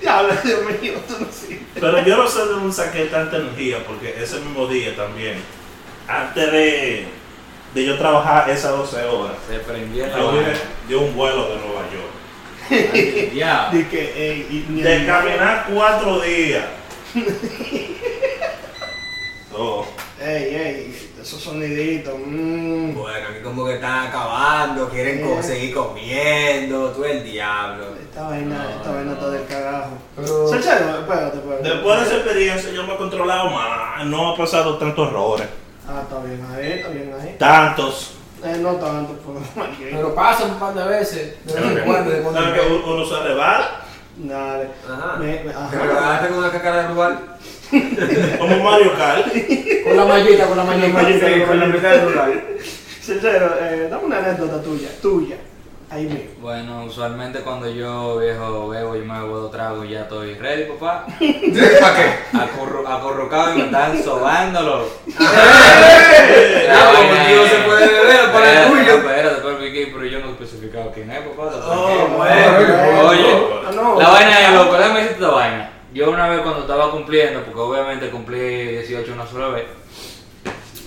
Diablo, 0.00 0.34
Dios 0.42 0.60
mío, 0.80 0.94
tú 1.06 1.14
no 1.20 1.26
sirves. 1.30 1.60
Pero 1.74 2.02
yo 2.04 2.16
no 2.16 2.26
sé 2.28 2.38
de 2.40 2.46
dónde 2.46 2.72
saqué 2.74 3.04
tanta 3.06 3.36
energía 3.36 3.78
porque 3.86 4.14
ese 4.20 4.40
mismo 4.40 4.66
día 4.66 4.96
también, 4.96 5.36
antes 6.08 6.50
de, 6.52 7.06
de 7.74 7.84
yo 7.84 7.96
trabajar 7.98 8.48
esas 8.50 8.72
12 8.72 9.04
horas, 9.04 9.36
Se 9.48 9.58
prendió 9.60 10.04
en 10.04 10.10
la 10.10 10.18
yo 10.18 10.32
de 10.88 10.96
un 10.96 11.14
vuelo 11.14 11.48
de 11.50 11.56
Nueva 11.56 11.82
York. 11.92 12.10
Ay, 12.92 13.30
Ya. 13.34 13.70
De 13.72 13.88
que, 13.88 14.46
y 14.50 14.82
caminar 15.06 15.66
cuatro 15.72 16.20
días. 16.20 16.64
Oh, 19.52 19.84
Ey, 20.22 20.54
ey, 20.54 21.09
esos 21.22 21.40
soniditos. 21.42 22.14
mmm. 22.24 22.94
Bueno, 22.94 23.28
aquí 23.30 23.40
como 23.42 23.66
que 23.66 23.74
están 23.74 24.06
acabando, 24.08 24.88
quieren 24.88 25.20
Eh. 25.24 25.42
seguir 25.42 25.74
comiendo, 25.74 26.90
tú 26.90 27.04
el 27.04 27.22
diablo. 27.24 27.86
Esta 28.00 28.22
vaina, 28.28 28.66
esta 28.76 28.90
vaina 28.92 29.12
está 29.12 29.30
del 29.30 29.46
carajo. 29.46 29.90
Pero- 30.16 30.48
Sergio, 30.48 30.70
espérate, 31.00 31.36
espérate. 31.38 31.68
Después 31.68 32.00
de 32.00 32.06
esa 32.06 32.16
experiencia 32.16 32.70
yo 32.72 32.84
me 32.86 32.94
he 32.94 32.96
controlado 32.96 33.50
más, 33.50 34.04
no 34.06 34.30
ha 34.30 34.36
pasado 34.36 34.76
tantos 34.78 35.08
errores. 35.08 35.48
Ah, 35.88 36.02
está 36.02 36.18
bien 36.20 36.46
ahí, 36.54 36.72
está 36.78 36.88
bien 36.90 37.14
ahí. 37.20 37.36
Tantos. 37.38 38.14
Eh, 38.44 38.56
no 38.60 38.70
tanto, 38.76 39.14
pero 39.54 39.68
Pero 39.90 40.14
pasa 40.14 40.44
un 40.46 40.58
par 40.58 40.72
de 40.74 40.84
veces. 40.84 41.44
De 41.44 41.52
vez 41.60 41.62
en 41.78 41.84
cuando. 41.84 42.10
de 42.10 42.22
cuando 42.22 42.40
en 42.40 42.46
¿Sabes 42.46 42.60
que 42.62 42.72
uno 42.90 43.04
se 43.06 43.14
arrebata? 43.14 43.80
Dale. 44.16 44.68
Ajá. 44.88 45.16
Me- 45.18 45.26
me- 45.26 45.38
¿Te 45.42 45.50
ajá. 45.50 45.70
regalaste 45.82 46.28
con 46.28 46.38
una 46.38 46.50
cacara 46.50 46.82
de 46.82 46.88
rural? 46.88 47.18
Como 48.38 48.56
Mario 48.64 48.92
Kart. 48.96 49.26
Con 49.84 49.96
la 49.96 50.04
mallita, 50.04 50.46
con 50.46 50.56
la 50.56 50.64
mallita. 50.64 51.00
Sí, 51.06 51.42
con 51.46 51.60
la 51.60 51.66
mitad. 51.66 51.94
Sergio, 53.00 53.30
eh, 53.60 53.88
dame 53.90 54.04
una 54.04 54.18
anécdota 54.18 54.62
tuya, 54.62 54.88
tuya. 55.00 55.36
Ahí 55.92 56.04
mismo. 56.04 56.20
Bueno, 56.40 56.84
usualmente 56.84 57.40
cuando 57.40 57.68
yo 57.68 58.18
viejo 58.18 58.68
bebo, 58.68 58.94
yo 58.94 59.04
me 59.04 59.20
bebo 59.20 59.38
dos 59.38 59.50
tragos 59.50 59.84
y 59.86 59.90
ya 59.90 60.02
estoy 60.02 60.34
ready, 60.34 60.64
papá. 60.70 61.04
¿Para 61.18 61.18
qué? 61.96 62.14
Acurru- 62.32 62.86
acurrucado 62.86 63.54
y 63.54 63.58
me 63.58 63.64
están 63.64 64.02
sobándolo. 64.02 64.84
Ah, 66.72 67.26
tío 67.26 67.46
se 67.46 67.56
puede 67.66 67.86
beber 67.88 68.32
para 68.32 68.62
el 68.62 68.68
tuyo. 68.70 68.94
Espérate, 68.98 69.36
espérate, 69.36 69.90
pero 69.92 70.06
yo 70.06 70.18
no 70.20 70.26
he 70.28 70.30
especificado 70.30 70.90
quién 70.94 71.10
es, 71.10 71.18
papá. 71.20 71.50
Oh, 71.66 72.06
bueno. 72.16 73.08
Oye, 73.08 73.46
Ah, 73.66 73.70
no. 73.74 74.00
La 74.00 74.08
vaina 74.10 74.40
es 74.48 74.54
loco, 74.54 74.76
déjame 74.76 75.00
decirte 75.00 75.22
esta 75.24 75.34
vaina. 75.34 75.70
Yo 75.92 76.10
una 76.10 76.28
vez 76.28 76.40
cuando 76.42 76.60
estaba 76.60 76.90
cumpliendo, 76.92 77.42
porque 77.42 77.59
cumplí 78.10 78.38
18 78.38 79.12
una 79.12 79.26
sola 79.26 79.48
vez, 79.48 79.64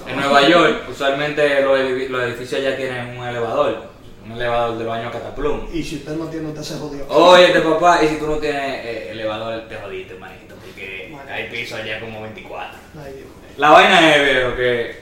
en 0.07 0.15
Nueva 0.17 0.47
York, 0.47 0.83
usualmente 0.89 1.61
los, 1.61 1.79
edifi- 1.79 2.07
los 2.09 2.23
edificios 2.23 2.59
allá 2.61 2.75
tienen 2.75 3.17
un 3.17 3.25
elevador. 3.27 3.91
un 4.25 4.31
elevador 4.33 4.77
del 4.77 4.87
baño 4.87 5.11
Cataplum. 5.11 5.67
Y 5.73 5.83
si 5.83 5.95
usted 5.97 6.15
no 6.15 6.25
tiene, 6.27 6.49
usted 6.49 6.61
se 6.63 6.77
jodió. 6.79 7.05
Oye, 7.09 7.47
este 7.47 7.61
papá, 7.61 8.03
y 8.03 8.07
si 8.07 8.15
tú 8.17 8.27
no 8.27 8.37
tienes 8.37 8.85
eh, 8.85 9.11
elevador, 9.11 9.67
te 9.67 9.75
jodiste, 9.77 10.15
manito, 10.15 10.55
porque 10.55 11.13
hay 11.31 11.49
piso 11.49 11.75
allá 11.75 11.99
como 11.99 12.21
24. 12.21 12.77
Ay, 13.03 13.13
Dios 13.13 13.25
mío. 13.25 13.25
La 13.57 13.69
vaina 13.69 14.15
es, 14.15 14.23
viejo, 14.33 14.55
que 14.55 14.95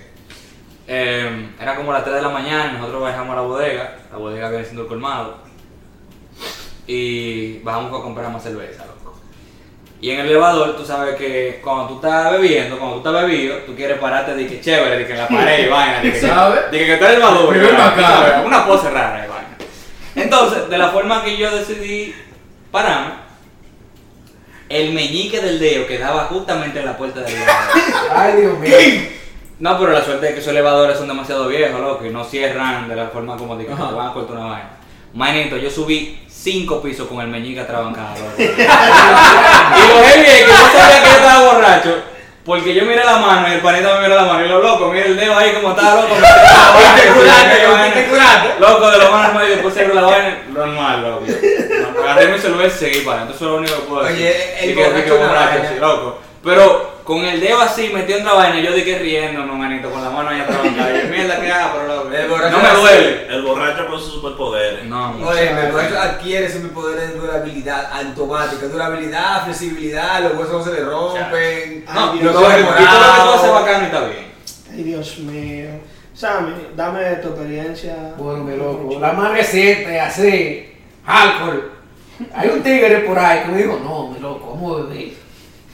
eh, 0.87 1.49
era 1.59 1.75
como 1.75 1.93
las 1.93 2.03
3 2.03 2.15
de 2.17 2.21
la 2.21 2.29
mañana, 2.29 2.73
nosotros 2.73 3.01
bajamos 3.01 3.31
a 3.33 3.35
la 3.37 3.41
bodega, 3.41 3.99
la 4.11 4.17
bodega 4.17 4.49
viene 4.49 4.65
siendo 4.65 4.81
el 4.83 4.87
colmado, 4.87 5.37
y 6.87 7.59
bajamos 7.59 7.99
a 7.99 8.03
comprar 8.03 8.29
más 8.31 8.43
cerveza, 8.43 8.85
loco. 8.85 9.00
Y 10.01 10.09
en 10.09 10.19
el 10.19 10.25
elevador, 10.25 10.75
tú 10.75 10.83
sabes 10.83 11.15
que 11.15 11.59
cuando 11.63 11.87
tú 11.87 11.95
estás 11.95 12.31
bebiendo, 12.31 12.79
cuando 12.79 12.99
tú 12.99 13.07
estás 13.07 13.23
bebido, 13.23 13.57
tú 13.59 13.75
quieres 13.75 13.99
pararte 13.99 14.33
de 14.33 14.47
que 14.47 14.59
chévere, 14.59 14.97
de 14.97 15.05
que 15.05 15.11
en 15.11 15.19
la 15.19 15.27
pared 15.27 15.67
y 15.67 15.69
vaina, 15.69 15.99
de 16.01 16.11
que, 16.11 16.19
¿Sabes? 16.27 16.71
de 16.71 16.77
que 16.79 16.93
eres 16.93 17.09
el 17.11 17.21
sabes, 17.21 18.45
una 18.45 18.65
pose 18.65 18.89
rara 18.89 19.23
y 19.23 19.29
vaina. 19.29 19.57
Entonces, 20.15 20.69
de 20.69 20.77
la 20.79 20.89
forma 20.89 21.23
que 21.23 21.37
yo 21.37 21.55
decidí 21.55 22.15
pararme, 22.71 23.13
el 24.69 24.91
meñique 24.93 25.39
del 25.39 25.59
dedo 25.59 25.85
quedaba 25.85 26.23
justamente 26.23 26.79
en 26.79 26.85
la 26.85 26.97
puerta 26.97 27.19
del 27.19 27.35
elevador. 27.35 27.81
Ay, 28.15 28.41
Dios 28.41 28.57
mío. 28.57 28.77
No, 29.59 29.77
pero 29.77 29.91
la 29.91 30.03
suerte 30.03 30.29
es 30.29 30.33
que 30.33 30.39
esos 30.39 30.51
elevadores 30.51 30.97
son 30.97 31.07
demasiado 31.07 31.47
viejos, 31.47 31.79
loco, 31.79 32.03
y 32.07 32.09
no 32.09 32.23
cierran 32.23 32.89
de 32.89 32.95
la 32.95 33.09
forma 33.09 33.37
como 33.37 33.55
de 33.55 33.67
que 33.67 33.73
Ajá. 33.73 33.89
te 33.89 33.93
van 33.93 34.09
a 34.09 34.13
cortar 34.13 34.37
una 34.37 34.45
vaina. 34.47 34.69
Manito, 35.13 35.57
yo 35.57 35.69
subí 35.69 36.25
cinco 36.41 36.81
pisos 36.81 37.07
con 37.07 37.21
el 37.21 37.27
meñique 37.27 37.59
atrabancado. 37.61 38.15
y 38.37 38.43
lo 38.43 40.03
heavy 40.03 40.25
es 40.25 40.41
que 40.43 40.47
yo 40.47 40.53
sabía 40.71 41.01
que 41.03 41.09
yo 41.09 41.15
estaba 41.15 41.53
borracho, 41.53 41.95
porque 42.45 42.73
yo 42.73 42.85
miré 42.85 43.03
la 43.03 43.17
mano 43.17 43.47
y 43.47 43.51
el 43.53 43.59
panita 43.61 43.95
me 43.95 44.01
miró 44.01 44.15
la 44.15 44.23
mano 44.25 44.45
y 44.45 44.49
lo 44.49 44.61
loco, 44.61 44.91
mira 44.91 45.05
el 45.05 45.15
dedo 45.17 45.37
ahí 45.37 45.51
como 45.53 45.69
estaba 45.71 46.01
loco. 46.01 46.15
me 46.15 47.01
te 47.01 47.07
curaste, 47.13 48.07
curaste. 48.09 48.59
Loco, 48.59 48.91
de 48.91 48.97
lo 48.97 49.11
más 49.11 49.27
normal, 49.27 49.45
y 49.47 49.49
después 49.51 49.73
cerré 49.73 49.93
la 49.93 50.01
vaina, 50.01 50.37
normal, 50.51 51.01
loco. 51.03 51.25
Agarré 52.03 52.27
mi 52.29 52.39
cerveza 52.39 52.75
y 52.75 52.79
seguí 52.91 53.05
para, 53.05 53.21
entonces 53.21 53.41
eso 53.41 53.45
es 53.45 53.51
lo 53.51 53.57
único 53.57 53.75
que 53.75 53.81
puedo 53.81 54.03
decir. 54.03 54.25
Oye, 54.25 54.69
el 54.69 54.75
que- 55.03 55.11
borracho 55.11 55.75
loco. 55.79 56.19
Pero 56.43 57.00
con 57.11 57.25
el 57.25 57.41
dedo 57.41 57.59
así 57.59 57.89
metido 57.89 58.19
en 58.19 58.25
la 58.25 58.33
vaina, 58.35 58.61
yo 58.61 58.71
dije 58.73 58.97
riendo, 58.97 59.43
no, 59.45 59.55
manito, 59.55 59.91
con 59.91 60.01
la 60.01 60.09
mano. 60.11 60.33
Y 60.33 60.39
yo, 60.39 61.09
mierda, 61.09 61.41
¿qué 61.41 61.51
hago? 61.51 61.79
Pero 61.79 61.87
loco, 61.93 62.15
El 62.15 62.29
borracho 62.29 62.57
no 62.57 62.63
me 62.63 62.69
duele. 62.69 63.27
El 63.27 63.41
borracho 63.41 63.87
con 63.87 63.99
sus 63.99 64.13
superpoderes. 64.13 64.85
No, 64.85 65.15
no. 65.15 65.27
Oye, 65.27 65.49
el 65.49 65.71
borracho 65.73 65.99
adquiere 65.99 66.49
superpoderes 66.49 67.09
de 67.09 67.19
durabilidad 67.19 67.91
automática, 67.91 68.65
durabilidad, 68.67 69.43
flexibilidad, 69.43 70.21
los 70.21 70.35
huesos 70.35 70.53
no 70.53 70.63
se 70.63 70.79
le 70.79 70.85
rompen, 70.85 71.85
No, 71.93 72.15
y 72.15 72.19
todo 72.19 72.49
se 72.49 72.61
y 72.61 72.63
todo 72.63 72.69
lo 72.69 72.69
que 72.69 72.81
tú 72.81 73.29
haces 73.35 73.51
bacano 73.51 73.81
y 73.81 73.85
está 73.87 74.05
bien. 74.05 74.31
Ay, 74.71 74.83
Dios 74.83 75.17
mío. 75.19 75.69
Sammy, 76.13 76.53
dame 76.77 77.15
tu 77.15 77.27
experiencia. 77.27 78.13
Bueno, 78.17 78.45
mi 78.45 78.55
loco, 78.55 78.97
la 79.01 79.11
más 79.11 79.33
reciente, 79.33 79.99
así, 79.99 80.75
alcohol. 81.05 81.71
Hay 82.33 82.47
un 82.47 82.63
tigre 82.63 82.99
por 82.99 83.19
ahí 83.19 83.41
que 83.41 83.47
me 83.49 83.57
dijo, 83.57 83.81
no, 83.83 84.11
mi 84.11 84.19
loco, 84.21 84.51
vamos 84.51 84.79
a 84.79 84.83
beber. 84.85 85.20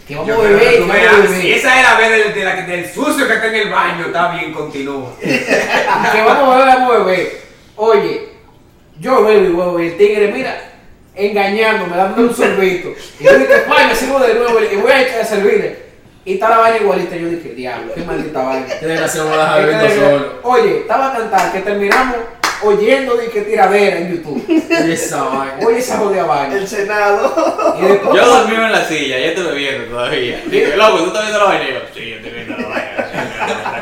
Que 0.08 0.16
vamos 0.16 0.30
a 0.32 0.42
beber, 0.42 0.60
que 0.60 0.70
que 0.70 0.78
tú 0.78 0.82
vamos 0.88 0.96
a 0.96 1.00
veas, 1.00 1.22
beber. 1.24 1.42
Si 1.42 1.54
esa 1.54 1.80
es 1.80 1.84
la 1.84 1.98
vez 1.98 2.10
del, 2.26 2.34
de 2.34 2.44
la- 2.46 2.56
del 2.62 2.90
sucio 2.94 3.28
que 3.28 3.34
está 3.34 3.48
en 3.48 3.56
el 3.56 3.70
baño, 3.70 4.06
está 4.06 4.32
bien, 4.32 4.54
continúa. 4.54 5.12
que 5.20 6.22
vamos 6.26 6.56
a 6.56 6.58
beber, 6.60 6.76
vamos 6.76 6.96
a 6.96 6.98
beber. 7.00 7.42
Oye, 7.76 8.30
yo 9.00 9.24
bebo 9.24 9.32
y 9.40 9.48
bebo, 9.48 9.80
y 9.80 9.88
el 9.88 9.98
tigre, 9.98 10.32
mira, 10.32 10.58
engañándome, 11.14 11.96
dándome 11.98 12.30
un 12.30 12.36
sorbito. 12.36 12.90
Y 13.20 13.24
yo 13.24 13.38
dije, 13.38 13.64
vaya, 13.68 13.94
sigo 13.96 14.20
de 14.20 14.34
nuevo, 14.36 14.60
y 14.62 14.76
voy 14.78 14.92
a 14.92 15.02
echar 15.02 15.22
a 15.22 15.26
servirle. 15.26 15.88
Y 16.26 16.34
está 16.34 16.50
la 16.50 16.58
vaina 16.58 16.78
igualita. 16.80 17.16
Yo 17.16 17.30
dije, 17.30 17.50
diablo, 17.56 17.94
qué 17.96 18.02
maldita 18.02 18.42
vaina. 18.42 18.66
Qué 18.80 18.86
desgraciado 18.86 19.30
me 19.30 19.96
solo. 19.96 20.34
Oye, 20.44 20.80
estaba 20.80 21.08
a 21.14 21.18
cantar 21.18 21.52
que 21.54 21.60
terminamos 21.60 22.18
oyendo 22.64 23.16
de 23.16 23.28
que 23.30 23.42
tiradera 23.42 23.98
en 24.00 24.16
YouTube. 24.18 24.44
Oye, 24.48 24.94
esa 24.94 25.24
vaina. 25.24 25.58
Oye, 25.66 25.78
esa 25.80 25.98
jodida 25.98 26.26
vaina. 26.26 26.56
El 26.56 26.68
Senado. 26.68 27.76
Y 27.80 27.86
después- 27.86 28.16
Yo 28.16 28.26
dormí 28.28 28.56
en 28.56 28.72
la 28.72 28.86
silla, 28.86 29.20
ya 29.20 29.26
estoy 29.28 29.46
bebiendo 29.48 29.86
todavía. 29.86 30.42
Dije, 30.48 30.76
loco, 30.78 30.98
¿tú 31.00 31.06
estás 31.08 31.22
viendo 31.24 31.40
la 31.40 31.46
vaina? 31.46 31.66
Y 31.70 31.74
yo, 31.74 31.80
sí, 31.94 32.10
yo 32.10 32.16
estoy 32.18 32.32
viendo 32.32 32.58
la 32.58 32.68
vaina. 32.68 32.88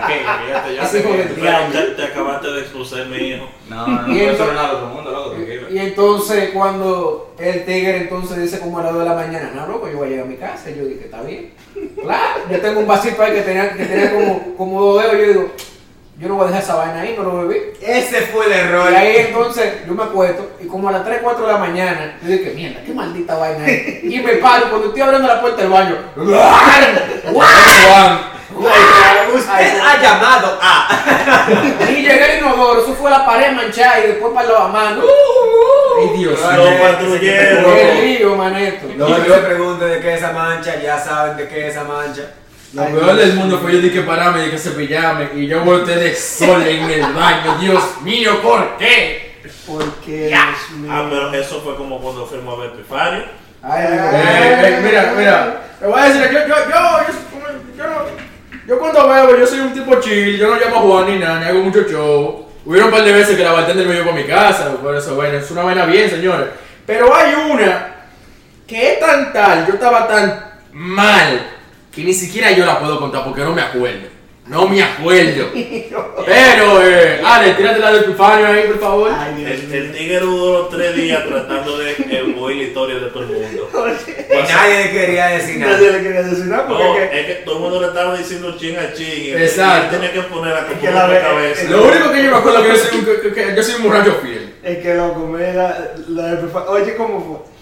Tranquilo, 0.05 0.31
yo 0.47 0.75
yo 0.75 1.41
viendo. 1.41 1.79
Te, 1.79 1.91
te 1.95 2.03
acabaste 2.03 2.47
de 2.51 2.59
expulsar, 2.61 3.05
mi 3.07 3.17
hijo. 3.17 3.49
No, 3.69 3.87
no, 3.87 4.01
no, 4.03 4.15
Y 4.15 4.19
entonces- 4.21 4.55
nada 4.55 4.79
mundo, 4.85 5.11
loco, 5.11 5.31
tranquilo. 5.31 5.67
Y 5.69 5.77
entonces 5.79 6.49
cuando 6.53 7.33
el 7.39 7.65
tigre 7.65 7.97
entonces 7.97 8.37
dice 8.37 8.59
como 8.59 8.79
a 8.79 8.83
las 8.83 8.93
2 8.93 9.03
de 9.03 9.09
la 9.09 9.15
mañana, 9.15 9.51
no, 9.55 9.67
loco, 9.67 9.89
yo 9.89 9.97
voy 9.97 10.07
a 10.07 10.09
llegar 10.11 10.25
a 10.25 10.29
mi 10.29 10.35
casa. 10.37 10.69
Y 10.69 10.77
yo 10.77 10.85
dije, 10.85 11.05
está 11.05 11.21
bien. 11.21 11.51
Claro, 12.01 12.41
yo 12.51 12.59
tengo 12.61 12.79
un 12.81 12.87
vasito 12.87 13.21
ahí 13.23 13.33
que 13.33 13.41
tenía, 13.41 13.69
que 13.73 13.85
tenía 13.85 14.13
como, 14.13 14.55
como 14.55 14.81
dos 14.81 15.01
dedos. 15.01 15.17
Yo 15.17 15.27
digo, 15.27 15.51
yo 16.17 16.29
no 16.29 16.35
voy 16.35 16.45
a 16.45 16.47
dejar 16.47 16.63
esa 16.63 16.75
vaina 16.75 17.01
ahí, 17.01 17.13
me 17.17 17.23
lo 17.25 17.45
bebí. 17.45 17.59
Ese 17.81 18.21
fue 18.27 18.45
el 18.45 18.53
error. 18.53 18.89
Y 18.89 18.95
ahí 18.95 19.15
entonces 19.27 19.85
yo 19.85 19.93
me 19.93 20.03
acuesto 20.03 20.51
y 20.61 20.67
como 20.67 20.87
a 20.87 20.93
las 20.93 21.03
3, 21.03 21.19
4 21.21 21.45
de 21.45 21.51
la 21.51 21.57
mañana, 21.57 22.17
yo 22.21 22.29
dije, 22.29 22.53
mierda, 22.55 22.81
qué 22.85 22.93
maldita 22.93 23.35
vaina 23.35 23.67
es. 23.67 24.03
Y 24.05 24.19
me 24.19 24.33
paro 24.35 24.69
cuando 24.69 24.87
estoy 24.87 25.01
abriendo 25.01 25.27
la 25.27 25.41
puerta 25.41 25.61
del 25.61 25.71
baño. 25.71 25.97
Juan. 27.33 28.35
Usted 29.35 29.79
ha 29.81 30.01
llamado 30.01 30.57
a. 30.61 30.87
Y 31.89 31.95
llegué 31.95 32.23
al 32.23 32.37
inodoro, 32.37 32.81
eso 32.81 32.93
fue 32.93 33.11
la 33.11 33.25
pared 33.25 33.51
manchada 33.51 33.99
y 33.99 34.07
después 34.07 34.33
para 34.33 34.47
los 34.47 34.71
manos. 34.71 35.05
Ay, 35.99 36.17
Dios 36.17 36.39
Ay, 36.49 36.57
Los 36.57 36.69
mío. 36.69 37.19
Qué 37.19 38.17
lío, 38.19 38.35
maneto. 38.37 38.87
No 38.95 39.09
me 39.09 39.19
pregunte 39.19 39.85
de 39.85 39.99
qué 39.99 40.13
es 40.13 40.19
esa 40.19 40.31
mancha, 40.31 40.81
ya 40.81 40.97
saben 40.97 41.35
de 41.35 41.47
qué 41.47 41.67
es 41.67 41.75
esa 41.75 41.83
mancha. 41.83 42.23
Lo 42.75 42.85
peor 42.85 43.15
del 43.15 43.33
mundo 43.33 43.57
fue 43.59 43.73
yo 43.73 43.79
dije 43.79 44.01
pararme, 44.01 44.43
dije 44.43 44.57
cepillarme 44.57 45.29
y 45.35 45.47
yo 45.47 45.61
volteé 45.61 45.95
de 45.95 46.15
sol 46.15 46.61
en 46.67 46.89
el 46.89 47.13
baño. 47.13 47.57
Dios 47.59 47.81
mío, 48.01 48.41
¿por 48.41 48.77
qué? 48.77 49.39
Porque, 49.65 50.33
Ah, 50.35 50.53
Dios 50.69 50.79
mío. 50.79 51.07
pero 51.09 51.33
eso 51.33 51.61
fue 51.61 51.75
como 51.75 51.99
cuando 52.01 52.25
fuimos 52.25 52.57
a 52.57 52.61
ver 52.61 52.71
Epifanio. 52.71 53.23
Ay, 53.63 53.83
Eh, 53.83 53.99
ay, 54.11 54.73
eh, 54.73 54.79
mira, 54.83 55.13
mira, 55.17 55.61
te 55.79 55.85
voy 55.87 55.99
a 55.99 56.05
decir, 56.05 56.21
yo, 56.31 56.39
yo, 56.39 56.47
yo, 56.47 56.65
yo, 56.69 57.77
yo, 57.77 58.07
yo 58.67 58.79
cuando 58.79 59.07
bebo, 59.09 59.37
yo 59.37 59.47
soy 59.47 59.59
un 59.59 59.73
tipo 59.73 59.99
chill, 60.01 60.37
yo 60.37 60.49
no 60.53 60.59
llamo 60.59 60.75
a 60.75 60.79
Juan 60.81 61.05
ni 61.07 61.19
nada, 61.19 61.39
ni 61.39 61.45
hago 61.45 61.59
mucho 61.61 61.83
show. 61.89 62.45
Hubieron 62.65 62.89
un 62.89 62.95
par 62.95 63.03
de 63.05 63.11
veces 63.13 63.37
que 63.37 63.43
la 63.43 63.51
bartender 63.53 63.87
me 63.87 63.93
llevó 63.93 64.09
a 64.11 64.15
mi 64.15 64.23
casa, 64.25 64.71
por 64.81 64.95
eso, 64.95 65.15
bueno, 65.15 65.37
es 65.37 65.49
una 65.51 65.63
vaina 65.63 65.85
bien, 65.85 66.09
señores. 66.09 66.47
Pero 66.85 67.15
hay 67.15 67.33
una 67.49 67.87
que 68.67 68.93
es 68.93 68.99
tan 68.99 69.31
tal, 69.31 69.65
yo 69.67 69.73
estaba 69.75 70.07
tan 70.07 70.43
mal, 70.73 71.51
que 71.95 72.03
ni 72.03 72.13
siquiera 72.13 72.51
yo 72.51 72.65
la 72.65 72.79
puedo 72.79 72.99
contar 72.99 73.23
porque 73.23 73.41
no 73.41 73.53
me 73.53 73.61
acuerdo. 73.61 74.09
No 74.47 74.67
me 74.67 74.83
acuerdo. 74.83 75.49
Pero, 76.25 76.83
eh, 76.83 77.19
Ale, 77.25 77.53
tírate 77.53 77.79
la 77.79 77.91
de 77.93 77.99
Epifanio 78.01 78.45
ahí, 78.47 78.63
por 78.67 78.79
favor. 78.79 79.11
Ay, 79.11 79.33
Dios 79.43 79.51
El, 79.51 79.73
el 79.73 79.91
tigre 79.91 80.19
duró 80.19 80.67
tres 80.67 80.95
días 80.95 81.23
tratando 81.27 81.77
de 81.79 81.95
oír 82.39 82.57
la 82.57 82.63
historia 82.63 82.95
de 82.95 83.07
todo 83.09 83.23
el 83.23 83.29
mundo. 83.29 83.69
Y 84.35 84.47
nadie 84.51 84.83
le 84.85 84.91
quería 84.91 85.27
decir 85.27 85.57
nada. 85.59 85.71
Nadie 85.73 85.91
le 85.93 86.01
quería 86.03 86.21
decir 86.23 86.45
nada 86.45 86.67
porque 86.67 86.83
No, 86.83 86.95
es 86.97 87.09
que- 87.09 87.19
es 87.21 87.25
que 87.25 87.33
todo 87.45 87.55
el 87.55 87.61
mundo 87.61 87.81
le 87.81 87.87
estaba 87.87 88.17
diciendo 88.17 88.55
chin 88.59 88.77
a 88.77 88.93
chin. 88.93 89.07
Y 89.25 89.29
Exacto. 89.31 89.81
y 89.81 89.95
él 89.95 90.01
tenía 90.01 90.13
que 90.13 90.21
poner 90.29 90.53
la 90.53 90.67
que 90.67 90.91
la 90.91 91.21
cabeza. 91.21 91.63
Lo 91.71 91.83
único 91.85 92.11
que 92.11 92.23
yo 92.23 92.31
me 92.31 92.37
acuerdo 92.37 92.59
es 92.59 92.65
que 92.65 92.69
yo 92.69 92.77
soy 92.85 92.99
un, 92.99 93.05
que- 93.05 93.33
que 93.33 93.55
yo 93.55 93.63
soy 93.63 93.75
un 93.75 93.83
borracho 93.83 94.19
fiel. 94.21 94.53
Es 94.63 94.77
que 94.79 94.93
loco, 94.93 95.19
mira, 95.27 95.93
la 96.09 96.23
de 96.27 96.37
prefa- 96.43 96.65
Oye, 96.67 96.95
¿cómo 96.95 97.43
fue? 97.45 97.54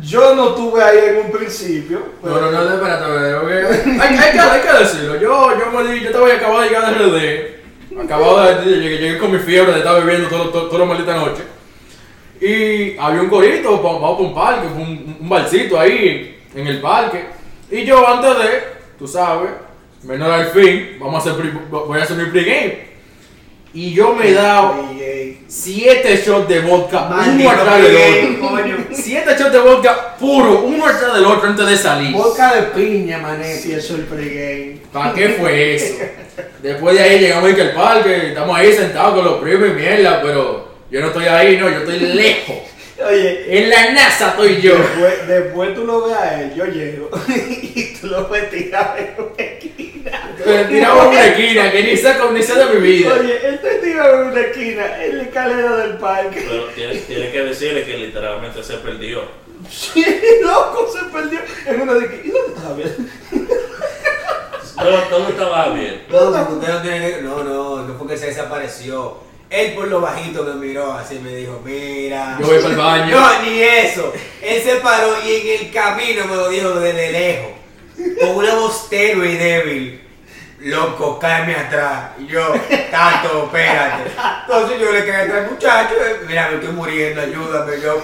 Yo 0.00 0.34
no 0.34 0.50
estuve 0.50 0.82
ahí 0.82 0.98
en 1.10 1.26
un 1.26 1.32
principio. 1.32 2.02
No, 2.22 2.40
no, 2.40 2.50
no, 2.50 2.74
espérate, 2.74 3.04
porque 3.40 3.54
hay, 4.00 4.16
hay, 4.16 4.32
que, 4.32 4.40
hay 4.40 4.60
que 4.60 4.78
decirlo. 4.78 5.16
Yo, 5.20 5.58
yo 5.58 5.70
me 5.70 5.92
di, 5.92 6.00
yo 6.00 6.06
estaba 6.08 6.26
acabado 6.32 6.60
de 6.62 6.68
llegar 6.68 6.98
de 6.98 7.60
RD. 7.94 8.02
Acabado 8.02 8.42
de, 8.42 8.64
llegué, 8.64 8.98
llegué 8.98 9.18
con 9.18 9.30
mi 9.30 9.38
fiebre 9.38 9.72
de 9.72 9.78
estar 9.78 10.04
bebiendo 10.04 10.28
todo, 10.28 10.50
todo, 10.50 10.66
toda 10.66 10.80
la 10.80 10.86
maldita 10.86 11.14
noche. 11.14 11.42
Y 12.40 12.98
había 12.98 13.22
un 13.22 13.28
corito, 13.28 13.80
vamos 13.80 14.00
para 14.00 14.28
un 14.28 14.34
parque, 14.34 14.66
un, 14.66 15.16
un 15.20 15.28
barcito 15.28 15.78
ahí 15.78 16.40
en 16.54 16.66
el 16.66 16.80
parque. 16.80 17.26
Y 17.70 17.84
yo 17.84 18.06
antes 18.06 18.38
de, 18.38 18.64
tú 18.98 19.06
sabes, 19.06 19.50
menor 20.02 20.32
al 20.32 20.46
fin, 20.46 20.96
vamos 20.98 21.24
a 21.24 21.30
hacer, 21.30 21.52
voy 21.70 21.98
a 22.00 22.02
hacer 22.02 22.16
mi 22.16 22.30
pregame. 22.30 22.91
Y 23.74 23.92
yo 23.94 24.14
me 24.14 24.28
he 24.28 24.32
dado 24.34 24.90
siete 25.48 26.22
shots 26.24 26.48
de 26.48 26.60
vodka, 26.60 27.06
uno 27.06 27.16
Maldito 27.16 27.50
atrás 27.50 27.82
del 27.82 28.34
otro. 28.34 28.48
coño. 28.48 28.76
Siete 28.92 29.30
shots 29.38 29.52
de 29.52 29.58
vodka 29.58 30.16
puro, 30.18 30.62
uno 30.62 30.86
atrás 30.86 31.14
del 31.14 31.24
otro 31.24 31.48
antes 31.48 31.66
de 31.66 31.76
salir. 31.76 32.12
Boca 32.12 32.54
de 32.54 32.62
piña, 32.62 33.18
maneto. 33.18 33.62
Si 33.62 33.72
eso 33.72 33.94
es 33.94 34.00
el 34.00 34.06
pregame. 34.06 34.76
¿Para 34.92 35.14
qué 35.14 35.28
fue 35.30 35.74
eso? 35.74 35.94
Después 36.62 36.96
de 36.96 37.02
ahí 37.02 37.18
llegamos 37.18 37.50
aquí 37.50 37.60
al 37.60 37.72
parque, 37.72 38.28
estamos 38.28 38.56
ahí 38.56 38.72
sentados 38.72 39.14
con 39.14 39.24
los 39.24 39.42
primos 39.42 39.68
y 39.68 39.72
mierda, 39.72 40.20
pero 40.22 40.68
yo 40.90 41.00
no 41.00 41.06
estoy 41.08 41.24
ahí, 41.24 41.56
no, 41.56 41.68
yo 41.70 41.78
estoy 41.78 41.98
lejos. 41.98 42.56
Oye, 43.08 43.58
En 43.58 43.70
la 43.70 43.92
NASA 43.92 44.30
estoy 44.30 44.60
yo. 44.60 44.74
después, 44.76 45.26
después 45.26 45.74
tú 45.74 45.84
lo 45.86 46.06
ves 46.06 46.16
a 46.16 46.42
él, 46.42 46.54
yo 46.54 46.64
llego 46.66 47.10
y 47.28 47.94
tú 48.00 48.06
lo 48.08 48.28
ves 48.28 48.50
tirado 48.50 48.96
en 48.98 49.14
una 49.18 49.42
esquina. 49.44 50.34
Me 50.44 50.64
tiraba 50.64 51.02
en 51.04 51.08
una 51.08 51.26
esquina 51.26 51.72
que 51.72 51.82
ni 51.84 51.96
sé, 51.96 52.18
con- 52.18 52.34
ni 52.34 52.42
sé 52.42 52.54
de 52.54 52.66
mi 52.66 52.80
vida. 52.86 53.14
Oye, 53.18 53.46
él 53.46 53.60
te 53.60 53.74
tirado 53.76 54.22
en 54.22 54.28
una 54.28 54.40
esquina, 54.40 55.04
en 55.04 55.16
la 55.18 55.22
escalera 55.24 55.76
del 55.78 55.96
parque. 55.98 56.46
Pero 56.48 56.64
tiene, 56.66 56.94
tiene 56.96 57.30
que 57.32 57.42
decirle 57.42 57.84
que 57.84 57.96
literalmente 57.96 58.62
se 58.62 58.74
perdió. 58.74 59.22
Sí, 59.70 60.04
loco, 60.42 60.88
se 60.92 61.04
perdió 61.10 61.40
en 61.66 61.80
una 61.80 61.94
de 61.94 62.08
que. 62.08 62.28
¿Y 62.28 62.30
dónde 62.30 62.54
estaba 62.56 62.74
bien? 62.74 63.10
Todo, 64.76 64.98
todo 65.10 65.28
estaba 65.28 65.68
bien. 65.74 66.02
No, 66.10 66.30
no 66.30 66.80
tiene 66.82 67.10
que- 67.16 67.22
No, 67.22 67.44
no, 67.44 67.82
no 67.82 67.94
fue 67.98 68.08
que 68.08 68.16
se 68.16 68.26
desapareció. 68.26 69.18
Él 69.52 69.74
por 69.74 69.86
lo 69.88 70.00
bajito 70.00 70.44
me 70.44 70.54
miró 70.54 70.92
así 70.94 71.18
me 71.18 71.34
dijo, 71.34 71.60
mira. 71.62 72.38
Yo 72.40 72.46
voy 72.46 72.56
para 72.56 72.70
el 72.70 72.76
baño. 72.76 73.20
No, 73.20 73.42
ni 73.42 73.60
eso. 73.60 74.12
Él 74.40 74.62
se 74.62 74.76
paró 74.76 75.14
y 75.22 75.30
en 75.30 75.60
el 75.60 75.70
camino 75.70 76.24
me 76.24 76.36
lo 76.36 76.48
dijo 76.48 76.70
desde 76.70 77.12
lejos. 77.12 77.50
Con 78.18 78.36
una 78.36 78.54
voz 78.54 78.88
tenue 78.88 79.30
y 79.30 79.36
débil. 79.36 80.00
Loco, 80.64 81.18
cáeme 81.18 81.54
atrás. 81.56 82.10
Y 82.18 82.26
yo, 82.26 82.52
Tato, 82.90 83.44
espérate. 83.46 84.10
Entonces 84.46 84.80
yo 84.80 84.92
le 84.92 85.04
caí 85.04 85.26
atrás, 85.28 85.50
muchacho. 85.50 85.94
eh, 85.96 86.20
Mira, 86.26 86.48
me 86.50 86.56
estoy 86.56 86.72
muriendo, 86.72 87.20
ayúdame. 87.20 87.80
Yo, 87.80 88.02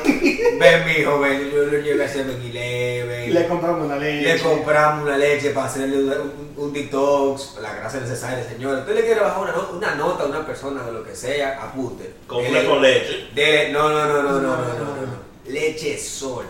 ven, 0.58 0.84
mi 0.86 0.92
hijo, 0.92 1.20
ven. 1.20 1.50
Yo 1.50 1.62
lo 1.64 1.78
llevé 1.78 2.04
a 2.04 2.08
7-Eleven. 2.08 3.32
Le 3.34 3.46
compramos 3.46 3.86
una 3.86 3.96
leche. 3.96 4.34
Le 4.34 4.40
compramos 4.40 5.04
una 5.06 5.16
leche 5.16 5.50
para 5.50 5.66
hacerle 5.66 5.98
un, 5.98 6.10
un- 6.10 6.48
un 6.56 6.72
detox, 6.72 7.58
la 7.62 7.72
grasa 7.74 8.00
necesaria, 8.00 8.42
señor. 8.42 8.78
Usted 8.78 8.94
le 8.94 9.04
quiere 9.04 9.20
bajar 9.20 9.40
una, 9.42 9.52
no- 9.52 9.70
una 9.76 9.94
nota 9.94 10.24
a 10.24 10.26
una 10.26 10.44
persona 10.44 10.82
de 10.82 10.92
lo 10.92 11.04
que 11.04 11.14
sea, 11.14 11.62
apunte. 11.62 12.14
Come 12.26 12.50
Dele- 12.50 12.66
con 12.68 12.82
leche. 12.82 13.28
dele- 13.34 13.70
no, 13.72 13.88
no, 13.88 14.04
no, 14.06 14.22
no, 14.22 14.32
no, 14.32 14.40
no, 14.40 14.56
no, 14.56 14.74
no, 14.74 15.02
no. 15.06 15.28
Leche 15.46 15.96
sola. 15.98 16.48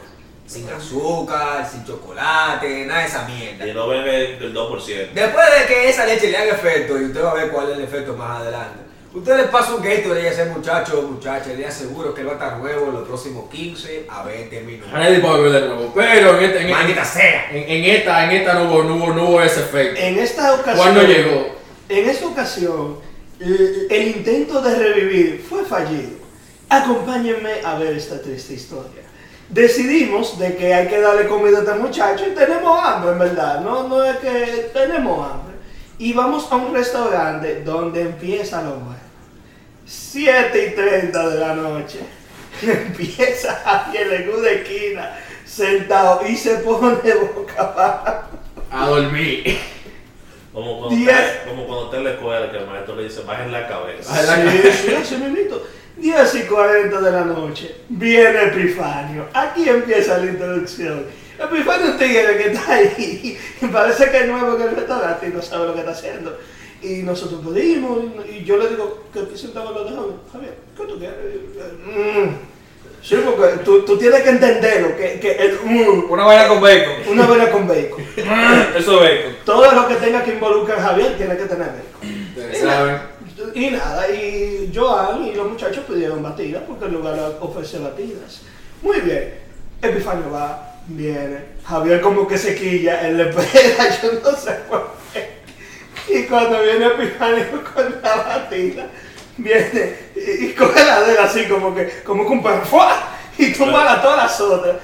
Sin 0.48 0.66
azúcar, 0.70 1.68
sin 1.70 1.84
chocolate, 1.84 2.86
nada 2.86 3.00
de 3.02 3.06
esa 3.06 3.28
mierda. 3.28 3.66
Y 3.66 3.74
no 3.74 3.86
bebe 3.86 4.38
el 4.38 4.54
2%. 4.54 5.12
Después 5.12 5.46
de 5.60 5.66
que 5.66 5.88
esa 5.90 6.06
leche 6.06 6.30
le 6.30 6.38
haga 6.38 6.54
efecto, 6.54 6.98
y 6.98 7.04
usted 7.04 7.22
va 7.22 7.32
a 7.32 7.34
ver 7.34 7.50
cuál 7.50 7.70
es 7.70 7.76
el 7.76 7.84
efecto 7.84 8.14
más 8.14 8.40
adelante. 8.40 8.88
Usted 9.12 9.36
le 9.36 9.44
pasa 9.44 9.74
un 9.74 9.82
Gatorade 9.82 10.28
a 10.28 10.32
ese 10.32 10.44
muchacho 10.46 11.00
o 11.00 11.02
muchacha, 11.02 11.50
le 11.52 11.66
aseguro 11.66 12.14
que 12.14 12.22
él 12.22 12.28
va 12.28 12.32
a 12.32 12.34
estar 12.34 12.58
nuevo 12.58 12.88
en 12.88 12.94
los 12.94 13.08
próximos 13.08 13.50
15 13.50 14.06
a 14.08 14.22
20 14.22 14.60
minutos. 14.62 14.92
Nadie 14.92 15.18
puede 15.18 15.42
beber 15.42 15.62
de 15.62 15.68
nuevo. 15.68 15.92
Pero 15.94 16.38
en 16.38 16.44
esta, 16.44 16.60
en, 16.60 16.70
Maldita 16.70 17.04
sea. 17.04 17.50
en, 17.50 17.70
en 17.70 17.84
esta, 17.96 18.24
en 18.24 18.30
esta 18.30 18.54
no 18.54 18.64
hubo, 18.64 18.84
no 18.84 18.96
hubo, 18.96 19.12
no 19.14 19.28
hubo 19.28 19.42
ese 19.42 19.60
efecto. 19.60 20.00
En 20.00 20.18
esta 20.18 20.54
ocasión. 20.54 20.76
¿Cuándo 20.76 21.02
llegó? 21.02 21.56
En 21.88 22.08
esta 22.08 22.26
ocasión, 22.26 22.98
el, 23.40 23.86
el 23.90 24.08
intento 24.08 24.62
de 24.62 24.74
revivir 24.74 25.46
fue 25.46 25.64
fallido. 25.64 26.18
Acompáñenme 26.68 27.60
a 27.64 27.78
ver 27.78 27.96
esta 27.96 28.20
triste 28.20 28.54
historia. 28.54 29.07
Decidimos 29.48 30.38
de 30.38 30.56
que 30.56 30.74
hay 30.74 30.88
que 30.88 31.00
darle 31.00 31.26
comida 31.26 31.58
a 31.58 31.60
este 31.62 31.74
muchacho 31.74 32.24
y 32.26 32.34
tenemos 32.34 32.78
hambre, 32.84 33.12
en 33.12 33.18
verdad. 33.18 33.60
No, 33.60 33.88
no 33.88 34.04
es 34.04 34.18
que 34.18 34.70
tenemos 34.74 35.30
hambre. 35.30 35.56
Y 35.98 36.12
vamos 36.12 36.46
a 36.50 36.56
un 36.56 36.74
restaurante 36.74 37.62
donde 37.62 38.02
empieza 38.02 38.62
lo 38.62 38.72
bueno. 38.72 39.08
7 39.86 40.66
y 40.66 40.74
30 40.74 41.28
de 41.30 41.40
la 41.40 41.54
noche. 41.54 42.00
Empieza 42.62 43.54
Javier 43.64 44.12
en 44.12 44.30
una 44.30 44.50
esquina, 44.50 45.18
sentado 45.46 46.26
y 46.26 46.36
se 46.36 46.56
pone 46.56 46.98
boca 47.14 47.62
abajo. 47.62 48.28
A 48.70 48.86
dormir. 48.86 49.58
Como 50.52 50.78
cuando, 50.78 50.96
Diez. 50.96 51.08
usted, 51.08 51.48
como 51.48 51.66
cuando 51.66 51.84
usted 51.86 51.98
en 51.98 52.04
la 52.04 52.10
escuela, 52.10 52.50
que 52.50 52.56
el 52.58 52.66
maestro 52.66 52.96
le 52.96 53.04
dice, 53.04 53.22
bajen 53.22 53.52
la 53.52 53.68
cabeza. 53.68 54.10
Bajen 54.12 54.46
la 54.46 54.52
Sí, 54.52 54.58
sí, 54.72 54.94
así 54.94 55.16
mismito. 55.16 55.62
10 56.00 56.34
y 56.34 56.42
40 56.42 57.00
de 57.00 57.10
la 57.12 57.24
noche, 57.24 57.76
viene 57.88 58.44
Epifanio. 58.44 59.26
Aquí 59.34 59.68
empieza 59.68 60.18
la 60.18 60.26
introducción. 60.26 61.04
Epifanio 61.38 61.86
es 61.86 61.92
un 61.92 61.98
tigre 61.98 62.36
que 62.36 62.52
está 62.52 62.74
ahí. 62.74 63.38
Y 63.60 63.66
parece 63.72 64.10
que 64.10 64.18
es 64.18 64.26
nuevo 64.28 64.56
en 64.56 64.62
el 64.62 64.76
restaurante 64.76 65.28
y 65.28 65.30
no 65.30 65.42
sabe 65.42 65.66
lo 65.66 65.74
que 65.74 65.80
está 65.80 65.92
haciendo. 65.92 66.38
Y 66.80 67.02
nosotros 67.02 67.40
pedimos, 67.44 67.98
y 68.30 68.44
yo 68.44 68.56
le 68.56 68.68
digo, 68.68 69.04
que 69.12 69.20
estoy 69.20 69.36
sentado 69.36 69.74
con 69.74 69.82
los 69.82 69.90
de 69.90 69.96
Javier. 69.96 70.14
Javier, 70.32 70.54
¿qué 70.76 70.84
tú 70.84 70.98
quieres? 70.98 71.16
Mm. 71.86 72.34
Sí, 73.02 73.16
porque 73.24 73.58
tú, 73.64 73.84
tú 73.84 73.96
tienes 73.96 74.22
que 74.22 74.30
entenderlo, 74.30 74.96
que, 74.96 75.18
que 75.20 75.32
el, 75.32 75.58
mm, 75.64 76.10
Una 76.10 76.24
vaina 76.24 76.48
con 76.48 76.60
bacon. 76.60 76.94
una 77.08 77.26
buena 77.26 77.50
con 77.50 77.66
bacon. 77.66 78.04
Eso 78.76 79.02
es 79.04 79.24
bacon. 79.24 79.36
Todo 79.44 79.72
lo 79.72 79.88
que 79.88 79.94
tenga 79.96 80.22
que 80.22 80.32
involucrar 80.32 80.78
a 80.78 80.82
Javier 80.82 81.16
tiene 81.16 81.36
que 81.36 81.44
tener 81.44 81.66
bacon. 81.66 82.26
Ustedes 82.36 82.60
saben. 82.60 83.17
Y 83.54 83.70
nada, 83.70 84.10
y 84.10 84.70
Joan 84.74 85.24
y 85.24 85.34
los 85.34 85.48
muchachos 85.48 85.84
pidieron 85.86 86.22
batidas 86.22 86.62
porque 86.66 86.86
el 86.86 86.92
lugar 86.92 87.36
ofrece 87.40 87.78
batidas. 87.78 88.42
Muy 88.82 89.00
bien. 89.00 89.34
Epifanio 89.80 90.30
va, 90.30 90.80
viene. 90.88 91.58
Javier 91.64 92.00
como 92.00 92.26
que 92.26 92.36
se 92.36 92.54
quilla, 92.56 93.06
él 93.06 93.16
le 93.16 93.30
espera, 93.30 94.00
yo 94.02 94.12
no 94.12 94.36
sé 94.36 94.52
por 94.68 94.92
qué. 95.12 95.38
Y 96.12 96.24
cuando 96.24 96.62
viene 96.62 96.86
Epifanio 96.86 97.62
con 97.72 98.02
la 98.02 98.16
batida, 98.16 98.86
viene 99.36 99.94
y, 100.16 100.46
y 100.46 100.52
coge 100.54 100.84
la 100.84 101.02
de 101.02 101.12
él 101.12 101.18
así 101.20 101.44
como 101.44 101.74
que, 101.74 102.02
como 102.04 102.24
un 102.24 102.42
perro, 102.42 102.64
y 103.38 103.52
tumba 103.52 103.92
a 103.92 104.02
todas 104.02 104.16
las 104.16 104.40
otras. 104.40 104.76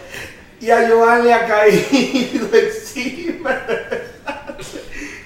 Y 0.60 0.70
a 0.70 0.88
Joan 0.88 1.24
le 1.24 1.32
ha 1.34 1.46
caído 1.46 2.48
encima. 2.52 3.60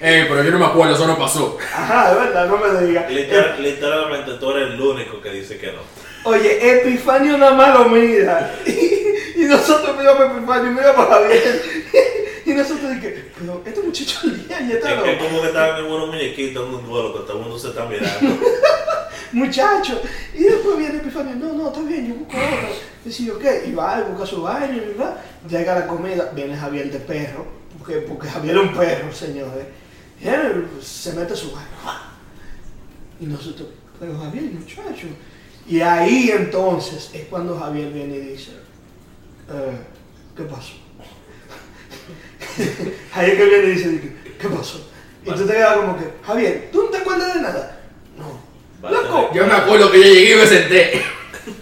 Ey, 0.01 0.25
pero 0.29 0.43
yo 0.43 0.51
no 0.51 0.59
me 0.59 0.65
acuerdo, 0.65 0.95
eso 0.95 1.05
no 1.07 1.17
pasó. 1.17 1.57
Ajá, 1.73 2.13
de 2.13 2.19
verdad, 2.19 2.47
no 2.47 2.57
me 2.57 2.85
digas. 2.87 3.11
Literal- 3.11 3.61
literalmente 3.61 4.31
tú 4.39 4.51
eres 4.51 4.71
el 4.73 4.81
único 4.81 5.21
que 5.21 5.29
dice 5.31 5.57
que 5.57 5.73
no. 5.73 5.79
Oye, 6.23 6.79
Epifanio 6.81 7.37
nada 7.37 7.53
más 7.53 7.73
lo 7.77 7.85
mira. 7.89 8.53
Y, 8.65 8.71
y 9.41 9.45
nosotros 9.45 9.97
miramos 9.97 10.21
a 10.21 10.37
Epifanio 10.37 10.71
y 10.71 10.73
miramos 10.75 11.05
a 11.09 11.13
Javier. 11.13 11.61
Y 12.45 12.53
nosotros 12.53 12.89
dijimos, 12.95 13.13
pero 13.37 13.61
este 13.63 13.79
muchacho 13.81 14.19
bien, 14.23 14.47
ya 14.49 14.75
está 14.75 14.89
Es 14.95 15.01
que 15.03 15.11
loco. 15.11 15.23
como 15.25 15.41
que 15.41 15.47
estaban 15.49 15.85
en 15.85 15.91
unos 15.91 16.07
muñequitos 16.07 16.67
en 16.67 16.73
un 16.73 16.83
duelo 16.89 17.13
que 17.13 17.19
todo 17.19 17.33
el 17.33 17.43
mundo 17.43 17.59
se 17.59 17.67
está 17.67 17.85
mirando. 17.85 18.39
Muchacho. 19.33 20.01
Y 20.33 20.43
después 20.45 20.77
viene 20.77 20.97
Epifanio, 20.97 21.35
no, 21.35 21.53
no, 21.53 21.67
está 21.67 21.81
bien, 21.81 22.07
yo 22.07 22.15
busco 22.15 22.35
otro. 22.37 22.69
Y 23.05 23.11
si 23.11 23.25
yo 23.25 23.37
qué, 23.37 23.65
y 23.67 23.73
va, 23.73 23.99
y 24.03 24.11
busca 24.11 24.25
su 24.25 24.41
baño, 24.41 24.81
y 24.81 24.97
va. 24.97 25.17
Llega 25.47 25.75
la 25.75 25.85
comida, 25.87 26.31
viene 26.33 26.57
Javier 26.57 26.89
de 26.91 26.99
perro. 26.99 27.45
Porque, 27.77 27.97
porque 27.97 28.27
Javier 28.27 28.55
es 28.57 28.61
un 28.63 28.73
perro, 28.75 29.13
señores. 29.13 29.65
Y 30.21 30.27
él 30.27 30.67
se 30.81 31.13
mete 31.13 31.35
su 31.35 31.51
baño. 31.51 31.67
Y 33.21 33.25
nosotros, 33.25 33.69
pero 33.99 34.17
Javier, 34.17 34.43
muchacho. 34.45 35.07
Y 35.67 35.81
ahí 35.81 36.31
entonces 36.31 37.09
es 37.13 37.25
cuando 37.25 37.57
Javier 37.59 37.91
viene 37.91 38.15
y 38.15 38.19
dice, 38.21 38.51
eh, 39.51 39.77
¿qué 40.35 40.43
pasó? 40.43 40.73
Javier 43.13 43.37
que 43.37 43.45
viene 43.45 43.67
y 43.67 43.71
dice, 43.71 44.13
¿qué 44.39 44.47
pasó? 44.47 44.89
Y 45.25 45.31
tú 45.31 45.45
te 45.45 45.53
quedas 45.53 45.77
como 45.77 45.97
que, 45.97 46.05
Javier, 46.25 46.69
¿tú 46.71 46.83
no 46.83 46.89
te 46.89 46.97
acuerdas 46.97 47.33
de 47.35 47.41
nada? 47.41 47.81
No. 48.17 48.89
Loco, 48.89 49.31
Yo 49.33 49.45
me 49.45 49.53
acuerdo 49.53 49.91
que 49.91 49.97
yo 49.99 50.03
llegué 50.05 50.33
y 50.33 50.37
me 50.37 50.47
senté. 50.47 51.01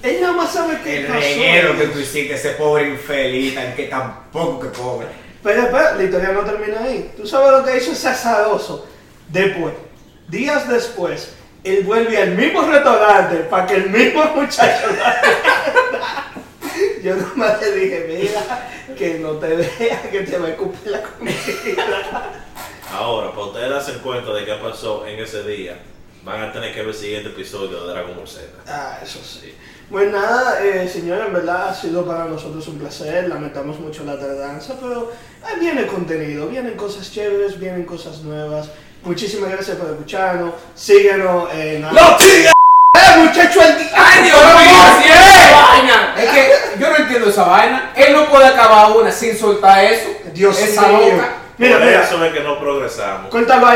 él 0.03 0.21
nada 0.21 0.33
más 0.33 0.53
sabe 0.53 0.79
qué 0.83 0.99
El 0.99 1.07
pasó. 1.07 1.19
reguero 1.19 1.77
que 1.77 1.87
tú 1.87 1.99
hiciste, 1.99 2.35
ese 2.35 2.51
pobre 2.51 2.89
infeliz, 2.91 3.55
tan 3.55 3.75
que 3.75 3.83
tampoco 3.85 4.59
que 4.59 4.67
pobre. 4.69 5.07
Pero 5.47 5.61
espera, 5.61 5.95
la 5.95 6.03
historia 6.03 6.33
no 6.33 6.41
termina 6.41 6.83
ahí. 6.83 7.09
¿Tú 7.15 7.25
sabes 7.25 7.51
lo 7.51 7.63
que 7.63 7.77
hizo 7.77 7.93
ese 7.93 8.09
azaroso? 8.09 8.85
Después, 9.29 9.73
días 10.27 10.67
después, 10.67 11.35
él 11.63 11.85
vuelve 11.85 12.21
al 12.21 12.31
mismo 12.31 12.63
restaurante 12.63 13.37
para 13.49 13.65
que 13.65 13.75
el 13.75 13.89
mismo 13.89 14.25
muchacho. 14.35 14.87
Yo 17.01 17.15
nomás 17.15 17.61
le 17.61 17.71
dije, 17.71 18.05
mira, 18.09 18.67
que 18.97 19.19
no 19.19 19.37
te 19.37 19.55
vea, 19.55 20.01
que 20.11 20.19
te 20.19 20.37
va 20.37 20.47
a 20.47 20.49
escupir 20.49 20.91
la 20.91 21.01
comida. 21.01 22.43
Ahora, 22.91 23.31
para 23.31 23.43
ustedes 23.45 23.69
darse 23.69 23.93
cuenta 23.99 24.33
de 24.33 24.43
qué 24.43 24.53
pasó 24.55 25.07
en 25.07 25.17
ese 25.17 25.43
día, 25.43 25.77
van 26.23 26.41
a 26.41 26.51
tener 26.51 26.73
que 26.73 26.79
ver 26.79 26.89
el 26.89 26.93
siguiente 26.93 27.29
episodio 27.29 27.85
de 27.85 27.93
Dragon 27.93 28.17
Ball 28.17 28.27
Z. 28.27 28.47
Ah, 28.67 28.99
eso 29.01 29.19
sí. 29.23 29.55
Pues 29.89 30.11
nada, 30.11 30.59
eh, 30.63 30.89
señor, 30.91 31.19
en 31.25 31.33
verdad 31.33 31.69
ha 31.69 31.73
sido 31.73 32.05
para 32.05 32.25
nosotros 32.25 32.67
un 32.67 32.77
placer. 32.77 33.29
Lamentamos 33.29 33.79
mucho 33.79 34.03
la 34.03 34.19
tardanza, 34.19 34.73
pero 34.81 35.11
ahí 35.45 35.59
viene 35.61 35.87
contenido, 35.87 36.47
vienen 36.47 36.75
cosas 36.75 37.09
chéveres, 37.11 37.57
vienen 37.57 37.85
cosas 37.85 38.19
nuevas. 38.19 38.67
Muchísimas 39.03 39.49
gracias 39.49 39.77
por 39.77 39.89
escucharnos. 39.89 40.53
Síguenos 40.75 41.53
en. 41.53 41.81
¡No 41.83 42.19
sigas! 42.19 42.51
¡Eh, 42.97 43.19
muchacho! 43.23 43.59
di- 43.77 43.89
¡Ay, 43.95 44.23
Dios 44.23 44.37
mío! 44.37 45.15
Vaina! 45.55 46.15
Es 46.17 46.29
que 46.31 46.51
yo 46.81 46.89
no 46.89 46.95
entiendo 46.97 47.29
esa 47.29 47.43
vaina. 47.45 47.93
Él 47.95 48.11
no 48.13 48.25
puede 48.29 48.45
acabar 48.47 48.91
una 48.91 49.09
sin 49.11 49.37
soltar 49.37 49.85
eso. 49.85 50.09
Dios 50.33 50.59
esa 50.59 50.87
mío. 50.89 51.11
loca. 51.13 51.29
Mira, 51.59 51.77
Por 51.77 51.87
mira, 51.87 52.03
eso 52.03 52.23
es 52.25 52.33
que 52.33 52.39
no 52.41 52.59
progresamos. 52.59 53.31
cuéntalo 53.31 53.65
ahí. 53.67 53.75